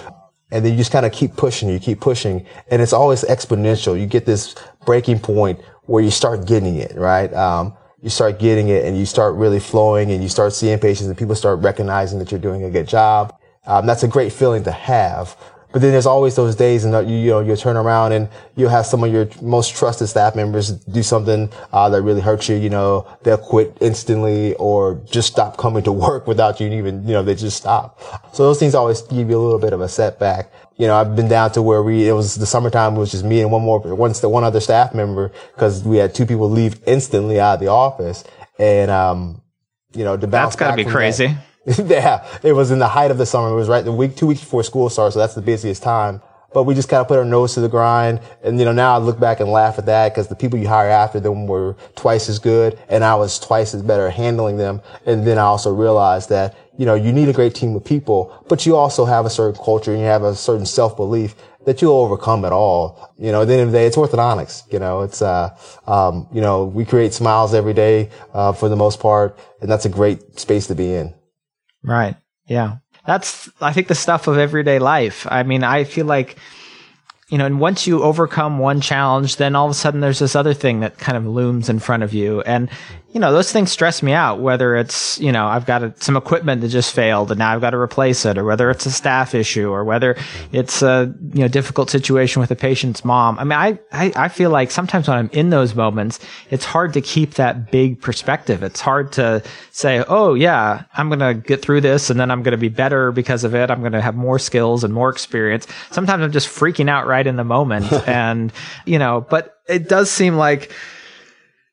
And 0.50 0.64
then 0.64 0.72
you 0.72 0.78
just 0.78 0.92
kind 0.92 1.04
of 1.04 1.12
keep 1.12 1.36
pushing, 1.36 1.68
you 1.68 1.78
keep 1.78 2.00
pushing, 2.00 2.46
and 2.70 2.80
it's 2.80 2.92
always 2.94 3.22
exponential. 3.24 3.98
You 3.98 4.06
get 4.06 4.24
this 4.24 4.54
breaking 4.86 5.20
point 5.20 5.60
where 5.84 6.02
you 6.02 6.10
start 6.10 6.46
getting 6.46 6.76
it, 6.76 6.94
right? 6.96 7.32
Um, 7.34 7.76
you 8.02 8.10
start 8.10 8.38
getting 8.38 8.68
it 8.68 8.84
and 8.84 8.96
you 8.96 9.04
start 9.04 9.34
really 9.34 9.60
flowing 9.60 10.10
and 10.10 10.22
you 10.22 10.28
start 10.28 10.52
seeing 10.52 10.78
patients 10.78 11.08
and 11.08 11.18
people 11.18 11.34
start 11.34 11.60
recognizing 11.60 12.18
that 12.20 12.30
you're 12.30 12.40
doing 12.40 12.64
a 12.64 12.70
good 12.70 12.86
job. 12.86 13.34
Um, 13.66 13.86
that's 13.86 14.02
a 14.02 14.08
great 14.08 14.32
feeling 14.32 14.64
to 14.64 14.72
have. 14.72 15.36
But 15.72 15.82
then 15.82 15.92
there's 15.92 16.06
always 16.06 16.34
those 16.34 16.56
days 16.56 16.84
and 16.84 17.08
you, 17.08 17.16
you 17.16 17.30
know, 17.30 17.40
you'll 17.40 17.56
turn 17.56 17.76
around 17.76 18.12
and 18.12 18.28
you'll 18.56 18.70
have 18.70 18.86
some 18.86 19.04
of 19.04 19.12
your 19.12 19.28
most 19.42 19.76
trusted 19.76 20.08
staff 20.08 20.34
members 20.34 20.70
do 20.70 21.02
something, 21.02 21.50
uh, 21.72 21.90
that 21.90 22.00
really 22.02 22.22
hurts 22.22 22.48
you. 22.48 22.56
You 22.56 22.70
know, 22.70 23.06
they'll 23.22 23.36
quit 23.36 23.76
instantly 23.80 24.54
or 24.54 25.00
just 25.04 25.30
stop 25.30 25.58
coming 25.58 25.82
to 25.82 25.92
work 26.06 26.26
without 26.26 26.58
you 26.58 26.68
even, 26.68 27.06
you 27.06 27.12
know, 27.12 27.22
they 27.22 27.34
just 27.34 27.56
stop. 27.56 28.00
So 28.34 28.44
those 28.44 28.58
things 28.58 28.74
always 28.74 29.02
give 29.02 29.28
you 29.28 29.38
a 29.38 29.42
little 29.42 29.58
bit 29.58 29.72
of 29.72 29.80
a 29.80 29.88
setback. 29.88 30.50
You 30.76 30.86
know, 30.86 30.96
I've 30.96 31.14
been 31.14 31.28
down 31.28 31.52
to 31.52 31.62
where 31.62 31.82
we, 31.82 32.08
it 32.08 32.12
was 32.12 32.36
the 32.36 32.46
summertime, 32.46 32.96
it 32.96 32.98
was 32.98 33.10
just 33.10 33.24
me 33.24 33.42
and 33.42 33.52
one 33.52 33.62
more, 33.62 33.80
once 33.94 34.20
the 34.20 34.28
one 34.28 34.44
other 34.44 34.60
staff 34.60 34.94
member 34.94 35.32
because 35.54 35.82
we 35.82 35.98
had 35.98 36.14
two 36.14 36.24
people 36.24 36.48
leave 36.48 36.80
instantly 36.86 37.40
out 37.40 37.54
of 37.54 37.60
the 37.60 37.68
office. 37.68 38.24
And, 38.58 38.90
um, 38.90 39.42
you 39.94 40.04
know, 40.04 40.16
to 40.16 40.26
bounce 40.26 40.54
That's 40.54 40.70
gotta 40.70 40.82
be 40.82 40.90
crazy. 40.90 41.28
That, 41.28 41.47
yeah, 41.84 42.26
it 42.42 42.52
was 42.52 42.70
in 42.70 42.78
the 42.78 42.88
height 42.88 43.10
of 43.10 43.18
the 43.18 43.26
summer. 43.26 43.50
It 43.50 43.54
was 43.54 43.68
right 43.68 43.84
the 43.84 43.92
week, 43.92 44.16
two 44.16 44.26
weeks 44.26 44.40
before 44.40 44.62
school 44.62 44.88
starts, 44.88 45.14
so 45.14 45.20
that's 45.20 45.34
the 45.34 45.42
busiest 45.42 45.82
time. 45.82 46.22
But 46.54 46.62
we 46.62 46.74
just 46.74 46.88
kind 46.88 47.02
of 47.02 47.08
put 47.08 47.18
our 47.18 47.26
nose 47.26 47.52
to 47.54 47.60
the 47.60 47.68
grind. 47.68 48.20
And, 48.42 48.58
you 48.58 48.64
know, 48.64 48.72
now 48.72 48.94
I 48.94 48.98
look 48.98 49.20
back 49.20 49.40
and 49.40 49.50
laugh 49.50 49.78
at 49.78 49.84
that 49.84 50.14
because 50.14 50.28
the 50.28 50.34
people 50.34 50.58
you 50.58 50.66
hire 50.66 50.88
after 50.88 51.20
them 51.20 51.46
were 51.46 51.76
twice 51.94 52.30
as 52.30 52.38
good 52.38 52.78
and 52.88 53.04
I 53.04 53.16
was 53.16 53.38
twice 53.38 53.74
as 53.74 53.82
better 53.82 54.06
at 54.06 54.14
handling 54.14 54.56
them. 54.56 54.80
And 55.04 55.26
then 55.26 55.36
I 55.36 55.42
also 55.42 55.74
realized 55.74 56.30
that, 56.30 56.56
you 56.78 56.86
know, 56.86 56.94
you 56.94 57.12
need 57.12 57.28
a 57.28 57.34
great 57.34 57.54
team 57.54 57.76
of 57.76 57.84
people, 57.84 58.46
but 58.48 58.64
you 58.64 58.76
also 58.76 59.04
have 59.04 59.26
a 59.26 59.30
certain 59.30 59.62
culture 59.62 59.90
and 59.90 60.00
you 60.00 60.06
have 60.06 60.22
a 60.22 60.34
certain 60.34 60.64
self-belief 60.64 61.34
that 61.66 61.82
you'll 61.82 61.96
overcome 61.96 62.46
it 62.46 62.52
all. 62.52 63.12
You 63.18 63.30
know, 63.30 63.42
at 63.42 63.48
the 63.48 63.52
end 63.52 63.62
of 63.64 63.72
the 63.72 63.76
day, 63.76 63.86
it's 63.86 63.96
orthodontics. 63.96 64.72
You 64.72 64.78
know, 64.78 65.02
it's, 65.02 65.20
uh, 65.20 65.54
um, 65.86 66.28
you 66.32 66.40
know, 66.40 66.64
we 66.64 66.86
create 66.86 67.12
smiles 67.12 67.52
every 67.52 67.74
day, 67.74 68.08
uh, 68.32 68.54
for 68.54 68.70
the 68.70 68.76
most 68.76 69.00
part. 69.00 69.38
And 69.60 69.70
that's 69.70 69.84
a 69.84 69.90
great 69.90 70.40
space 70.40 70.66
to 70.68 70.74
be 70.74 70.94
in. 70.94 71.17
Right. 71.82 72.16
Yeah. 72.46 72.78
That's, 73.06 73.48
I 73.60 73.72
think, 73.72 73.88
the 73.88 73.94
stuff 73.94 74.26
of 74.26 74.36
everyday 74.38 74.78
life. 74.78 75.26
I 75.30 75.42
mean, 75.42 75.64
I 75.64 75.84
feel 75.84 76.06
like, 76.06 76.36
you 77.30 77.38
know, 77.38 77.46
and 77.46 77.60
once 77.60 77.86
you 77.86 78.02
overcome 78.02 78.58
one 78.58 78.80
challenge, 78.80 79.36
then 79.36 79.54
all 79.54 79.66
of 79.66 79.70
a 79.70 79.74
sudden 79.74 80.00
there's 80.00 80.18
this 80.18 80.36
other 80.36 80.54
thing 80.54 80.80
that 80.80 80.98
kind 80.98 81.16
of 81.16 81.26
looms 81.26 81.68
in 81.68 81.78
front 81.78 82.02
of 82.02 82.14
you. 82.14 82.40
And 82.42 82.70
you 83.10 83.20
know, 83.20 83.32
those 83.32 83.50
things 83.50 83.72
stress 83.72 84.02
me 84.02 84.12
out, 84.12 84.38
whether 84.38 84.76
it's, 84.76 85.18
you 85.18 85.32
know, 85.32 85.46
I've 85.46 85.64
got 85.64 85.82
a, 85.82 85.94
some 85.96 86.14
equipment 86.14 86.60
that 86.60 86.68
just 86.68 86.94
failed 86.94 87.30
and 87.30 87.38
now 87.38 87.54
I've 87.54 87.60
got 87.62 87.70
to 87.70 87.78
replace 87.78 88.26
it, 88.26 88.36
or 88.36 88.44
whether 88.44 88.70
it's 88.70 88.84
a 88.84 88.90
staff 88.90 89.34
issue, 89.34 89.70
or 89.70 89.82
whether 89.82 90.14
it's 90.52 90.82
a, 90.82 91.14
you 91.32 91.40
know, 91.40 91.48
difficult 91.48 91.88
situation 91.88 92.40
with 92.40 92.50
a 92.50 92.56
patient's 92.56 93.06
mom. 93.06 93.38
I 93.38 93.44
mean, 93.44 93.52
I, 93.52 93.78
I, 93.92 94.12
I 94.14 94.28
feel 94.28 94.50
like 94.50 94.70
sometimes 94.70 95.08
when 95.08 95.16
I'm 95.16 95.30
in 95.32 95.48
those 95.48 95.74
moments, 95.74 96.20
it's 96.50 96.66
hard 96.66 96.92
to 96.92 97.00
keep 97.00 97.34
that 97.34 97.70
big 97.70 97.98
perspective. 98.02 98.62
It's 98.62 98.80
hard 98.80 99.12
to 99.12 99.42
say, 99.70 100.04
oh, 100.06 100.34
yeah, 100.34 100.82
I'm 100.92 101.08
going 101.08 101.20
to 101.20 101.32
get 101.32 101.62
through 101.62 101.80
this 101.80 102.10
and 102.10 102.20
then 102.20 102.30
I'm 102.30 102.42
going 102.42 102.52
to 102.52 102.58
be 102.58 102.68
better 102.68 103.10
because 103.10 103.42
of 103.42 103.54
it. 103.54 103.70
I'm 103.70 103.80
going 103.80 103.92
to 103.92 104.02
have 104.02 104.16
more 104.16 104.38
skills 104.38 104.84
and 104.84 104.92
more 104.92 105.08
experience. 105.08 105.66
Sometimes 105.90 106.22
I'm 106.22 106.32
just 106.32 106.48
freaking 106.48 106.90
out 106.90 107.06
right 107.06 107.26
in 107.26 107.36
the 107.36 107.44
moment. 107.44 107.90
and, 108.06 108.52
you 108.84 108.98
know, 108.98 109.26
but 109.30 109.56
it 109.66 109.88
does 109.88 110.10
seem 110.10 110.36
like, 110.36 110.70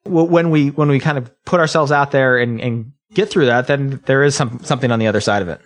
when 0.05 0.49
we 0.49 0.69
when 0.69 0.89
we 0.89 0.99
kind 0.99 1.17
of 1.17 1.31
put 1.45 1.59
ourselves 1.59 1.91
out 1.91 2.11
there 2.11 2.37
and, 2.37 2.61
and 2.61 2.91
get 3.13 3.29
through 3.29 3.47
that, 3.47 3.67
then 3.67 4.01
there 4.05 4.23
is 4.23 4.35
some 4.35 4.59
something 4.63 4.91
on 4.91 4.99
the 4.99 5.07
other 5.07 5.21
side 5.21 5.41
of 5.41 5.47
it. 5.47 5.61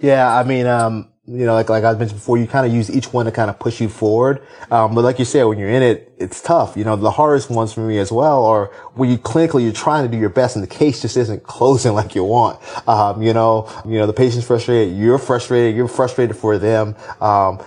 Yeah, 0.00 0.34
I 0.34 0.42
mean, 0.42 0.66
um, 0.66 1.08
you 1.26 1.44
know, 1.44 1.54
like 1.54 1.68
like 1.68 1.84
I 1.84 1.92
mentioned 1.92 2.18
before, 2.18 2.38
you 2.38 2.46
kind 2.46 2.66
of 2.66 2.72
use 2.72 2.90
each 2.90 3.12
one 3.12 3.26
to 3.26 3.32
kind 3.32 3.50
of 3.50 3.58
push 3.58 3.80
you 3.80 3.88
forward. 3.88 4.42
Um, 4.70 4.94
but 4.94 5.02
like 5.02 5.18
you 5.18 5.24
said, 5.24 5.44
when 5.44 5.58
you're 5.58 5.70
in 5.70 5.82
it, 5.82 6.12
it's 6.18 6.40
tough. 6.40 6.76
You 6.76 6.84
know, 6.84 6.96
the 6.96 7.10
hardest 7.10 7.50
ones 7.50 7.72
for 7.72 7.80
me 7.80 7.98
as 7.98 8.10
well 8.10 8.44
are 8.44 8.66
when 8.94 9.10
you 9.10 9.18
clinically 9.18 9.62
you're 9.62 9.72
trying 9.72 10.04
to 10.04 10.10
do 10.10 10.18
your 10.18 10.30
best 10.30 10.56
and 10.56 10.62
the 10.62 10.68
case 10.68 11.02
just 11.02 11.16
isn't 11.16 11.42
closing 11.42 11.94
like 12.00 12.14
you 12.14 12.24
want. 12.24 12.60
Um, 12.88 13.22
you 13.22 13.32
know, 13.32 13.68
you 13.84 13.98
know 13.98 14.06
the 14.06 14.12
patient's 14.12 14.46
frustrated, 14.46 14.96
you're 14.96 15.18
frustrated, 15.18 15.76
you're 15.76 15.88
frustrated 15.88 16.36
for 16.36 16.58
them. 16.58 16.96
Um, 17.20 17.60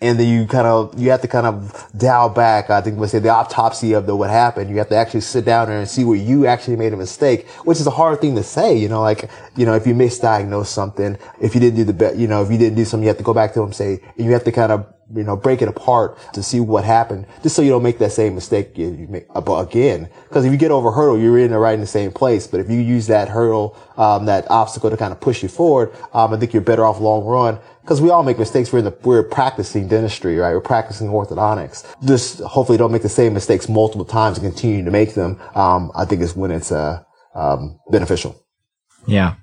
and 0.00 0.18
then 0.20 0.28
you 0.28 0.46
kind 0.46 0.66
of 0.66 0.98
you 0.98 1.10
have 1.10 1.22
to 1.22 1.28
kind 1.28 1.46
of 1.46 1.86
dial 1.96 2.28
back. 2.28 2.68
I 2.68 2.80
think 2.82 2.98
we 2.98 3.06
say 3.08 3.18
the 3.18 3.30
autopsy 3.30 3.94
of 3.94 4.06
the 4.06 4.14
what 4.14 4.28
happened. 4.28 4.68
You 4.68 4.76
have 4.78 4.90
to 4.90 4.96
actually 4.96 5.22
sit 5.22 5.44
down 5.44 5.68
there 5.68 5.78
and 5.78 5.88
see 5.88 6.04
where 6.04 6.18
you 6.18 6.46
actually 6.46 6.76
made 6.76 6.92
a 6.92 6.96
mistake, 6.96 7.48
which 7.64 7.80
is 7.80 7.86
a 7.86 7.90
hard 7.90 8.20
thing 8.20 8.34
to 8.36 8.42
say. 8.42 8.76
You 8.76 8.88
know, 8.88 9.00
like 9.00 9.30
you 9.56 9.64
know, 9.64 9.74
if 9.74 9.86
you 9.86 9.94
misdiagnose 9.94 10.66
something, 10.66 11.16
if 11.40 11.54
you 11.54 11.60
didn't 11.60 11.76
do 11.76 11.84
the 11.84 11.94
best, 11.94 12.16
you 12.16 12.26
know, 12.28 12.42
if 12.42 12.50
you 12.50 12.58
didn't 12.58 12.76
do 12.76 12.84
something, 12.84 13.04
you 13.04 13.08
have 13.08 13.18
to 13.18 13.24
go 13.24 13.34
back 13.34 13.54
to 13.54 13.60
them 13.60 13.66
and 13.66 13.74
say, 13.74 14.00
you 14.16 14.32
have 14.32 14.44
to 14.44 14.52
kind 14.52 14.72
of 14.72 14.86
you 15.14 15.22
know, 15.22 15.36
break 15.36 15.62
it 15.62 15.68
apart 15.68 16.18
to 16.32 16.42
see 16.42 16.60
what 16.60 16.84
happened, 16.84 17.26
just 17.42 17.54
so 17.54 17.62
you 17.62 17.70
don't 17.70 17.82
make 17.82 17.98
that 17.98 18.12
same 18.12 18.34
mistake 18.34 18.76
you 18.76 19.06
make 19.08 19.26
again. 19.34 20.08
Because 20.28 20.44
if 20.44 20.52
you 20.52 20.58
get 20.58 20.70
over 20.70 20.90
hurdle, 20.90 21.18
you're 21.18 21.38
in 21.38 21.50
the 21.50 21.58
right 21.58 21.74
in 21.74 21.80
the 21.80 21.86
same 21.86 22.10
place. 22.10 22.46
But 22.46 22.60
if 22.60 22.70
you 22.70 22.80
use 22.80 23.06
that 23.06 23.28
hurdle, 23.28 23.76
um, 23.96 24.26
that 24.26 24.50
obstacle 24.50 24.90
to 24.90 24.96
kind 24.96 25.12
of 25.12 25.20
push 25.20 25.42
you 25.42 25.48
forward, 25.48 25.92
um, 26.12 26.32
I 26.32 26.38
think 26.38 26.52
you're 26.52 26.62
better 26.62 26.84
off 26.84 27.00
long 27.00 27.24
run. 27.24 27.58
Because 27.82 28.02
we 28.02 28.10
all 28.10 28.24
make 28.24 28.36
mistakes. 28.36 28.72
We're 28.72 28.80
in 28.80 28.86
the, 28.86 28.98
we're 29.04 29.22
practicing 29.22 29.86
dentistry, 29.86 30.36
right? 30.36 30.52
We're 30.52 30.60
practicing 30.60 31.06
orthodontics. 31.06 31.86
Just 32.04 32.40
hopefully 32.40 32.78
don't 32.78 32.90
make 32.90 33.02
the 33.02 33.08
same 33.08 33.32
mistakes 33.32 33.68
multiple 33.68 34.04
times 34.04 34.38
and 34.38 34.44
continue 34.44 34.84
to 34.84 34.90
make 34.90 35.14
them. 35.14 35.40
Um, 35.54 35.92
I 35.94 36.04
think 36.04 36.20
is 36.20 36.34
when 36.34 36.50
it's 36.50 36.72
uh, 36.72 37.04
um, 37.36 37.78
beneficial. 37.88 38.44
Yeah. 39.06 39.36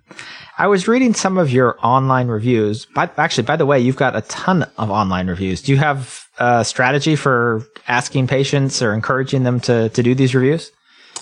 I 0.55 0.67
was 0.67 0.87
reading 0.87 1.15
some 1.15 1.39
of 1.39 1.51
your 1.51 1.77
online 1.81 2.27
reviews. 2.27 2.85
By, 2.85 3.09
actually, 3.17 3.45
by 3.45 3.55
the 3.55 3.65
way, 3.65 3.79
you've 3.79 3.95
got 3.95 4.15
a 4.15 4.21
ton 4.21 4.63
of 4.77 4.91
online 4.91 5.27
reviews. 5.27 5.63
Do 5.63 5.71
you 5.71 5.79
have 5.79 6.27
a 6.37 6.63
strategy 6.63 7.15
for 7.15 7.65
asking 7.87 8.27
patients 8.27 8.81
or 8.81 8.93
encouraging 8.93 9.43
them 9.43 9.59
to, 9.61 9.89
to 9.89 10.03
do 10.03 10.13
these 10.13 10.35
reviews? 10.35 10.71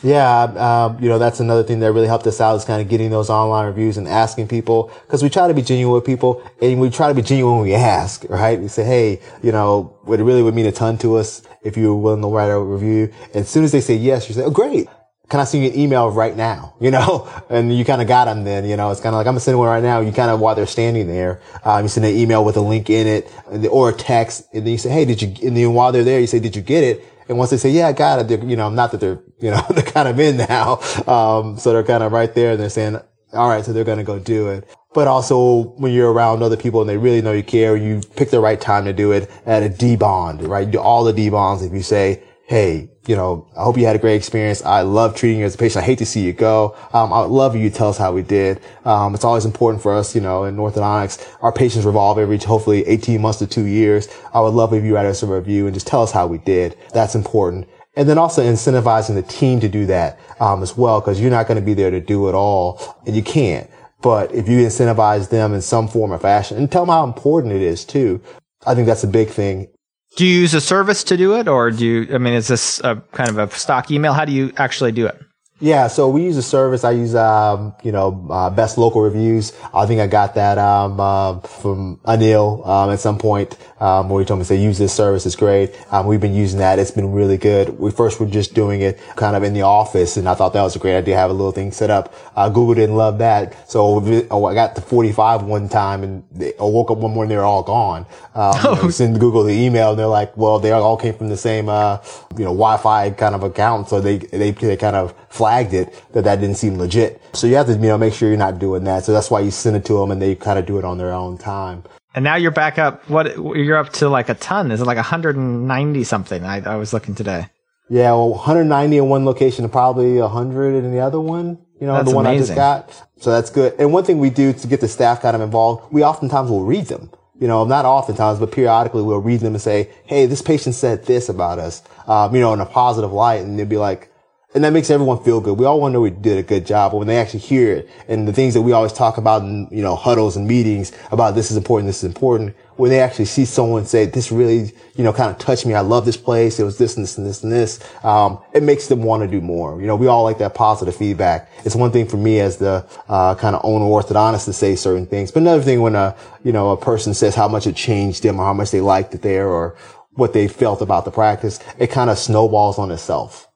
Yeah, 0.04 0.41
um, 0.41 1.02
you 1.02 1.08
know, 1.08 1.20
that's 1.20 1.39
another 1.39 1.63
thing 1.63 1.80
that 1.80 1.94
really 1.94 2.08
helped 2.08 2.28
us 2.28 2.41
out 2.41 2.56
is 2.56 2.65
kind 2.65 2.82
of 2.82 2.89
getting 2.89 3.10
those 3.12 3.30
online 3.30 3.67
reviews 3.67 3.98
and 3.98 4.08
asking 4.08 4.48
people 4.48 4.91
because 5.06 5.22
we 5.22 5.30
try 5.30 5.48
to 5.48 5.54
be 5.54 5.62
genuine 5.62 5.94
with 5.94 6.06
people 6.06 6.44
and 6.62 6.82
we 6.82 6.89
try 6.89 7.08
to 7.08 7.13
be 7.13 7.22
genuine 7.22 7.58
when 7.58 7.63
we 7.63 7.76
ask, 7.76 8.26
right? 8.28 8.60
We 8.60 8.67
say, 8.67 8.84
Hey, 8.84 9.22
you 9.44 9.52
know, 9.52 9.96
it 10.08 10.20
really 10.20 10.41
would 10.41 10.56
mean 10.56 10.65
a 10.65 10.72
ton 10.72 10.98
to 11.00 11.17
us 11.17 11.44
if 11.62 11.78
you 11.78 11.94
were 11.94 12.02
willing 12.02 12.22
to 12.22 12.28
write 12.28 12.48
a 12.48 12.60
review. 12.60 13.13
And 13.26 13.38
as 13.38 13.50
soon 13.50 13.63
as 13.63 13.72
they 13.72 13.82
say 13.82 13.96
yes, 13.96 14.28
you 14.28 14.34
say, 14.34 14.44
Oh, 14.44 14.50
great 14.50 14.89
can 15.32 15.39
I 15.39 15.46
send 15.46 15.63
you 15.63 15.72
an 15.72 15.80
email 15.80 16.12
right 16.12 16.36
now? 16.36 16.76
You 16.82 16.89
know, 16.89 17.30
and 17.50 17.76
you 17.78 17.86
kind 17.86 18.02
of 18.02 18.08
got 18.08 18.26
them 18.26 18.44
then, 18.44 18.65
you 18.65 18.76
know, 18.76 18.89
it's 18.89 19.00
kind 19.00 19.13
of 19.13 19.20
like, 19.20 19.28
I'm 19.28 19.34
gonna 19.34 19.39
send 19.39 19.58
one 19.58 19.67
right 19.67 19.84
now. 19.84 20.00
You 20.00 20.12
kind 20.12 20.32
of, 20.32 20.39
while 20.39 20.56
they're 20.56 20.65
standing 20.65 21.08
there, 21.08 21.39
um, 21.63 21.84
you 21.84 21.89
send 21.89 22.06
an 22.06 22.15
email 22.15 22.44
with 22.44 22.58
a 22.58 22.62
link 22.62 22.89
in 22.89 23.08
it 23.08 23.32
or 23.72 23.89
a 23.89 23.94
text. 23.94 24.48
And 24.52 24.65
then 24.65 24.72
you 24.72 24.78
say, 24.80 24.89
Hey, 24.89 25.06
did 25.06 25.22
you, 25.22 25.28
and 25.48 25.56
then 25.56 25.74
while 25.74 25.91
they're 25.91 26.04
there, 26.04 26.20
you 26.20 26.28
say, 26.28 26.39
did 26.39 26.56
you 26.56 26.63
get 26.63 26.84
it? 26.84 27.06
And 27.30 27.38
once 27.38 27.52
they 27.52 27.58
say, 27.58 27.70
yeah, 27.70 27.88
I 27.88 27.94
got 27.94 28.30
it, 28.30 28.44
you 28.44 28.56
know, 28.56 28.70
not 28.70 28.91
that 28.91 29.00
they're, 29.00 29.22
you 29.39 29.52
know, 29.52 29.63
they're 29.70 29.84
kind 29.84 30.08
of 30.08 30.20
in 30.20 30.38
now. 30.38 30.80
Um, 31.08 31.58
so 31.58 31.72
they're 31.72 31.84
kind 31.84 32.04
of 32.04 32.12
right 32.12 32.34
there 32.34 32.52
and 32.54 32.60
they're 32.60 32.70
saying, 32.70 32.98
all 33.34 33.50
right, 33.50 33.63
so 33.63 33.72
they're 33.72 33.84
going 33.84 34.00
to 34.00 34.04
go 34.04 34.20
do 34.20 34.50
it. 34.50 34.67
But 34.94 35.08
also 35.08 35.70
when 35.78 35.94
you're 35.94 36.12
around 36.12 36.44
other 36.44 36.58
people 36.58 36.82
and 36.82 36.89
they 36.89 36.98
really 36.98 37.22
know 37.22 37.32
you 37.32 37.44
care, 37.44 37.78
you 37.78 38.02
pick 38.15 38.32
the 38.32 38.39
right 38.39 38.60
time 38.60 38.86
to 38.86 38.94
do 38.94 39.12
it 39.12 39.30
at 39.46 39.63
a 39.63 39.70
D 39.70 39.96
bond, 39.96 40.41
right? 40.44 40.70
Do 40.70 40.80
all 40.80 41.04
the 41.04 41.13
D 41.13 41.30
bonds. 41.30 41.63
If 41.63 41.72
you 41.72 41.84
say, 41.84 42.24
Hey, 42.52 42.90
you 43.08 43.16
know, 43.16 43.48
I 43.56 43.64
hope 43.64 43.78
you 43.78 43.86
had 43.86 43.96
a 43.96 44.00
great 44.00 44.18
experience. 44.18 44.62
I 44.62 44.82
love 44.82 45.16
treating 45.16 45.40
you 45.40 45.46
as 45.46 45.56
a 45.56 45.58
patient. 45.58 45.84
I 45.84 45.86
hate 45.86 46.00
to 46.00 46.06
see 46.06 46.26
you 46.26 46.34
go. 46.34 46.76
Um, 46.92 47.14
I 47.14 47.22
would 47.22 47.32
love 47.32 47.56
you 47.56 47.70
to 47.70 47.74
tell 47.74 47.88
us 47.88 47.98
how 47.98 48.12
we 48.12 48.24
did. 48.24 48.60
Um, 48.84 49.16
it's 49.16 49.24
always 49.24 49.46
important 49.46 49.82
for 49.82 49.94
us, 49.94 50.14
you 50.14 50.20
know, 50.20 50.44
in 50.44 50.58
orthodontics, 50.58 51.26
our 51.42 51.54
patients 51.54 51.86
revolve 51.86 52.20
every, 52.20 52.38
hopefully 52.40 52.86
18 52.86 53.22
months 53.22 53.40
to 53.40 53.48
two 53.48 53.68
years. 53.68 54.10
I 54.34 54.42
would 54.42 54.54
love 54.54 54.74
if 54.74 54.84
you 54.84 54.94
write 54.94 55.06
us 55.06 55.24
a 55.24 55.28
review 55.28 55.66
and 55.66 55.74
just 55.74 55.88
tell 55.88 56.04
us 56.04 56.12
how 56.12 56.28
we 56.28 56.40
did. 56.40 56.76
That's 56.94 57.16
important. 57.16 57.70
And 57.96 58.10
then 58.10 58.18
also 58.18 58.44
incentivizing 58.44 59.16
the 59.16 59.22
team 59.22 59.62
to 59.62 59.70
do 59.70 59.86
that, 59.86 60.20
um, 60.42 60.62
as 60.62 60.76
well, 60.76 61.00
because 61.00 61.22
you're 61.22 61.32
not 61.32 61.48
going 61.48 61.58
to 61.58 61.66
be 61.66 61.74
there 61.74 61.92
to 61.92 62.02
do 62.02 62.28
it 62.28 62.36
all 62.36 62.82
and 63.06 63.16
you 63.16 63.24
can't. 63.24 63.70
But 64.02 64.34
if 64.34 64.50
you 64.50 64.58
incentivize 64.58 65.30
them 65.30 65.54
in 65.54 65.62
some 65.62 65.88
form 65.88 66.12
or 66.12 66.20
fashion 66.20 66.58
and 66.58 66.70
tell 66.70 66.82
them 66.86 66.94
how 66.94 67.06
important 67.06 67.54
it 67.54 67.62
is 67.62 67.86
too, 67.86 68.22
I 68.68 68.76
think 68.76 68.88
that's 68.88 69.06
a 69.06 69.08
big 69.08 69.30
thing. 69.30 69.70
Do 70.15 70.26
you 70.26 70.41
use 70.41 70.54
a 70.54 70.62
service 70.62 71.04
to 71.06 71.17
do 71.17 71.36
it, 71.36 71.47
or 71.47 71.71
do 71.71 71.86
you? 71.86 72.13
I 72.13 72.17
mean, 72.17 72.34
is 72.34 72.47
this 72.47 72.80
a 72.82 73.02
kind 73.13 73.30
of 73.30 73.38
a 73.38 73.50
stock 73.56 73.91
email? 73.91 74.13
How 74.13 74.26
do 74.26 74.34
you 74.34 74.52
actually 74.58 74.91
do 74.91 75.08
it? 75.08 75.19
Yeah, 75.62 75.89
so 75.89 76.10
we 76.10 76.24
use 76.24 76.38
a 76.38 76.41
service. 76.41 76.84
I 76.84 76.89
use, 76.91 77.13
um, 77.13 77.76
you 77.84 77.91
know, 77.91 78.28
uh, 78.32 78.50
best 78.50 78.80
local 78.80 79.02
reviews. 79.02 79.54
I 79.76 79.86
think 79.86 80.02
I 80.02 80.08
got 80.08 80.34
that 80.34 80.58
um, 80.58 81.00
uh, 81.00 81.39
from 81.41 81.97
Anil 81.97 82.67
um, 82.67 82.89
at 82.89 83.00
some 83.00 83.19
point 83.19 83.56
um, 83.80 84.10
where 84.10 84.21
he 84.21 84.26
told 84.26 84.39
me, 84.39 84.43
say, 84.43 84.56
use 84.56 84.80
this 84.80 84.91
service. 84.91 85.24
It's 85.28 85.36
great. 85.36 85.80
Um, 85.93 86.08
we've 86.08 86.19
been 86.19 86.34
using 86.34 86.58
that. 86.60 86.80
It's 86.80 86.89
been 86.89 87.12
really 87.12 87.38
good. 87.38 87.78
We 87.78 87.91
first 87.91 88.19
were 88.19 88.26
just 88.26 88.56
doing 88.56 88.82
it 88.82 89.00
kind 89.15 89.36
of 89.36 89.43
in 89.43 89.54
the 89.54 89.62
office, 89.62 90.17
and 90.17 90.28
I 90.28 90.34
thought 90.34 90.54
that 90.54 90.63
was 90.63 90.76
a 90.76 90.80
great 90.80 90.97
idea. 90.97 91.15
Have 91.15 91.30
a 91.30 91.34
little 91.34 91.52
thing 91.52 91.71
set 91.71 91.91
up. 91.91 92.12
Uh, 92.36 92.50
Google 92.50 92.74
didn't 92.74 92.95
love 92.95 93.19
that, 93.19 93.69
so 93.69 94.04
oh, 94.32 94.45
I 94.45 94.56
got 94.56 94.74
to 94.76 94.82
45 94.82 95.43
one 95.43 95.69
time, 95.69 96.02
and 96.02 96.24
they, 96.32 96.54
I 96.60 96.63
woke 96.63 96.89
up 96.89 96.97
one 96.97 97.13
morning 97.13 97.30
they 97.30 97.38
were 97.38 97.43
all 97.43 97.62
gone. 97.62 98.08
Um, 98.34 98.54
oh. 98.63 98.89
Send 98.89 99.19
Google 99.19 99.43
the 99.43 99.54
email, 99.54 99.91
and 99.91 100.00
they're 100.00 100.08
like, 100.08 100.36
well, 100.36 100.58
they 100.58 100.71
all 100.71 100.97
came 100.97 101.13
from 101.13 101.30
the 101.30 101.38
same, 101.38 101.69
uh, 101.69 102.00
you 102.36 102.45
know, 102.45 102.52
Wi-Fi 102.52 103.12
kind 103.12 103.36
of 103.36 103.43
account, 103.43 103.89
so 103.89 104.02
they 104.02 104.17
they 104.17 104.50
they 104.52 104.76
kind 104.76 104.95
of 104.95 105.13
flagged 105.32 105.74
it 105.74 106.04
that 106.13 106.24
that 106.26 106.39
didn't 106.39 106.58
seem 106.58 106.78
legit. 106.78 107.22
So 107.34 107.48
you 107.48 107.56
have 107.56 107.67
to, 107.67 107.74
you 107.74 107.80
know, 107.80 107.98
make 107.98 108.13
sure 108.13 108.30
you're 108.30 108.38
not 108.38 108.60
doing 108.60 108.84
that. 108.84 109.06
So 109.06 109.13
that's 109.13 109.32
why 109.32 109.39
you 109.39 109.52
send 109.52 109.76
it 109.76 109.86
to 109.86 109.94
them 109.94 110.12
and 110.12 110.22
they 110.22 110.36
kind 110.36 110.60
of 110.60 110.65
do 110.65 110.78
it 110.78 110.86
on 110.86 110.98
their 110.98 111.12
own 111.12 111.38
time. 111.38 111.84
And 112.13 112.24
now 112.24 112.36
you're 112.36 112.52
back 112.52 112.78
up. 112.78 113.10
What 113.10 113.38
you're 113.38 113.78
up 113.78 113.94
to 113.94 114.10
like 114.10 114.30
a 114.30 114.36
ton? 114.36 114.72
Is 114.72 114.82
it 114.82 114.86
like 114.86 114.98
190 114.98 116.04
something? 116.04 116.44
I, 116.44 116.62
I 116.62 116.76
was 116.76 116.94
looking 116.94 117.15
today. 117.15 117.48
Yeah, 117.89 118.12
well, 118.12 118.30
190 118.30 118.98
in 118.98 119.10
one 119.10 119.26
location 119.26 119.67
probably 119.70 120.17
100 120.20 120.76
in 120.76 120.91
the 120.91 121.00
other 121.00 121.20
one. 121.20 121.60
You 121.80 121.88
know, 121.88 121.94
that's 121.94 122.10
the 122.10 122.15
one 122.15 122.26
amazing. 122.26 122.58
I 122.60 122.80
just 122.80 122.98
got. 122.98 123.08
So 123.22 123.32
that's 123.32 123.50
good. 123.50 123.74
And 123.80 123.91
one 123.91 124.04
thing 124.04 124.20
we 124.20 124.30
do 124.30 124.54
to 124.54 124.67
get 124.67 124.82
the 124.82 124.88
staff 124.88 125.22
kind 125.22 125.36
of 125.36 125.41
involved, 125.41 125.91
we 125.91 126.04
oftentimes 126.04 126.50
will 126.50 126.63
read 126.63 126.86
them. 126.86 127.12
You 127.39 127.48
know, 127.48 127.63
not 127.65 127.86
oftentimes, 127.86 128.39
but 128.39 128.52
periodically 128.52 129.02
we'll 129.02 129.17
read 129.17 129.39
them 129.39 129.56
and 129.56 129.62
say, 129.62 129.89
"Hey, 130.06 130.28
this 130.28 130.44
patient 130.44 130.76
said 130.76 131.06
this 131.06 131.28
about 131.28 131.58
us," 131.58 131.82
um, 132.08 132.36
you 132.36 132.39
know, 132.39 132.54
in 132.54 132.60
a 132.60 132.67
positive 132.67 133.12
light, 133.12 133.41
and 133.41 133.58
they'll 133.58 133.65
be 133.65 133.78
like, 133.78 134.11
and 134.54 134.64
that 134.64 134.74
makes 134.74 134.90
everyone 134.90 135.24
feel 135.24 135.40
good. 135.40 135.58
We 135.58 135.66
all 135.66 135.80
want 135.80 135.92
to 135.92 135.94
know 135.94 136.02
we 136.02 136.10
did 136.10 136.38
a 136.38 136.44
good 136.44 136.66
job, 136.66 136.92
but 136.92 136.98
when 136.98 137.08
they 137.08 137.18
actually 137.18 137.40
hear 137.40 137.74
it 137.74 137.90
and 138.08 138.28
the 138.28 138.34
things 138.34 138.54
that 138.54 138.62
we 138.62 138.74
always 138.74 138.92
talk 138.92 139.18
about 139.18 139.44
in, 139.44 139.68
you 139.72 139.82
know, 139.82 139.96
huddles 139.96 140.36
and 140.36 140.46
meetings 140.46 140.92
about 141.12 141.36
this 141.36 141.52
is 141.52 141.58
important, 141.58 141.88
this 141.88 142.00
is 142.00 142.04
important, 142.04 142.56
when 142.76 142.90
they 142.90 143.00
actually 143.00 143.26
see 143.26 143.46
someone 143.46 143.86
say, 143.86 144.06
this 144.06 144.32
really, 144.32 144.74
you 144.96 145.04
know, 145.04 145.14
kind 145.14 145.32
of 145.32 145.38
touched 145.38 145.66
me. 145.66 145.74
I 145.74 145.82
love 145.82 146.04
this 146.06 146.18
place. 146.18 146.60
It 146.60 146.64
was 146.64 146.78
this 146.78 146.98
and 146.98 147.04
this 147.04 147.18
and 147.18 147.26
this 147.26 147.44
and 147.44 147.52
this. 147.52 147.80
Um, 148.04 148.40
it 148.54 148.64
makes 148.64 148.88
them 148.88 149.04
want 149.04 149.22
to 149.24 149.28
do 149.28 149.40
more. 149.40 149.80
You 149.80 149.88
know, 149.88 149.96
we 149.96 150.08
all 150.08 150.24
like 150.24 150.40
that 150.40 150.54
positive 150.54 150.96
feedback. 150.96 151.50
It's 151.64 151.76
one 151.76 151.92
thing 151.92 152.08
for 152.08 152.18
me 152.18 152.40
as 152.42 152.58
the, 152.58 152.86
uh, 153.08 153.36
kind 153.36 153.56
of 153.56 153.62
owner 153.64 153.86
orthodontist 153.86 154.46
to 154.46 154.54
say 154.54 154.76
certain 154.76 155.06
things, 155.06 155.32
but 155.32 155.42
another 155.44 155.64
thing 155.64 155.82
when 155.82 155.96
a, 155.96 156.16
you 156.44 156.52
know, 156.52 156.72
a 156.72 156.78
person 156.78 157.14
says 157.14 157.36
how 157.36 157.48
much 157.48 157.68
it 157.68 157.76
changed 157.76 158.24
them 158.24 158.40
or 158.40 158.46
how 158.46 158.54
much 158.54 158.72
they 158.72 158.82
liked 158.82 159.14
it 159.14 159.22
there 159.22 159.48
or 159.48 159.78
what 160.14 160.34
they 160.34 160.48
felt 160.48 160.82
about 160.82 161.06
the 161.06 161.12
practice, 161.12 161.60
it 161.80 161.88
kind 161.88 162.10
of 162.10 162.18
snowballs 162.18 162.78
on 162.78 162.92
itself. 162.92 163.48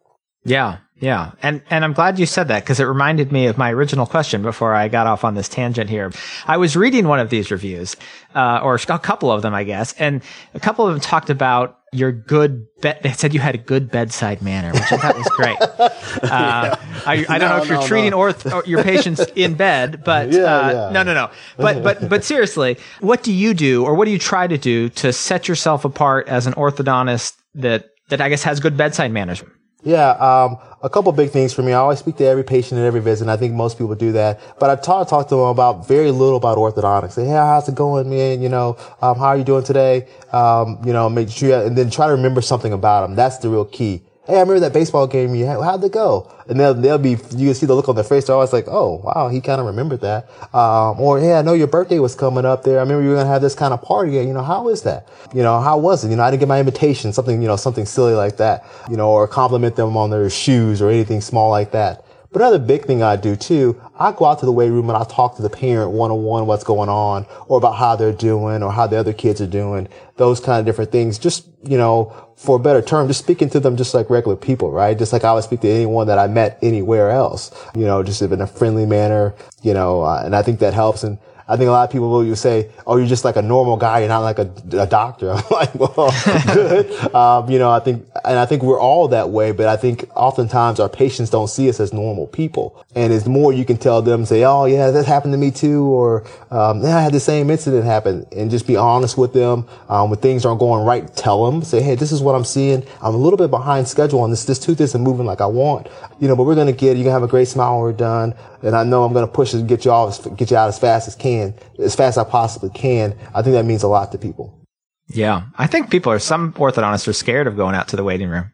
Yeah. 0.46 0.78
Yeah, 1.02 1.32
and 1.44 1.62
and 1.70 1.84
I'm 1.84 1.92
glad 1.92 2.20
you 2.20 2.26
said 2.26 2.48
that 2.48 2.64
because 2.64 2.80
it 2.80 2.86
reminded 2.86 3.30
me 3.30 3.48
of 3.48 3.58
my 3.58 3.74
original 3.74 4.06
question 4.06 4.42
before 4.42 4.74
I 4.74 4.88
got 4.88 5.08
off 5.08 5.26
on 5.26 5.36
this 5.36 5.50
tangent 5.50 5.90
here. 5.90 6.12
I 6.48 6.56
was 6.56 6.78
reading 6.78 7.10
one 7.10 7.20
of 7.20 7.30
these 7.30 7.52
reviews, 7.52 7.98
uh, 8.34 8.62
or 8.64 8.76
a 8.76 8.80
couple 8.80 9.30
of 9.30 9.42
them, 9.42 9.54
I 9.54 9.66
guess, 9.66 9.92
and 9.94 10.22
a 10.54 10.60
couple 10.60 10.88
of 10.88 10.94
them 10.94 11.02
talked 11.02 11.30
about 11.30 11.80
your 11.92 12.14
good 12.14 12.66
bed. 12.80 13.00
They 13.04 13.12
said 13.12 13.34
you 13.34 13.42
had 13.42 13.56
a 13.56 13.58
good 13.58 13.92
bedside 13.92 14.42
manner, 14.42 14.72
which 14.72 14.90
I 14.90 14.98
thought 14.98 15.18
was 15.18 15.30
great. 15.30 15.58
Uh, 16.16 16.76
I, 17.06 17.26
I, 17.28 17.38
don't 17.38 17.50
no, 17.50 17.58
know 17.58 17.64
if 17.64 17.70
you're 17.70 17.82
no, 17.82 17.88
treating 17.88 18.12
no. 18.12 18.18
Orth- 18.18 18.66
your 18.66 18.84
patients 18.84 19.20
in 19.36 19.56
bed, 19.56 20.04
but 20.04 20.32
yeah, 20.32 20.44
uh, 20.44 20.72
yeah. 20.72 20.90
no, 20.92 21.04
no, 21.04 21.14
no. 21.14 21.30
But 21.58 21.84
but 21.84 22.08
but 22.08 22.24
seriously, 22.24 22.78
what 23.02 23.22
do 23.22 23.34
you 23.34 23.54
do, 23.54 23.84
or 23.84 23.96
what 23.96 24.06
do 24.06 24.12
you 24.12 24.18
try 24.18 24.48
to 24.48 24.58
do 24.58 24.90
to 24.90 25.12
set 25.12 25.48
yourself 25.48 25.84
apart 25.84 26.30
as 26.30 26.48
an 26.48 26.54
orthodontist 26.54 27.34
that 27.56 27.90
that 28.10 28.22
I 28.22 28.30
guess 28.30 28.44
has 28.44 28.60
good 28.62 28.78
bedside 28.78 29.12
manners? 29.12 29.44
Yeah, 29.86 30.10
um, 30.14 30.58
a 30.82 30.90
couple 30.90 31.12
big 31.12 31.30
things 31.30 31.54
for 31.54 31.62
me. 31.62 31.72
I 31.72 31.76
always 31.78 32.00
speak 32.00 32.18
to 32.18 32.26
every 32.26 32.44
patient 32.44 32.80
at 32.80 32.86
every 32.86 33.02
visit, 33.02 33.26
and 33.26 33.32
I 33.32 33.38
think 33.38 33.54
most 33.54 33.78
people 33.78 33.94
do 33.94 34.12
that. 34.14 34.42
But 34.60 34.72
I 34.72 34.76
talk, 34.76 35.08
talk 35.08 35.28
to 35.30 35.36
them 35.36 35.46
about 35.46 35.88
very 35.88 36.10
little 36.10 36.38
about 36.38 36.58
orthodontics. 36.58 37.12
Say, 37.12 37.26
hey, 37.26 37.34
how's 37.34 37.70
it 37.70 37.76
going, 37.76 38.10
man? 38.10 38.42
You 38.42 38.50
know, 38.50 38.78
um, 39.04 39.16
how 39.20 39.28
are 39.28 39.38
you 39.38 39.44
doing 39.44 39.64
today? 39.64 40.08
Um, 40.34 40.80
you 40.84 40.92
know, 40.92 41.08
make 41.08 41.30
sure, 41.30 41.64
and 41.64 41.78
then 41.78 41.92
try 41.92 42.08
to 42.08 42.14
remember 42.14 42.42
something 42.42 42.74
about 42.74 43.02
them. 43.02 43.16
That's 43.16 43.38
the 43.38 43.50
real 43.50 43.66
key. 43.66 44.02
Hey, 44.28 44.38
I 44.38 44.40
remember 44.40 44.62
that 44.62 44.74
baseball 44.74 45.06
game 45.06 45.36
you 45.36 45.46
had. 45.46 45.62
How'd 45.62 45.84
it 45.84 45.92
go? 45.92 46.32
And 46.48 46.60
they'll, 46.60 46.74
they'll 46.74 46.98
be, 46.98 47.12
you 47.12 47.18
can 47.18 47.54
see 47.54 47.68
the 47.68 47.76
look 47.76 47.88
on 47.90 47.96
their 47.96 48.04
face. 48.04 48.26
They're 48.26 48.36
always 48.36 48.54
like, 48.54 48.66
oh, 48.68 48.96
wow, 49.04 49.30
he 49.30 49.40
kind 49.40 49.60
of 49.60 49.68
remembered 49.68 50.02
that. 50.02 50.28
Um, 50.54 51.00
or, 51.00 51.20
hey, 51.20 51.34
I 51.36 51.44
know 51.44 51.54
your 51.54 51.68
birthday 51.68 52.00
was 52.00 52.16
coming 52.16 52.44
up 52.44 52.64
there. 52.64 52.78
I 52.78 52.82
remember 52.82 53.04
you 53.04 53.10
were 53.10 53.16
going 53.16 53.28
to 53.28 53.32
have 53.32 53.44
this 53.44 53.54
kind 53.54 53.74
of 53.74 53.84
party. 53.84 54.14
You 54.14 54.34
know, 54.34 54.42
how 54.42 54.70
is 54.70 54.82
that? 54.82 55.08
You 55.34 55.44
know, 55.44 55.60
how 55.60 55.78
was 55.78 56.04
it? 56.04 56.10
You 56.10 56.16
know, 56.16 56.24
I 56.24 56.32
didn't 56.32 56.40
get 56.40 56.48
my 56.48 56.60
invitation, 56.60 57.14
something, 57.14 57.42
you 57.42 57.48
know, 57.48 57.56
something 57.56 57.86
silly 57.86 58.14
like 58.14 58.38
that, 58.38 58.66
you 58.90 58.98
know, 58.98 59.12
or 59.12 59.28
compliment 59.28 59.76
them 59.76 59.98
on 59.98 60.10
their 60.10 60.30
shoes 60.30 60.82
or 60.82 60.90
anything 60.90 61.22
small 61.22 61.50
like 61.50 61.72
that. 61.72 62.05
But 62.36 62.42
another 62.42 62.60
big 62.60 62.84
thing 62.84 63.02
I 63.02 63.16
do 63.16 63.38
too, 63.38 63.82
I 63.98 64.12
go 64.12 64.26
out 64.26 64.40
to 64.40 64.46
the 64.46 64.52
weight 64.52 64.70
room 64.70 64.90
and 64.90 64.98
I 64.98 65.06
talk 65.06 65.38
to 65.38 65.42
the 65.42 65.50
parent 65.50 65.92
one 65.92 66.12
on 66.12 66.22
one 66.24 66.48
what's 66.48 66.66
going 66.66 66.90
on 66.90 67.26
or 67.48 67.58
about 67.58 67.78
how 67.78 67.96
they're 67.96 68.12
doing 68.12 68.62
or 68.62 68.74
how 68.74 68.88
the 68.88 68.98
other 68.98 69.14
kids 69.14 69.40
are 69.40 69.48
doing, 69.48 69.88
those 70.18 70.42
kind 70.42 70.60
of 70.60 70.66
different 70.66 70.92
things. 70.92 71.18
Just, 71.18 71.48
you 71.64 71.78
know, 71.78 72.14
for 72.36 72.58
a 72.58 72.60
better 72.60 72.82
term, 72.82 73.08
just 73.08 73.22
speaking 73.22 73.50
to 73.52 73.62
them 73.62 73.78
just 73.78 73.94
like 73.94 74.10
regular 74.10 74.36
people, 74.36 74.70
right? 74.70 75.00
Just 75.00 75.14
like 75.14 75.24
I 75.24 75.32
would 75.32 75.46
speak 75.46 75.62
to 75.62 75.70
anyone 75.70 76.08
that 76.08 76.20
I 76.20 76.28
met 76.28 76.60
anywhere 76.62 77.10
else, 77.10 77.52
you 77.74 77.86
know, 77.86 78.04
just 78.04 78.22
in 78.22 78.42
a 78.42 78.48
friendly 78.48 78.86
manner, 78.86 79.34
you 79.62 79.74
know, 79.74 80.02
uh, 80.02 80.22
and 80.26 80.36
I 80.36 80.42
think 80.42 80.60
that 80.60 80.74
helps. 80.74 81.06
And 81.06 81.20
I 81.48 81.58
think 81.58 81.68
a 81.68 81.72
lot 81.72 81.84
of 81.84 81.92
people 81.92 82.10
will 82.10 82.36
say, 82.36 82.72
"Oh, 82.88 82.98
you're 82.98 83.06
just 83.06 83.24
like 83.24 83.36
a 83.36 83.42
normal 83.42 83.78
guy. 83.78 84.00
You're 84.00 84.10
not 84.10 84.20
like 84.20 84.40
a, 84.40 84.52
a 84.80 84.88
doctor." 84.88 85.32
I'm 85.34 85.44
like, 85.52 85.76
"Well, 85.76 86.12
good." 86.54 87.14
um, 87.14 87.50
you 87.52 87.60
know, 87.60 87.70
I 87.70 87.80
think, 87.80 88.08
and 88.24 88.40
I 88.40 88.48
think 88.48 88.64
we're 88.64 88.80
all 88.80 89.08
that 89.10 89.30
way. 89.30 89.52
But 89.52 89.68
I 89.68 89.78
think 89.78 90.10
oftentimes 90.16 90.80
our 90.80 90.90
patients 90.90 91.30
don't 91.30 91.48
see 91.48 91.70
us 91.70 91.80
as 91.80 91.94
normal 91.94 92.26
people, 92.28 92.84
and 92.96 93.14
it's 93.14 93.28
more 93.28 93.54
you 93.54 93.64
can 93.64 93.78
tell 93.78 94.02
them, 94.02 94.26
say, 94.26 94.44
"Oh, 94.44 94.66
yeah, 94.66 94.90
that 94.90 95.06
happened 95.06 95.34
to 95.34 95.38
me 95.38 95.52
too," 95.52 95.86
or 95.86 96.24
um, 96.50 96.82
"Yeah, 96.82 96.98
I 96.98 97.02
had 97.02 97.14
the 97.14 97.20
same 97.20 97.52
incident 97.52 97.86
happen," 97.86 98.26
and 98.36 98.50
just 98.50 98.66
be 98.66 98.76
honest 98.76 99.16
with 99.16 99.34
them. 99.34 99.68
Um, 99.88 100.10
when 100.10 100.20
things 100.20 100.46
aren't 100.46 100.60
going 100.60 100.84
right, 100.84 101.16
tell 101.16 101.46
them, 101.46 101.64
say, 101.64 101.80
"Hey, 101.80 101.94
this 101.94 102.12
is 102.12 102.22
what 102.22 102.34
I'm 102.34 102.46
seeing. 102.46 102.84
I'm 103.04 103.14
a 103.14 103.18
little 103.18 103.38
bit 103.38 103.52
behind 103.52 103.88
schedule 103.88 104.22
on 104.22 104.32
this. 104.32 104.46
This 104.46 104.58
tooth 104.58 104.82
isn't 104.82 105.02
moving 105.02 105.28
like 105.28 105.42
I 105.42 105.48
want." 105.48 105.90
You 106.20 106.28
know, 106.28 106.36
but 106.36 106.46
we're 106.46 106.56
gonna 106.56 106.72
get. 106.72 106.98
You're 106.98 107.04
gonna 107.04 107.12
have 107.12 107.24
a 107.24 107.28
great 107.28 107.50
smile 107.50 107.74
when 107.76 107.82
we're 107.82 107.94
done, 107.94 108.34
and 108.64 108.76
I 108.76 108.84
know 108.84 109.04
I'm 109.04 109.14
gonna 109.14 109.28
push 109.28 109.54
and 109.54 109.68
get 109.68 109.86
you 109.86 109.92
off, 109.92 110.26
get 110.36 110.50
you 110.50 110.58
out 110.58 110.70
as 110.70 110.80
fast 110.80 111.08
as 111.08 111.14
can 111.14 111.35
can, 111.36 111.54
as 111.80 111.96
fast 111.96 112.18
as 112.18 112.26
I 112.26 112.30
possibly 112.30 112.70
can, 112.70 113.16
I 113.34 113.42
think 113.42 113.54
that 113.54 113.66
means 113.66 113.84
a 113.84 113.88
lot 113.88 114.12
to 114.12 114.18
people. 114.18 114.60
Yeah. 115.08 115.44
I 115.58 115.68
think 115.68 115.90
people 115.90 116.12
are, 116.12 116.20
some 116.20 116.54
orthodontists 116.54 117.08
are 117.08 117.14
scared 117.14 117.48
of 117.48 117.56
going 117.56 117.76
out 117.76 117.88
to 117.90 117.96
the 117.96 118.04
waiting 118.04 118.30
room. 118.30 118.52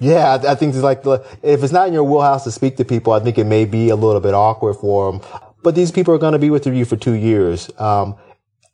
Yeah, 0.00 0.30
I, 0.30 0.52
I 0.52 0.54
think 0.54 0.74
it's 0.74 0.82
like, 0.82 1.02
if 1.42 1.62
it's 1.62 1.72
not 1.72 1.86
in 1.86 1.92
your 1.92 2.04
wheelhouse 2.04 2.44
to 2.44 2.50
speak 2.50 2.76
to 2.78 2.84
people, 2.84 3.12
I 3.12 3.20
think 3.20 3.38
it 3.38 3.44
may 3.44 3.64
be 3.64 3.88
a 3.90 3.96
little 3.96 4.20
bit 4.20 4.34
awkward 4.34 4.74
for 4.74 5.12
them. 5.12 5.20
But 5.62 5.74
these 5.74 5.92
people 5.92 6.12
are 6.14 6.18
going 6.18 6.32
to 6.32 6.40
be 6.40 6.50
with 6.50 6.66
you 6.66 6.84
for 6.84 6.96
two 6.96 7.12
years. 7.12 7.70
Um, 7.78 8.16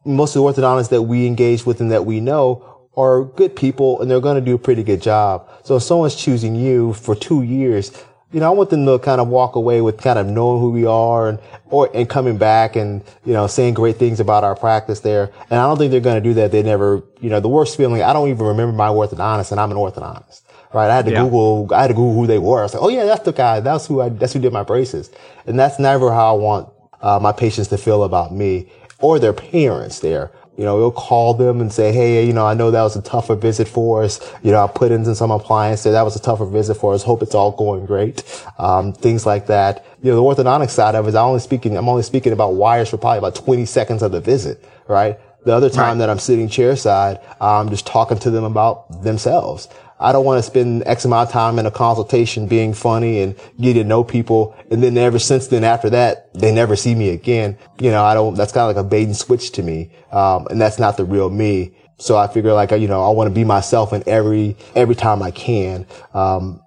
most 0.07 0.35
of 0.35 0.43
the 0.43 0.49
orthodontists 0.49 0.89
that 0.89 1.03
we 1.03 1.27
engage 1.27 1.67
with 1.67 1.81
and 1.81 1.91
that 1.91 2.07
we 2.07 2.21
know 2.21 2.89
are 2.97 3.25
good 3.25 3.55
people 3.55 4.01
and 4.01 4.11
they're 4.11 4.21
going 4.21 4.43
to 4.43 4.45
do 4.45 4.55
a 4.55 4.59
pretty 4.59 4.83
good 4.83 5.03
job. 5.03 5.49
So 5.65 5.77
if 5.77 5.83
someone's 5.83 6.17
choosing 6.17 6.55
you 6.57 6.95
for 6.95 7.15
two 7.15 7.43
years, 7.43 7.93
you 8.33 8.41
know, 8.41 8.47
I 8.47 8.55
want 8.55 8.71
them 8.71 8.85
to 8.85 8.99
kind 8.99 9.21
of 9.21 9.29
walk 9.29 9.57
away 9.57 9.81
with 9.81 9.99
kind 9.99 10.19
of 10.19 10.27
knowing 10.27 10.61
who 10.61 10.71
we 10.71 10.85
are 10.85 11.31
and, 11.31 11.39
or, 11.71 11.89
and 11.95 12.09
coming 12.09 12.37
back 12.37 12.77
and, 12.77 13.03
you 13.25 13.33
know, 13.33 13.47
saying 13.47 13.75
great 13.75 13.97
things 13.97 14.21
about 14.21 14.45
our 14.45 14.55
practice 14.55 15.01
there. 15.01 15.33
And 15.51 15.59
I 15.59 15.67
don't 15.67 15.79
think 15.79 15.91
they're 15.91 16.01
going 16.01 16.23
to 16.23 16.29
do 16.29 16.35
that. 16.35 16.53
They 16.53 16.63
never, 16.63 17.03
you 17.21 17.31
know, 17.31 17.41
the 17.41 17.49
worst 17.49 17.77
feeling, 17.77 18.03
I 18.03 18.13
don't 18.13 18.29
even 18.29 18.45
remember 18.45 18.75
my 18.75 18.89
orthodontist 18.89 19.51
and 19.51 19.61
I'm 19.61 19.71
an 19.71 19.79
orthodontist. 19.79 20.43
Right. 20.75 20.91
I 20.91 20.97
had 20.97 21.07
to 21.07 21.13
yeah. 21.13 21.23
Google, 21.23 21.73
I 21.73 21.81
had 21.81 21.89
to 21.89 21.95
Google 21.95 22.15
who 22.15 22.27
they 22.27 22.39
were. 22.39 22.61
I 22.61 22.65
was 22.65 22.75
like, 22.75 22.83
oh 22.83 22.91
yeah, 22.91 23.07
that's 23.07 23.25
the 23.25 23.33
guy. 23.33 23.61
That's 23.61 23.87
who 23.87 24.03
I, 24.03 24.11
that's 24.11 24.35
who 24.35 24.41
did 24.41 24.53
my 24.53 24.63
braces. 24.63 25.11
And 25.47 25.59
that's 25.59 25.79
never 25.79 26.13
how 26.13 26.37
I 26.37 26.39
want, 26.39 26.69
uh, 27.01 27.19
my 27.23 27.33
patients 27.33 27.69
to 27.69 27.79
feel 27.79 28.05
about 28.05 28.35
me 28.35 28.71
or 28.99 29.19
their 29.19 29.33
parents 29.33 30.01
there. 30.01 30.31
You 30.59 30.65
know, 30.65 30.77
we'll 30.77 30.91
call 30.91 31.35
them 31.35 31.61
and 31.61 31.73
say, 31.73 31.93
Hey, 31.93 32.27
you 32.27 32.33
know, 32.33 32.45
I 32.45 32.55
know 32.55 32.73
that 32.73 32.83
was 32.83 32.97
a 32.97 33.03
tougher 33.03 33.37
visit 33.37 33.69
for 33.69 34.03
us. 34.03 34.21
You 34.43 34.51
know, 34.51 34.63
I 34.63 34.67
put 34.67 34.91
in 34.91 35.15
some 35.15 35.31
appliances. 35.31 35.93
That 35.93 36.03
was 36.03 36.17
a 36.17 36.21
tougher 36.21 36.47
visit 36.47 36.75
for 36.75 36.95
us. 36.95 37.05
Hope 37.05 37.23
it's 37.23 37.35
all 37.35 37.53
going 37.53 37.87
great. 37.87 38.25
Um, 38.59 38.93
things 38.93 39.25
like 39.25 39.47
that. 39.47 39.87
You 40.03 40.11
know, 40.11 40.17
the 40.17 40.43
orthodontic 40.43 40.71
side 40.71 40.97
of 40.97 41.07
it 41.07 41.11
is 41.11 41.15
I 41.15 41.23
only 41.23 41.39
speaking, 41.39 41.77
I'm 41.77 41.89
only 41.89 42.03
speaking 42.03 42.33
about 42.33 42.55
wires 42.55 42.91
for 42.91 42.97
probably 42.97 43.19
about 43.19 43.37
20 43.37 43.67
seconds 43.67 44.03
of 44.03 44.11
the 44.11 44.21
visit, 44.21 44.65
right? 44.89 45.19
The 45.45 45.55
other 45.55 45.71
time 45.71 45.91
right. 45.91 45.99
that 45.99 46.11
I'm 46.11 46.19
sitting 46.19 46.49
chair 46.49 46.75
side, 46.75 47.21
I'm 47.41 47.69
just 47.71 47.87
talking 47.87 48.19
to 48.19 48.31
them 48.31 48.43
about 48.43 49.05
themselves. 49.05 49.69
I 50.01 50.13
don't 50.13 50.25
want 50.25 50.39
to 50.39 50.43
spend 50.43 50.85
X 50.87 51.05
amount 51.05 51.29
of 51.29 51.33
time 51.33 51.59
in 51.59 51.67
a 51.67 51.71
consultation 51.71 52.47
being 52.47 52.73
funny 52.73 53.21
and 53.21 53.35
getting 53.61 53.83
to 53.83 53.89
know 53.89 54.05
people. 54.05 54.57
And 54.71 54.83
then 54.83 54.97
ever 54.97 55.19
since 55.19 55.49
then, 55.49 55.65
after 55.65 55.91
that, 55.91 56.33
they 56.35 56.53
never 56.53 56.77
see 56.77 56.95
me 56.95 57.11
again. 57.11 57.59
You 57.81 57.91
know, 57.91 58.05
I 58.05 58.15
don't, 58.15 58.35
that's 58.35 58.53
kind 58.53 58.71
of 58.71 58.77
like 58.77 58.85
a 58.85 58.89
bait 58.89 59.05
and 59.05 59.17
switch 59.17 59.53
to 59.53 59.63
me. 59.63 59.91
Um, 60.13 60.47
and 60.51 60.61
that's 60.61 60.79
not 60.79 60.97
the 60.97 61.05
real 61.05 61.31
me. 61.31 61.75
So 61.99 62.17
I 62.17 62.29
figure 62.29 62.53
like, 62.53 62.71
you 62.71 62.87
know, 62.87 63.03
I 63.03 63.11
want 63.11 63.29
to 63.29 63.35
be 63.35 63.45
myself 63.45 63.93
in 63.93 64.05
every, 64.07 64.57
every 64.77 64.95
time 64.95 65.21
I 65.21 65.33
can. 65.33 65.87
Um, 66.15 66.61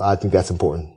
I 0.00 0.16
think 0.16 0.32
that's 0.32 0.50
important. 0.50 0.94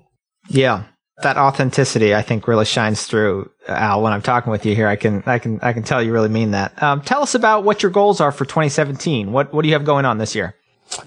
Yeah. 0.49 0.83
That 1.23 1.37
authenticity, 1.37 2.15
I 2.15 2.23
think, 2.23 2.47
really 2.47 2.65
shines 2.65 3.05
through, 3.05 3.51
Al. 3.67 4.01
When 4.01 4.11
I'm 4.11 4.23
talking 4.23 4.49
with 4.49 4.65
you 4.65 4.75
here, 4.75 4.87
I 4.87 4.95
can, 4.95 5.21
I 5.27 5.37
can, 5.37 5.59
I 5.61 5.73
can 5.73 5.83
tell 5.83 6.01
you 6.01 6.13
really 6.13 6.29
mean 6.29 6.51
that. 6.51 6.81
Um, 6.81 7.01
tell 7.01 7.21
us 7.21 7.35
about 7.35 7.63
what 7.63 7.83
your 7.83 7.91
goals 7.91 8.19
are 8.21 8.31
for 8.31 8.45
2017. 8.45 9.31
What, 9.31 9.53
what 9.53 9.61
do 9.61 9.67
you 9.67 9.75
have 9.75 9.85
going 9.85 10.05
on 10.05 10.17
this 10.17 10.33
year? 10.33 10.55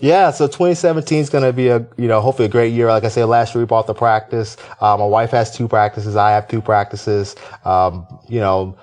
Yeah, 0.00 0.30
so 0.30 0.46
2017 0.46 1.18
is 1.18 1.30
going 1.30 1.44
to 1.44 1.52
be 1.52 1.68
a, 1.68 1.86
you 1.96 2.08
know, 2.08 2.20
hopefully 2.20 2.46
a 2.46 2.50
great 2.50 2.72
year. 2.72 2.88
Like 2.88 3.04
I 3.04 3.08
said, 3.08 3.24
last 3.26 3.54
year 3.54 3.62
we 3.62 3.66
bought 3.66 3.86
the 3.86 3.94
practice. 3.94 4.56
Uh, 4.80 4.96
my 4.96 5.06
wife 5.06 5.30
has 5.30 5.54
two 5.54 5.68
practices. 5.68 6.16
I 6.16 6.30
have 6.32 6.48
two 6.48 6.60
practices. 6.60 7.36
Um, 7.64 8.06
you 8.28 8.40
know, 8.40 8.76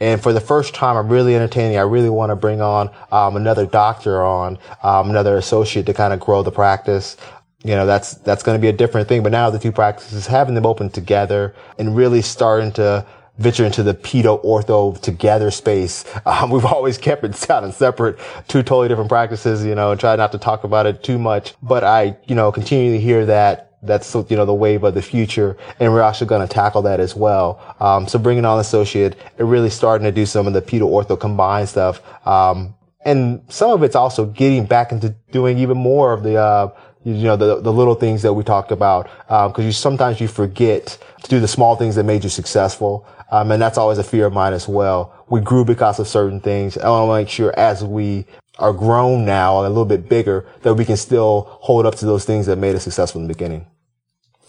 and 0.00 0.22
for 0.22 0.32
the 0.32 0.40
first 0.40 0.74
time, 0.74 0.96
I'm 0.96 1.08
really 1.08 1.34
entertaining. 1.34 1.78
I 1.78 1.82
really 1.82 2.10
want 2.10 2.30
to 2.30 2.36
bring 2.36 2.60
on, 2.60 2.90
um, 3.12 3.36
another 3.36 3.64
doctor 3.66 4.22
on, 4.22 4.58
um, 4.82 5.08
another 5.08 5.36
associate 5.38 5.86
to 5.86 5.94
kind 5.94 6.12
of 6.12 6.20
grow 6.20 6.42
the 6.42 6.52
practice. 6.52 7.16
You 7.64 7.74
know, 7.74 7.86
that's, 7.86 8.14
that's 8.14 8.42
going 8.42 8.58
to 8.58 8.60
be 8.60 8.68
a 8.68 8.72
different 8.72 9.08
thing. 9.08 9.22
But 9.22 9.32
now 9.32 9.48
the 9.48 9.58
two 9.58 9.72
practices, 9.72 10.26
having 10.26 10.54
them 10.54 10.66
open 10.66 10.90
together 10.90 11.54
and 11.78 11.96
really 11.96 12.20
starting 12.22 12.72
to, 12.72 13.06
venture 13.38 13.64
into 13.64 13.82
the 13.82 13.94
pedo 13.94 14.42
ortho 14.44 14.98
together 15.00 15.50
space. 15.50 16.04
Um, 16.26 16.50
we've 16.50 16.64
always 16.64 16.98
kept 16.98 17.24
it 17.24 17.34
sounding 17.36 17.72
separate, 17.72 18.18
two 18.48 18.62
totally 18.62 18.88
different 18.88 19.08
practices, 19.08 19.64
you 19.64 19.74
know, 19.74 19.92
and 19.92 20.00
try 20.00 20.16
not 20.16 20.32
to 20.32 20.38
talk 20.38 20.64
about 20.64 20.86
it 20.86 21.02
too 21.04 21.18
much. 21.18 21.54
But 21.62 21.84
I, 21.84 22.16
you 22.26 22.34
know, 22.34 22.50
continue 22.50 22.92
to 22.92 23.00
hear 23.00 23.24
that 23.26 23.66
that's 23.82 24.14
you 24.14 24.36
know 24.36 24.44
the 24.44 24.54
wave 24.54 24.82
of 24.84 24.94
the 24.94 25.02
future, 25.02 25.56
and 25.78 25.92
we're 25.92 26.00
actually 26.00 26.26
going 26.26 26.46
to 26.46 26.52
tackle 26.52 26.82
that 26.82 27.00
as 27.00 27.14
well. 27.14 27.60
Um, 27.80 28.08
so 28.08 28.18
bringing 28.18 28.44
on 28.44 28.58
associate 28.58 29.16
and 29.38 29.50
really 29.50 29.70
starting 29.70 30.04
to 30.04 30.12
do 30.12 30.26
some 30.26 30.46
of 30.46 30.52
the 30.52 30.62
pedo 30.62 30.82
ortho 30.82 31.18
combined 31.18 31.68
stuff, 31.68 32.02
um, 32.26 32.74
and 33.04 33.42
some 33.48 33.70
of 33.70 33.82
it's 33.82 33.96
also 33.96 34.26
getting 34.26 34.66
back 34.66 34.92
into 34.92 35.10
doing 35.30 35.58
even 35.58 35.76
more 35.76 36.12
of 36.12 36.22
the 36.22 36.36
uh, 36.36 36.70
you 37.04 37.24
know 37.24 37.36
the 37.36 37.60
the 37.60 37.72
little 37.72 37.94
things 37.94 38.22
that 38.22 38.34
we 38.34 38.42
talked 38.42 38.72
about 38.72 39.04
because 39.28 39.58
um, 39.58 39.64
you 39.64 39.72
sometimes 39.72 40.20
you 40.20 40.28
forget 40.28 40.98
to 41.22 41.30
do 41.30 41.40
the 41.40 41.48
small 41.48 41.76
things 41.76 41.94
that 41.94 42.04
made 42.04 42.24
you 42.24 42.30
successful. 42.30 43.06
Um, 43.30 43.50
and 43.50 43.60
that's 43.60 43.78
always 43.78 43.98
a 43.98 44.04
fear 44.04 44.26
of 44.26 44.32
mine 44.32 44.52
as 44.52 44.68
well. 44.68 45.12
We 45.28 45.40
grew 45.40 45.64
because 45.64 45.98
of 45.98 46.06
certain 46.06 46.40
things. 46.40 46.78
I 46.78 46.88
want 46.88 47.08
to 47.08 47.14
make 47.14 47.28
sure 47.28 47.52
as 47.58 47.84
we 47.84 48.26
are 48.58 48.72
grown 48.72 49.24
now 49.24 49.58
and 49.58 49.66
a 49.66 49.68
little 49.68 49.84
bit 49.84 50.08
bigger 50.08 50.46
that 50.62 50.74
we 50.74 50.84
can 50.84 50.96
still 50.96 51.48
hold 51.60 51.86
up 51.86 51.96
to 51.96 52.06
those 52.06 52.24
things 52.24 52.46
that 52.46 52.56
made 52.56 52.76
us 52.76 52.84
successful 52.84 53.20
in 53.20 53.26
the 53.26 53.34
beginning. 53.34 53.66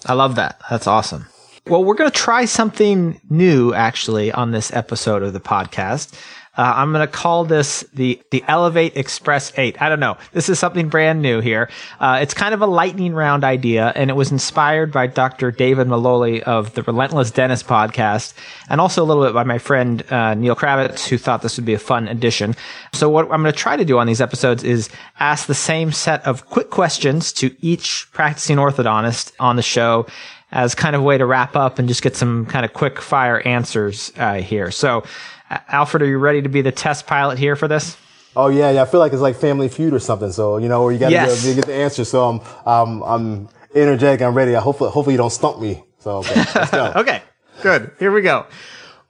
I 0.06 0.14
love 0.14 0.36
that. 0.36 0.62
That's 0.70 0.88
awesome. 0.88 1.26
Well, 1.66 1.84
we're 1.84 1.96
going 1.96 2.10
to 2.10 2.18
try 2.18 2.46
something 2.46 3.20
new 3.30 3.74
actually 3.74 4.32
on 4.32 4.52
this 4.52 4.72
episode 4.74 5.24
of 5.24 5.34
the 5.34 5.42
podcast. 5.42 6.18
Uh, 6.58 6.74
I'm 6.76 6.92
going 6.92 7.06
to 7.06 7.12
call 7.12 7.46
this 7.46 7.82
the 7.94 8.20
the 8.32 8.44
Elevate 8.48 8.98
Express 8.98 9.52
8. 9.58 9.82
I 9.82 9.90
don't 9.90 10.00
know. 10.00 10.18
This 10.34 10.50
is 10.50 10.58
something 10.58 10.90
brand 10.90 11.22
new 11.22 11.40
here. 11.40 11.70
Uh, 12.00 12.20
it's 12.22 12.34
kind 12.34 12.54
of 12.54 12.62
a 12.62 12.66
lightning 12.66 13.14
round 13.14 13.44
idea, 13.44 13.94
and 13.96 14.10
it 14.10 14.16
was 14.16 14.32
inspired 14.32 14.92
by 14.92 15.08
Dr. 15.08 15.52
David 15.52 15.88
Maloley 15.88 16.42
of 16.42 16.74
the 16.74 16.84
Relentless 16.84 17.32
Dentist 17.32 17.68
podcast, 17.68 18.34
and 18.70 18.82
also 18.82 19.04
a 19.04 19.06
little 19.06 19.24
bit 19.24 19.34
by 19.34 19.44
my 19.44 19.60
friend 19.60 20.04
uh, 20.12 20.34
Neal 20.34 20.56
Kravitz, 20.56 21.08
who 21.08 21.18
thought 21.18 21.42
this 21.42 21.58
would 21.58 21.66
be 21.66 21.76
a 21.76 21.80
fun 21.80 22.08
addition. 22.08 22.56
So 22.94 23.10
what 23.10 23.26
I'm 23.26 23.42
going 23.42 23.54
to 23.54 23.58
try 23.58 23.78
to 23.78 23.86
do 23.86 24.00
on 24.00 24.08
these 24.08 24.22
episodes 24.22 24.64
is 24.64 24.90
ask 25.20 25.46
the 25.46 25.54
same 25.54 25.92
set 25.92 26.26
of 26.26 26.48
quick 26.48 26.72
questions 26.72 27.32
to 27.34 27.56
each 27.62 28.08
practicing 28.14 28.58
orthodontist 28.58 29.32
on 29.40 29.56
the 29.56 29.62
show 29.62 30.08
as 30.52 30.74
kind 30.74 30.96
of 30.96 31.02
a 31.02 31.04
way 31.04 31.18
to 31.18 31.26
wrap 31.26 31.56
up 31.56 31.78
and 31.78 31.88
just 31.88 32.02
get 32.02 32.16
some 32.16 32.46
kind 32.46 32.64
of 32.66 32.74
quick 32.74 33.02
fire 33.02 33.46
answers 33.46 34.14
uh, 34.18 34.36
here. 34.36 34.72
So 34.72 35.04
Alfred, 35.50 36.04
are 36.04 36.08
you 36.08 36.18
ready 36.18 36.42
to 36.42 36.50
be 36.50 36.62
the 36.62 36.72
test 36.72 37.08
pilot 37.08 37.38
here 37.40 37.56
for 37.56 37.68
this? 37.68 37.98
Oh 38.36 38.50
yeah, 38.50 38.72
yeah. 38.72 38.82
I 38.84 38.86
feel 38.86 39.00
like 39.00 39.14
it's 39.14 39.22
like 39.22 39.36
Family 39.36 39.70
Feud 39.70 39.94
or 39.94 40.00
something. 40.00 40.32
So 40.32 40.58
you 40.58 40.68
know, 40.68 40.84
where 40.84 40.92
you 40.92 41.00
got 41.00 41.08
to 41.08 41.14
yes. 41.14 41.44
get, 41.44 41.56
get, 41.56 41.66
the 41.66 41.74
answer. 41.74 42.06
So 42.06 42.30
I'm, 42.30 42.42
um, 42.68 43.04
I'm 43.04 43.50
energetic. 43.74 44.22
I'm 44.22 44.36
ready. 44.36 44.56
I 44.56 44.60
hopefully, 44.60 44.92
hopefully 44.92 45.14
you 45.14 45.18
don't 45.18 45.32
stump 45.32 45.60
me. 45.60 45.84
So 46.00 46.18
okay, 46.18 46.36
let's 46.56 46.72
go. 46.72 46.94
okay, 46.96 47.22
good. 47.62 47.92
Here 48.00 48.12
we 48.12 48.22
go. 48.22 48.46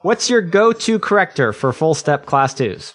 What's 0.02 0.30
your 0.30 0.42
go-to 0.42 1.00
corrector 1.00 1.52
for 1.52 1.74
full 1.74 1.94
step 1.94 2.26
class 2.26 2.54
twos? 2.54 2.94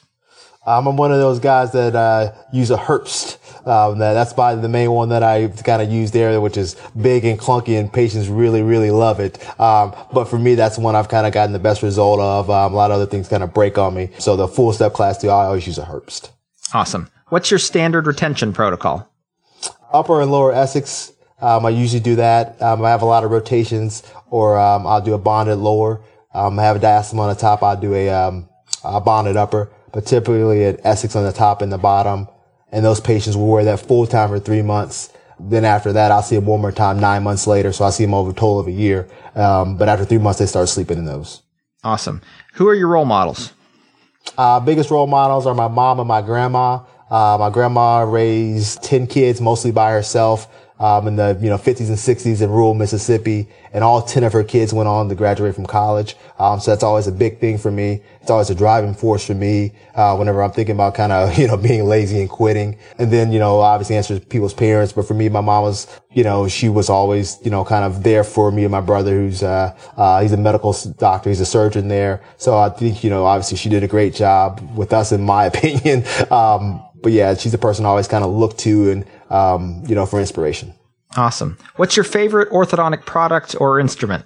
Um, 0.65 0.87
I'm 0.87 0.97
one 0.97 1.11
of 1.11 1.19
those 1.19 1.41
guys 1.41 1.73
that 1.73 1.97
uh, 1.97 2.33
use 2.53 2.71
a 2.71 2.77
Herbst 2.77 3.39
Um, 3.65 3.99
that, 3.99 4.15
that's 4.15 4.33
probably 4.33 4.61
the 4.61 4.69
main 4.69 4.91
one 4.91 5.11
that 5.11 5.23
I 5.23 5.49
kind 5.49 5.83
of 5.83 5.91
use 5.91 6.11
there, 6.11 6.41
which 6.41 6.57
is 6.57 6.77
big 7.01 7.25
and 7.25 7.39
clunky 7.39 7.79
and 7.79 7.93
patients 7.93 8.29
really, 8.29 8.63
really 8.63 8.91
love 8.91 9.21
it. 9.21 9.39
Um, 9.61 9.95
but 10.13 10.25
for 10.25 10.39
me, 10.39 10.55
that's 10.55 10.77
the 10.77 10.83
one 10.83 10.97
I've 10.97 11.09
kind 11.09 11.27
of 11.27 11.33
gotten 11.33 11.53
the 11.53 11.59
best 11.59 11.83
result 11.83 12.19
of. 12.21 12.51
Um, 12.51 12.73
a 12.73 12.77
lot 12.77 12.91
of 12.91 12.97
other 12.97 13.07
things 13.07 13.29
kind 13.29 13.43
of 13.43 13.55
break 13.55 13.79
on 13.79 13.95
me. 13.95 14.11
So 14.19 14.37
the 14.37 14.49
full 14.49 14.73
step 14.73 14.95
class 14.95 15.19
two, 15.19 15.29
I 15.31 15.47
always 15.47 15.67
use 15.67 15.79
a 15.79 15.83
Herbst. 15.83 16.31
Awesome. 16.75 17.09
What's 17.29 17.51
your 17.51 17.59
standard 17.59 18.07
retention 18.07 18.53
protocol? 18.53 19.09
Upper 19.93 20.21
and 20.21 20.31
lower 20.31 20.53
Essix. 20.53 21.13
Um, 21.41 21.67
I 21.67 21.71
usually 21.71 22.01
do 22.01 22.17
that. 22.17 22.61
Um, 22.61 22.85
I 22.85 22.91
have 22.91 23.03
a 23.03 23.07
lot 23.07 23.25
of 23.25 23.31
rotations 23.31 24.03
or, 24.31 24.59
um, 24.59 24.87
I'll 24.87 25.01
do 25.01 25.15
a 25.15 25.19
bonded 25.19 25.59
lower. 25.59 26.03
Um, 26.35 26.59
I 26.59 26.63
have 26.63 26.77
a 26.77 26.79
diastole 26.79 27.19
on 27.19 27.29
the 27.29 27.35
top. 27.35 27.63
I'll 27.63 27.77
do 27.77 27.95
a, 27.95 28.09
um, 28.09 28.49
a 28.85 29.01
bonded 29.01 29.37
upper, 29.37 29.71
but 29.93 30.07
typically 30.07 30.65
an 30.65 30.77
Essix 30.79 31.15
on 31.15 31.25
the 31.25 31.33
top 31.33 31.63
and 31.63 31.73
the 31.73 31.79
bottom. 31.79 32.27
And 32.73 32.85
those 32.85 33.01
patients 33.01 33.37
will 33.37 33.49
wear 33.49 33.65
that 33.65 33.81
full 33.81 34.07
time 34.07 34.31
for 34.31 34.41
three 34.41 34.63
months. 34.63 35.13
Then 35.39 35.65
after 35.65 35.93
that, 35.93 36.11
I'll 36.11 36.23
see 36.23 36.37
them 36.37 36.47
one 36.47 36.61
more 36.61 36.73
time 36.73 36.99
nine 36.99 37.23
months 37.23 37.47
later. 37.47 37.73
So 37.73 37.85
I 37.85 37.91
see 37.91 38.05
them 38.05 38.15
over 38.15 38.31
a 38.31 38.35
total 38.35 38.59
of 38.59 38.67
a 38.67 38.73
year. 38.73 39.09
Um, 39.35 39.77
but 39.77 39.89
after 39.89 40.05
three 40.05 40.19
months, 40.19 40.39
they 40.39 40.47
start 40.47 40.69
sleeping 40.69 40.99
in 40.99 41.05
those. 41.05 41.43
Awesome. 41.85 42.23
Who 42.55 42.69
are 42.69 42.75
your 42.75 42.89
role 42.89 43.05
models? 43.05 43.53
Uh, 44.39 44.61
biggest 44.61 44.91
role 44.91 45.07
models 45.07 45.47
are 45.47 45.55
my 45.55 45.69
mom 45.69 45.99
and 45.99 46.09
my 46.09 46.23
grandma. 46.23 46.81
Uh, 47.11 47.37
my 47.39 47.51
grandma 47.51 48.03
raised 48.03 48.83
10 48.83 49.07
kids 49.07 49.41
mostly 49.41 49.71
by 49.71 49.91
herself 49.91 50.49
um, 50.81 51.07
in 51.07 51.17
the 51.17 51.39
you 51.41 51.49
know 51.49 51.59
50s 51.59 51.89
and 51.89 51.97
60s 51.97 52.43
in 52.43 52.51
rural 52.51 52.75
Mississippi, 52.75 53.49
and 53.73 53.85
all 53.85 54.03
10 54.03 54.25
of 54.25 54.33
her 54.33 54.45
kids 54.45 54.73
went 54.73 54.89
on 54.89 55.09
to 55.09 55.15
graduate 55.15 55.55
from 55.55 55.67
college. 55.67 56.17
Um, 56.39 56.61
so 56.61 56.71
that's 56.71 56.83
always 56.83 57.07
a 57.07 57.13
big 57.13 57.39
thing 57.39 57.59
for 57.59 57.71
me. 57.71 58.03
It's 58.21 58.31
always 58.31 58.51
a 58.51 58.55
driving 58.55 58.95
force 58.95 59.27
for 59.27 59.35
me 59.35 59.73
uh, 59.95 60.17
whenever 60.17 60.43
I'm 60.43 60.51
thinking 60.53 60.75
about 60.75 60.95
kind 60.95 61.13
of 61.13 61.39
you 61.39 61.47
know 61.47 61.57
being 61.57 61.85
lazy 61.85 62.21
and 62.21 62.29
quitting. 62.29 62.79
And 62.99 63.13
then 63.13 63.33
you 63.33 63.39
know 63.39 63.61
obviously 63.61 63.97
answer 63.97 64.19
people's 64.19 64.55
parents, 64.55 64.93
but 64.93 65.07
for 65.07 65.15
me, 65.15 65.29
my 65.29 65.41
mom 65.41 65.63
was 65.63 65.87
you 66.13 66.25
know 66.25 66.49
she 66.49 66.69
was 66.69 66.91
always 66.91 67.39
you 67.45 67.51
know 67.51 67.65
kind 67.65 67.85
of 67.85 68.03
there 68.03 68.25
for 68.25 68.51
me 68.51 68.65
and 68.65 68.73
my 68.73 68.81
brother, 68.81 69.13
who's 69.13 69.43
uh, 69.43 69.77
uh, 69.97 70.21
he's 70.21 70.33
a 70.33 70.37
medical 70.37 70.75
doctor, 70.99 71.31
he's 71.31 71.41
a 71.41 71.47
surgeon 71.47 71.89
there. 71.89 72.23
So 72.39 72.59
I 72.59 72.71
think 72.71 73.05
you 73.05 73.11
know 73.11 73.25
obviously 73.25 73.57
she 73.57 73.69
did 73.69 73.83
a 73.83 73.89
great 73.89 74.15
job 74.15 74.61
with 74.77 74.93
us, 74.93 75.13
in 75.13 75.23
my 75.23 75.45
opinion. 75.53 76.05
Um, 76.31 76.83
but 77.03 77.13
yeah, 77.13 77.35
she's 77.35 77.53
the 77.53 77.59
person 77.59 77.85
I 77.85 77.89
always 77.89 78.09
kind 78.09 78.25
of 78.25 78.31
look 78.31 78.57
to 78.59 78.91
and, 78.91 79.05
um, 79.31 79.83
you 79.87 79.95
know, 79.95 80.07
for 80.07 80.21
inspiration. 80.21 80.75
Awesome. 81.17 81.59
What's 81.77 81.97
your 81.97 82.05
favorite 82.05 82.51
orthodontic 82.51 83.05
product 83.05 83.55
or 83.61 83.79
instrument? 83.79 84.25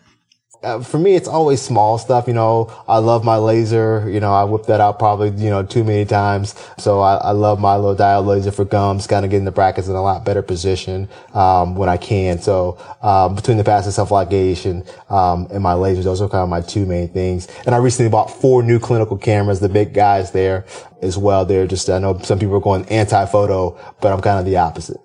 Uh, 0.66 0.80
for 0.82 0.98
me, 0.98 1.14
it's 1.14 1.28
always 1.28 1.62
small 1.62 1.96
stuff. 1.96 2.26
You 2.26 2.34
know, 2.34 2.74
I 2.88 2.98
love 2.98 3.24
my 3.24 3.36
laser. 3.36 4.10
You 4.10 4.18
know, 4.18 4.32
I 4.32 4.42
whip 4.42 4.64
that 4.66 4.80
out 4.80 4.98
probably, 4.98 5.30
you 5.30 5.48
know, 5.48 5.62
too 5.62 5.84
many 5.84 6.04
times. 6.04 6.56
So 6.76 7.00
I, 7.00 7.14
I 7.16 7.30
love 7.30 7.60
my 7.60 7.76
little 7.76 7.94
diode 7.94 8.26
laser 8.26 8.50
for 8.50 8.64
gums, 8.64 9.06
kind 9.06 9.24
of 9.24 9.30
getting 9.30 9.44
the 9.44 9.52
brackets 9.52 9.86
in 9.86 9.94
a 9.94 10.02
lot 10.02 10.24
better 10.24 10.42
position, 10.42 11.08
um, 11.34 11.76
when 11.76 11.88
I 11.88 11.96
can. 11.96 12.40
So, 12.40 12.78
um, 13.00 13.36
between 13.36 13.58
the 13.58 13.64
passive 13.64 13.94
self-ligation, 13.94 14.84
um, 15.08 15.46
and 15.52 15.62
my 15.62 15.74
lasers, 15.74 16.02
those 16.02 16.20
are 16.20 16.28
kind 16.28 16.42
of 16.42 16.48
my 16.48 16.62
two 16.62 16.84
main 16.84 17.08
things. 17.10 17.46
And 17.64 17.72
I 17.72 17.78
recently 17.78 18.10
bought 18.10 18.28
four 18.28 18.64
new 18.64 18.80
clinical 18.80 19.16
cameras, 19.16 19.60
the 19.60 19.68
big 19.68 19.94
guys 19.94 20.32
there 20.32 20.66
as 21.00 21.16
well. 21.16 21.44
They're 21.44 21.68
just, 21.68 21.88
I 21.88 22.00
know 22.00 22.18
some 22.18 22.40
people 22.40 22.56
are 22.56 22.60
going 22.60 22.84
anti-photo, 22.86 23.78
but 24.00 24.12
I'm 24.12 24.20
kind 24.20 24.40
of 24.40 24.44
the 24.44 24.56
opposite. 24.56 24.98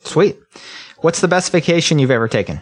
Sweet. 0.00 0.36
What's 0.98 1.20
the 1.20 1.28
best 1.28 1.52
vacation 1.52 2.00
you've 2.00 2.10
ever 2.10 2.26
taken? 2.26 2.60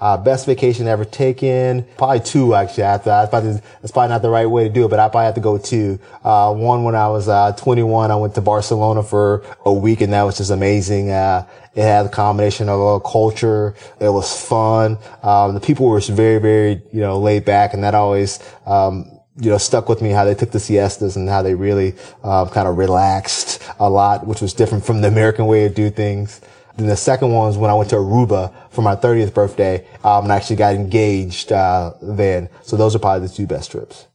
Uh, 0.00 0.16
best 0.16 0.46
vacation 0.46 0.88
ever 0.88 1.04
taken. 1.04 1.84
Probably 1.98 2.20
two, 2.20 2.54
actually. 2.54 2.84
I 2.84 2.96
thought 2.98 3.30
that's 3.30 3.92
probably 3.92 4.08
not 4.08 4.22
the 4.22 4.30
right 4.30 4.46
way 4.46 4.64
to 4.64 4.70
do 4.72 4.86
it, 4.86 4.88
but 4.88 4.98
I 4.98 5.08
probably 5.08 5.26
have 5.26 5.34
to 5.34 5.40
go 5.42 5.58
two. 5.58 5.98
Uh, 6.24 6.54
one 6.54 6.84
when 6.84 6.94
I 6.94 7.08
was, 7.08 7.28
uh, 7.28 7.52
21, 7.52 8.10
I 8.10 8.16
went 8.16 8.34
to 8.36 8.40
Barcelona 8.40 9.02
for 9.02 9.44
a 9.66 9.72
week 9.72 10.00
and 10.00 10.12
that 10.14 10.22
was 10.22 10.38
just 10.38 10.50
amazing. 10.50 11.10
Uh, 11.10 11.46
it 11.74 11.82
had 11.82 12.06
a 12.06 12.08
combination 12.08 12.68
of 12.68 12.80
a 12.80 13.00
culture. 13.00 13.74
It 14.00 14.08
was 14.08 14.34
fun. 14.40 14.98
Um, 15.22 15.54
the 15.54 15.60
people 15.60 15.86
were 15.86 16.00
very, 16.00 16.38
very, 16.38 16.82
you 16.92 17.00
know, 17.00 17.18
laid 17.18 17.44
back 17.44 17.74
and 17.74 17.84
that 17.84 17.94
always, 17.94 18.40
um, 18.66 19.10
you 19.36 19.50
know, 19.50 19.58
stuck 19.58 19.88
with 19.88 20.00
me 20.00 20.10
how 20.10 20.24
they 20.24 20.34
took 20.34 20.50
the 20.50 20.60
siestas 20.60 21.16
and 21.16 21.28
how 21.28 21.42
they 21.42 21.54
really, 21.54 21.94
um, 22.24 22.48
kind 22.48 22.66
of 22.66 22.78
relaxed 22.78 23.62
a 23.78 23.88
lot, 23.88 24.26
which 24.26 24.40
was 24.40 24.54
different 24.54 24.84
from 24.84 25.02
the 25.02 25.08
American 25.08 25.46
way 25.46 25.68
to 25.68 25.74
do 25.74 25.90
things. 25.90 26.40
Then 26.80 26.88
the 26.88 26.96
second 26.96 27.30
one 27.30 27.46
was 27.46 27.58
when 27.58 27.70
I 27.70 27.74
went 27.74 27.90
to 27.90 27.96
Aruba 27.96 28.54
for 28.70 28.80
my 28.80 28.96
30th 28.96 29.34
birthday, 29.34 29.86
um, 30.02 30.24
and 30.24 30.32
I 30.32 30.36
actually 30.36 30.56
got 30.56 30.74
engaged, 30.74 31.52
uh, 31.52 31.92
then. 32.00 32.48
So 32.62 32.78
those 32.78 32.96
are 32.96 32.98
probably 32.98 33.28
the 33.28 33.34
two 33.34 33.46
best 33.46 33.70
trips. 33.70 34.06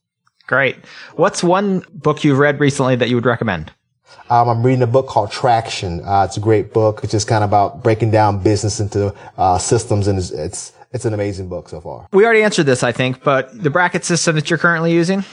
Great. 0.48 0.76
What's 1.16 1.44
one 1.44 1.84
book 1.94 2.24
you've 2.24 2.40
read 2.40 2.60
recently 2.60 2.96
that 2.96 3.08
you 3.08 3.16
would 3.16 3.26
recommend? 3.26 3.72
Um, 4.32 4.50
I'm 4.50 4.64
reading 4.64 4.82
a 4.82 4.88
book 4.88 5.06
called 5.06 5.32
Traction. 5.32 6.04
Uh, 6.04 6.26
it's 6.28 6.38
a 6.38 6.40
great 6.40 6.74
book. 6.74 7.02
It's 7.04 7.12
just 7.12 7.28
kind 7.28 7.44
of 7.44 7.52
about 7.52 7.84
breaking 7.84 8.10
down 8.10 8.42
business 8.42 8.80
into, 8.80 9.14
uh, 9.38 9.60
systems 9.60 10.08
and 10.08 10.18
it's, 10.18 10.32
it's, 10.32 10.74
it's 10.92 11.06
an 11.06 11.14
amazing 11.14 11.48
book 11.48 11.70
so 11.70 11.80
far. 11.80 12.08
We 12.14 12.26
already 12.26 12.42
answered 12.42 12.66
this, 12.66 12.82
I 12.82 12.92
think, 12.92 13.24
but 13.24 13.62
the 13.62 13.70
bracket 13.70 14.06
system 14.06 14.36
that 14.38 14.50
you're 14.50 14.58
currently 14.58 14.92
using? 14.92 15.24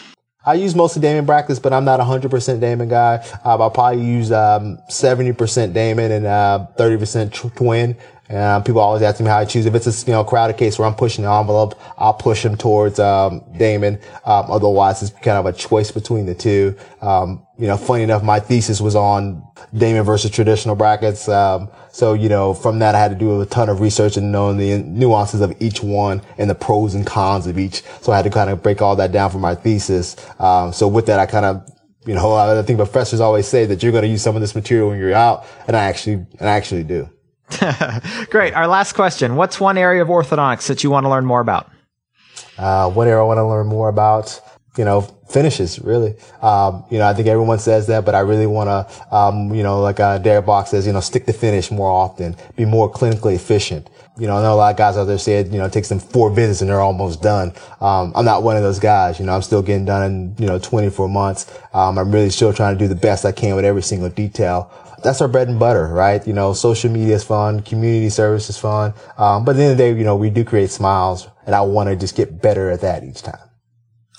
I 0.44 0.54
use 0.54 0.74
mostly 0.74 1.00
Damon 1.00 1.24
brackets, 1.24 1.60
but 1.60 1.72
I'm 1.72 1.84
not 1.84 2.00
a 2.00 2.02
100% 2.02 2.60
Damon 2.60 2.88
guy. 2.88 3.24
Uh, 3.44 3.58
I'll 3.58 3.70
probably 3.70 4.04
use 4.04 4.32
um, 4.32 4.78
70% 4.88 5.72
Damon 5.72 6.10
and 6.10 6.26
uh, 6.26 6.66
30% 6.76 7.54
Twin. 7.54 7.96
And 8.32 8.64
people 8.64 8.80
always 8.80 9.02
ask 9.02 9.20
me 9.20 9.26
how 9.26 9.38
I 9.38 9.44
choose. 9.44 9.66
If 9.66 9.74
it's 9.74 9.86
a 9.86 10.06
you 10.06 10.12
know 10.12 10.24
crowded 10.24 10.56
case 10.56 10.78
where 10.78 10.88
I'm 10.88 10.94
pushing 10.94 11.24
the 11.24 11.30
envelope, 11.30 11.78
I'll 11.98 12.14
push 12.14 12.42
them 12.42 12.56
towards 12.56 12.98
um, 12.98 13.44
Damon. 13.58 14.00
Um, 14.24 14.50
otherwise, 14.50 15.02
it's 15.02 15.12
kind 15.12 15.36
of 15.36 15.44
a 15.44 15.52
choice 15.52 15.90
between 15.90 16.24
the 16.24 16.34
two. 16.34 16.74
Um, 17.02 17.46
you 17.58 17.66
know, 17.66 17.76
funny 17.76 18.04
enough, 18.04 18.22
my 18.22 18.40
thesis 18.40 18.80
was 18.80 18.96
on 18.96 19.44
Damon 19.74 20.04
versus 20.04 20.30
traditional 20.30 20.74
brackets. 20.76 21.28
Um, 21.28 21.68
so 21.90 22.14
you 22.14 22.30
know, 22.30 22.54
from 22.54 22.78
that, 22.78 22.94
I 22.94 23.00
had 23.00 23.10
to 23.10 23.18
do 23.18 23.38
a 23.42 23.44
ton 23.44 23.68
of 23.68 23.80
research 23.80 24.16
and 24.16 24.32
knowing 24.32 24.56
the 24.56 24.78
nuances 24.78 25.42
of 25.42 25.54
each 25.60 25.82
one 25.82 26.22
and 26.38 26.48
the 26.48 26.54
pros 26.54 26.94
and 26.94 27.06
cons 27.06 27.46
of 27.46 27.58
each. 27.58 27.82
So 28.00 28.12
I 28.12 28.16
had 28.16 28.22
to 28.22 28.30
kind 28.30 28.48
of 28.48 28.62
break 28.62 28.80
all 28.80 28.96
that 28.96 29.12
down 29.12 29.30
for 29.30 29.38
my 29.38 29.54
thesis. 29.54 30.16
Um, 30.40 30.72
so 30.72 30.88
with 30.88 31.04
that, 31.06 31.20
I 31.20 31.26
kind 31.26 31.44
of 31.44 31.70
you 32.06 32.14
know, 32.14 32.34
I 32.34 32.62
think 32.62 32.78
professors 32.78 33.20
always 33.20 33.46
say 33.46 33.66
that 33.66 33.82
you're 33.82 33.92
going 33.92 34.02
to 34.02 34.08
use 34.08 34.22
some 34.22 34.34
of 34.34 34.40
this 34.40 34.54
material 34.54 34.88
when 34.88 34.98
you're 34.98 35.12
out, 35.12 35.44
and 35.68 35.76
I 35.76 35.84
actually, 35.84 36.14
and 36.14 36.48
I 36.48 36.56
actually 36.56 36.82
do. 36.82 37.08
Great. 38.30 38.54
Our 38.54 38.66
last 38.66 38.92
question. 38.94 39.36
What's 39.36 39.60
one 39.60 39.78
area 39.78 40.02
of 40.02 40.08
orthodontics 40.08 40.66
that 40.68 40.82
you 40.84 40.90
want 40.90 41.04
to 41.04 41.10
learn 41.10 41.24
more 41.24 41.40
about? 41.40 41.70
Uh, 42.58 42.90
what 42.90 43.08
area 43.08 43.20
I 43.20 43.26
want 43.26 43.38
to 43.38 43.46
learn 43.46 43.66
more 43.66 43.88
about? 43.88 44.40
You 44.76 44.84
know, 44.84 45.02
finishes, 45.32 45.78
really. 45.80 46.14
Um, 46.40 46.84
you 46.90 46.98
know, 46.98 47.06
I 47.06 47.14
think 47.14 47.28
everyone 47.28 47.58
says 47.58 47.86
that, 47.88 48.04
but 48.04 48.14
I 48.14 48.20
really 48.20 48.46
want 48.46 48.68
to, 48.68 49.14
um, 49.14 49.54
you 49.54 49.62
know, 49.62 49.80
like, 49.80 50.00
uh, 50.00 50.18
Derek 50.18 50.46
Box 50.46 50.70
says, 50.70 50.86
you 50.86 50.92
know, 50.92 51.00
stick 51.00 51.26
to 51.26 51.32
finish 51.32 51.70
more 51.70 51.90
often, 51.90 52.36
be 52.56 52.64
more 52.64 52.90
clinically 52.90 53.34
efficient. 53.34 53.88
You 54.18 54.26
know, 54.26 54.36
I 54.36 54.42
know 54.42 54.54
a 54.54 54.56
lot 54.56 54.70
of 54.70 54.76
guys 54.76 54.96
out 54.96 55.04
there 55.04 55.18
say, 55.18 55.42
you 55.42 55.58
know, 55.58 55.64
it 55.64 55.72
takes 55.72 55.88
them 55.88 55.98
four 55.98 56.30
visits 56.30 56.60
and 56.60 56.68
they're 56.70 56.80
almost 56.80 57.22
done. 57.22 57.52
Um, 57.80 58.12
I'm 58.14 58.26
not 58.26 58.42
one 58.42 58.56
of 58.56 58.62
those 58.62 58.78
guys. 58.78 59.18
You 59.18 59.24
know, 59.24 59.32
I'm 59.32 59.42
still 59.42 59.62
getting 59.62 59.86
done 59.86 60.02
in, 60.02 60.36
you 60.38 60.46
know, 60.46 60.58
24 60.58 61.08
months. 61.08 61.50
Um, 61.72 61.98
I'm 61.98 62.12
really 62.12 62.28
still 62.28 62.52
trying 62.52 62.76
to 62.76 62.78
do 62.78 62.88
the 62.88 62.94
best 62.94 63.24
I 63.24 63.32
can 63.32 63.56
with 63.56 63.64
every 63.64 63.82
single 63.82 64.10
detail 64.10 64.70
that's 65.02 65.20
our 65.20 65.28
bread 65.28 65.48
and 65.48 65.58
butter, 65.58 65.88
right? 65.88 66.26
You 66.26 66.32
know, 66.32 66.52
social 66.52 66.90
media 66.90 67.14
is 67.14 67.24
fun, 67.24 67.60
community 67.60 68.10
service 68.10 68.48
is 68.48 68.58
fun. 68.58 68.94
Um, 69.18 69.44
but 69.44 69.52
at 69.52 69.56
the 69.56 69.62
end 69.64 69.72
of 69.72 69.78
the 69.78 69.84
day, 69.84 69.98
you 69.98 70.04
know, 70.04 70.16
we 70.16 70.30
do 70.30 70.44
create 70.44 70.70
smiles 70.70 71.28
and 71.46 71.54
I 71.54 71.62
want 71.62 71.88
to 71.88 71.96
just 71.96 72.16
get 72.16 72.40
better 72.40 72.70
at 72.70 72.80
that 72.80 73.04
each 73.04 73.22
time. 73.22 73.38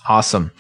Awesome. 0.08 0.52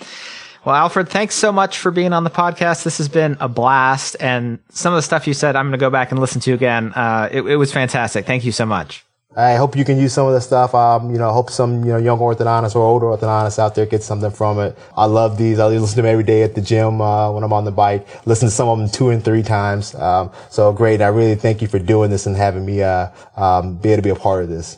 Well, 0.66 0.76
Alfred, 0.76 1.10
thanks 1.10 1.36
so 1.36 1.52
much 1.52 1.78
for 1.78 1.92
being 1.92 2.14
on 2.14 2.24
the 2.24 2.30
podcast. 2.30 2.84
This 2.84 2.98
has 2.98 3.10
been 3.10 3.36
a 3.42 3.50
blast. 3.50 4.16
And 4.22 4.60
some 4.70 4.94
of 4.94 4.98
the 4.98 5.02
stuff 5.02 5.28
you 5.28 5.34
said, 5.34 5.58
I'm 5.58 5.66
going 5.66 5.74
to 5.74 5.78
go 5.78 5.90
back 5.90 6.12
and 6.12 6.20
listen 6.20 6.40
to 6.42 6.54
again. 6.54 6.94
Uh, 6.94 7.28
it, 7.32 7.42
it 7.42 7.56
was 7.58 7.74
fantastic. 7.74 8.26
Thank 8.26 8.46
you 8.46 8.54
so 8.54 8.66
much. 8.66 9.06
I 9.36 9.56
hope 9.56 9.76
you 9.76 9.84
can 9.84 9.98
use 9.98 10.14
some 10.14 10.28
of 10.28 10.34
the 10.34 10.42
stuff. 10.42 10.76
Um, 10.76 11.12
you 11.12 11.18
know, 11.18 11.30
I 11.30 11.34
hope 11.34 11.50
some, 11.50 11.84
you 11.84 11.92
know, 11.92 11.98
young 11.98 12.20
orthodontists 12.20 12.76
or 12.76 12.82
older 12.82 13.08
orthodontists 13.08 13.58
out 13.58 13.74
there 13.76 13.86
get 13.86 14.04
something 14.04 14.30
from 14.30 14.60
it. 14.60 14.78
I 14.96 15.06
love 15.06 15.38
these. 15.38 15.60
I 15.60 15.68
listen 15.68 15.90
to 15.90 15.96
them 15.96 16.06
every 16.06 16.24
day 16.24 16.44
at 16.44 16.54
the 16.56 16.62
gym, 16.62 17.02
uh, 17.02 17.32
when 17.32 17.44
I'm 17.44 17.54
on 17.54 17.66
the 17.66 17.72
bike. 17.72 18.08
Listen 18.28 18.50
to 18.50 18.54
some 18.54 18.70
of 18.70 18.78
them 18.78 18.90
two 18.90 19.10
and 19.10 19.24
three 19.24 19.42
times. 19.42 19.96
Um, 19.96 20.32
so 20.50 20.72
great. 20.72 21.02
I 21.02 21.08
really 21.08 21.36
thank 21.36 21.62
you 21.62 21.68
for 21.68 21.80
doing 21.80 22.12
this 22.12 22.28
and 22.28 22.36
having 22.36 22.66
me, 22.66 22.84
uh, 22.84 23.10
um, 23.36 23.78
be 23.78 23.90
able 23.90 23.98
to 23.98 24.02
be 24.04 24.10
a 24.10 24.16
part 24.16 24.44
of 24.44 24.50
this. 24.50 24.78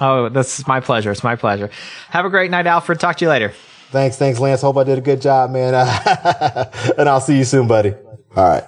Oh, 0.00 0.30
this 0.30 0.58
is 0.58 0.66
my 0.66 0.80
pleasure. 0.80 1.10
It's 1.10 1.22
my 1.22 1.36
pleasure. 1.36 1.70
Have 2.08 2.24
a 2.24 2.30
great 2.30 2.50
night, 2.50 2.66
Alfred. 2.66 3.00
Talk 3.00 3.16
to 3.16 3.24
you 3.26 3.28
later. 3.28 3.52
Thanks. 3.90 4.16
Thanks, 4.16 4.38
Lance. 4.38 4.62
Hope 4.62 4.76
I 4.78 4.84
did 4.84 4.98
a 4.98 5.02
good 5.02 5.20
job, 5.20 5.50
man. 5.50 5.74
and 6.96 7.08
I'll 7.08 7.20
see 7.20 7.36
you 7.36 7.44
soon, 7.44 7.66
buddy. 7.66 7.92
All 8.36 8.48
right. 8.48 8.64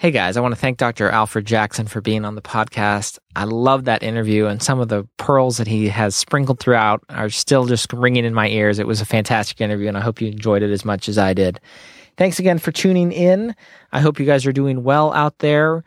Hey 0.00 0.12
guys, 0.12 0.36
I 0.36 0.40
want 0.40 0.54
to 0.54 0.60
thank 0.60 0.78
Dr. 0.78 1.10
Alfred 1.10 1.44
Jackson 1.44 1.88
for 1.88 2.00
being 2.00 2.24
on 2.24 2.36
the 2.36 2.40
podcast. 2.40 3.18
I 3.34 3.42
love 3.42 3.86
that 3.86 4.04
interview 4.04 4.46
and 4.46 4.62
some 4.62 4.78
of 4.78 4.86
the 4.86 5.08
pearls 5.16 5.56
that 5.56 5.66
he 5.66 5.88
has 5.88 6.14
sprinkled 6.14 6.60
throughout 6.60 7.02
are 7.08 7.28
still 7.30 7.66
just 7.66 7.92
ringing 7.92 8.24
in 8.24 8.32
my 8.32 8.46
ears. 8.46 8.78
It 8.78 8.86
was 8.86 9.00
a 9.00 9.04
fantastic 9.04 9.60
interview 9.60 9.88
and 9.88 9.96
I 9.96 10.00
hope 10.00 10.20
you 10.20 10.28
enjoyed 10.28 10.62
it 10.62 10.70
as 10.70 10.84
much 10.84 11.08
as 11.08 11.18
I 11.18 11.34
did. 11.34 11.58
Thanks 12.16 12.38
again 12.38 12.58
for 12.58 12.70
tuning 12.70 13.10
in. 13.10 13.56
I 13.90 13.98
hope 13.98 14.20
you 14.20 14.24
guys 14.24 14.46
are 14.46 14.52
doing 14.52 14.84
well 14.84 15.12
out 15.14 15.40
there. 15.40 15.82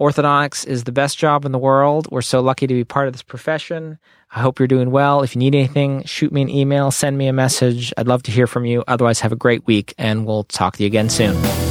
Orthodontics 0.00 0.66
is 0.66 0.82
the 0.82 0.90
best 0.90 1.16
job 1.16 1.44
in 1.44 1.52
the 1.52 1.58
world. 1.58 2.08
We're 2.10 2.22
so 2.22 2.40
lucky 2.40 2.66
to 2.66 2.74
be 2.74 2.82
part 2.82 3.06
of 3.06 3.12
this 3.12 3.22
profession. 3.22 4.00
I 4.32 4.40
hope 4.40 4.58
you're 4.58 4.66
doing 4.66 4.90
well. 4.90 5.22
If 5.22 5.36
you 5.36 5.38
need 5.38 5.54
anything, 5.54 6.02
shoot 6.06 6.32
me 6.32 6.42
an 6.42 6.50
email, 6.50 6.90
send 6.90 7.16
me 7.18 7.28
a 7.28 7.32
message. 7.32 7.92
I'd 7.96 8.08
love 8.08 8.24
to 8.24 8.32
hear 8.32 8.48
from 8.48 8.64
you. 8.64 8.82
Otherwise, 8.88 9.20
have 9.20 9.30
a 9.30 9.36
great 9.36 9.64
week 9.64 9.94
and 9.96 10.26
we'll 10.26 10.42
talk 10.42 10.76
to 10.78 10.82
you 10.82 10.88
again 10.88 11.08
soon. 11.08 11.63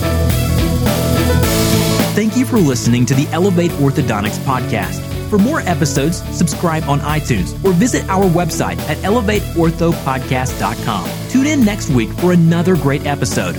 Thank 2.13 2.37
you 2.37 2.45
for 2.45 2.57
listening 2.57 3.07
to 3.07 3.15
the 3.15 3.27
Elevate 3.29 3.71
Orthodontics 3.71 4.37
podcast. 4.45 5.01
For 5.31 5.39
more 5.39 5.61
episodes, 5.61 6.21
subscribe 6.35 6.83
on 6.83 6.99
iTunes 6.99 7.53
or 7.65 7.73
visit 7.73 8.07
our 8.07 8.25
website 8.25 8.77
at 8.87 8.97
elevateorthopodcast.com. 8.97 11.29
Tune 11.29 11.47
in 11.47 11.65
next 11.65 11.89
week 11.89 12.11
for 12.11 12.33
another 12.33 12.75
great 12.75 13.07
episode. 13.07 13.55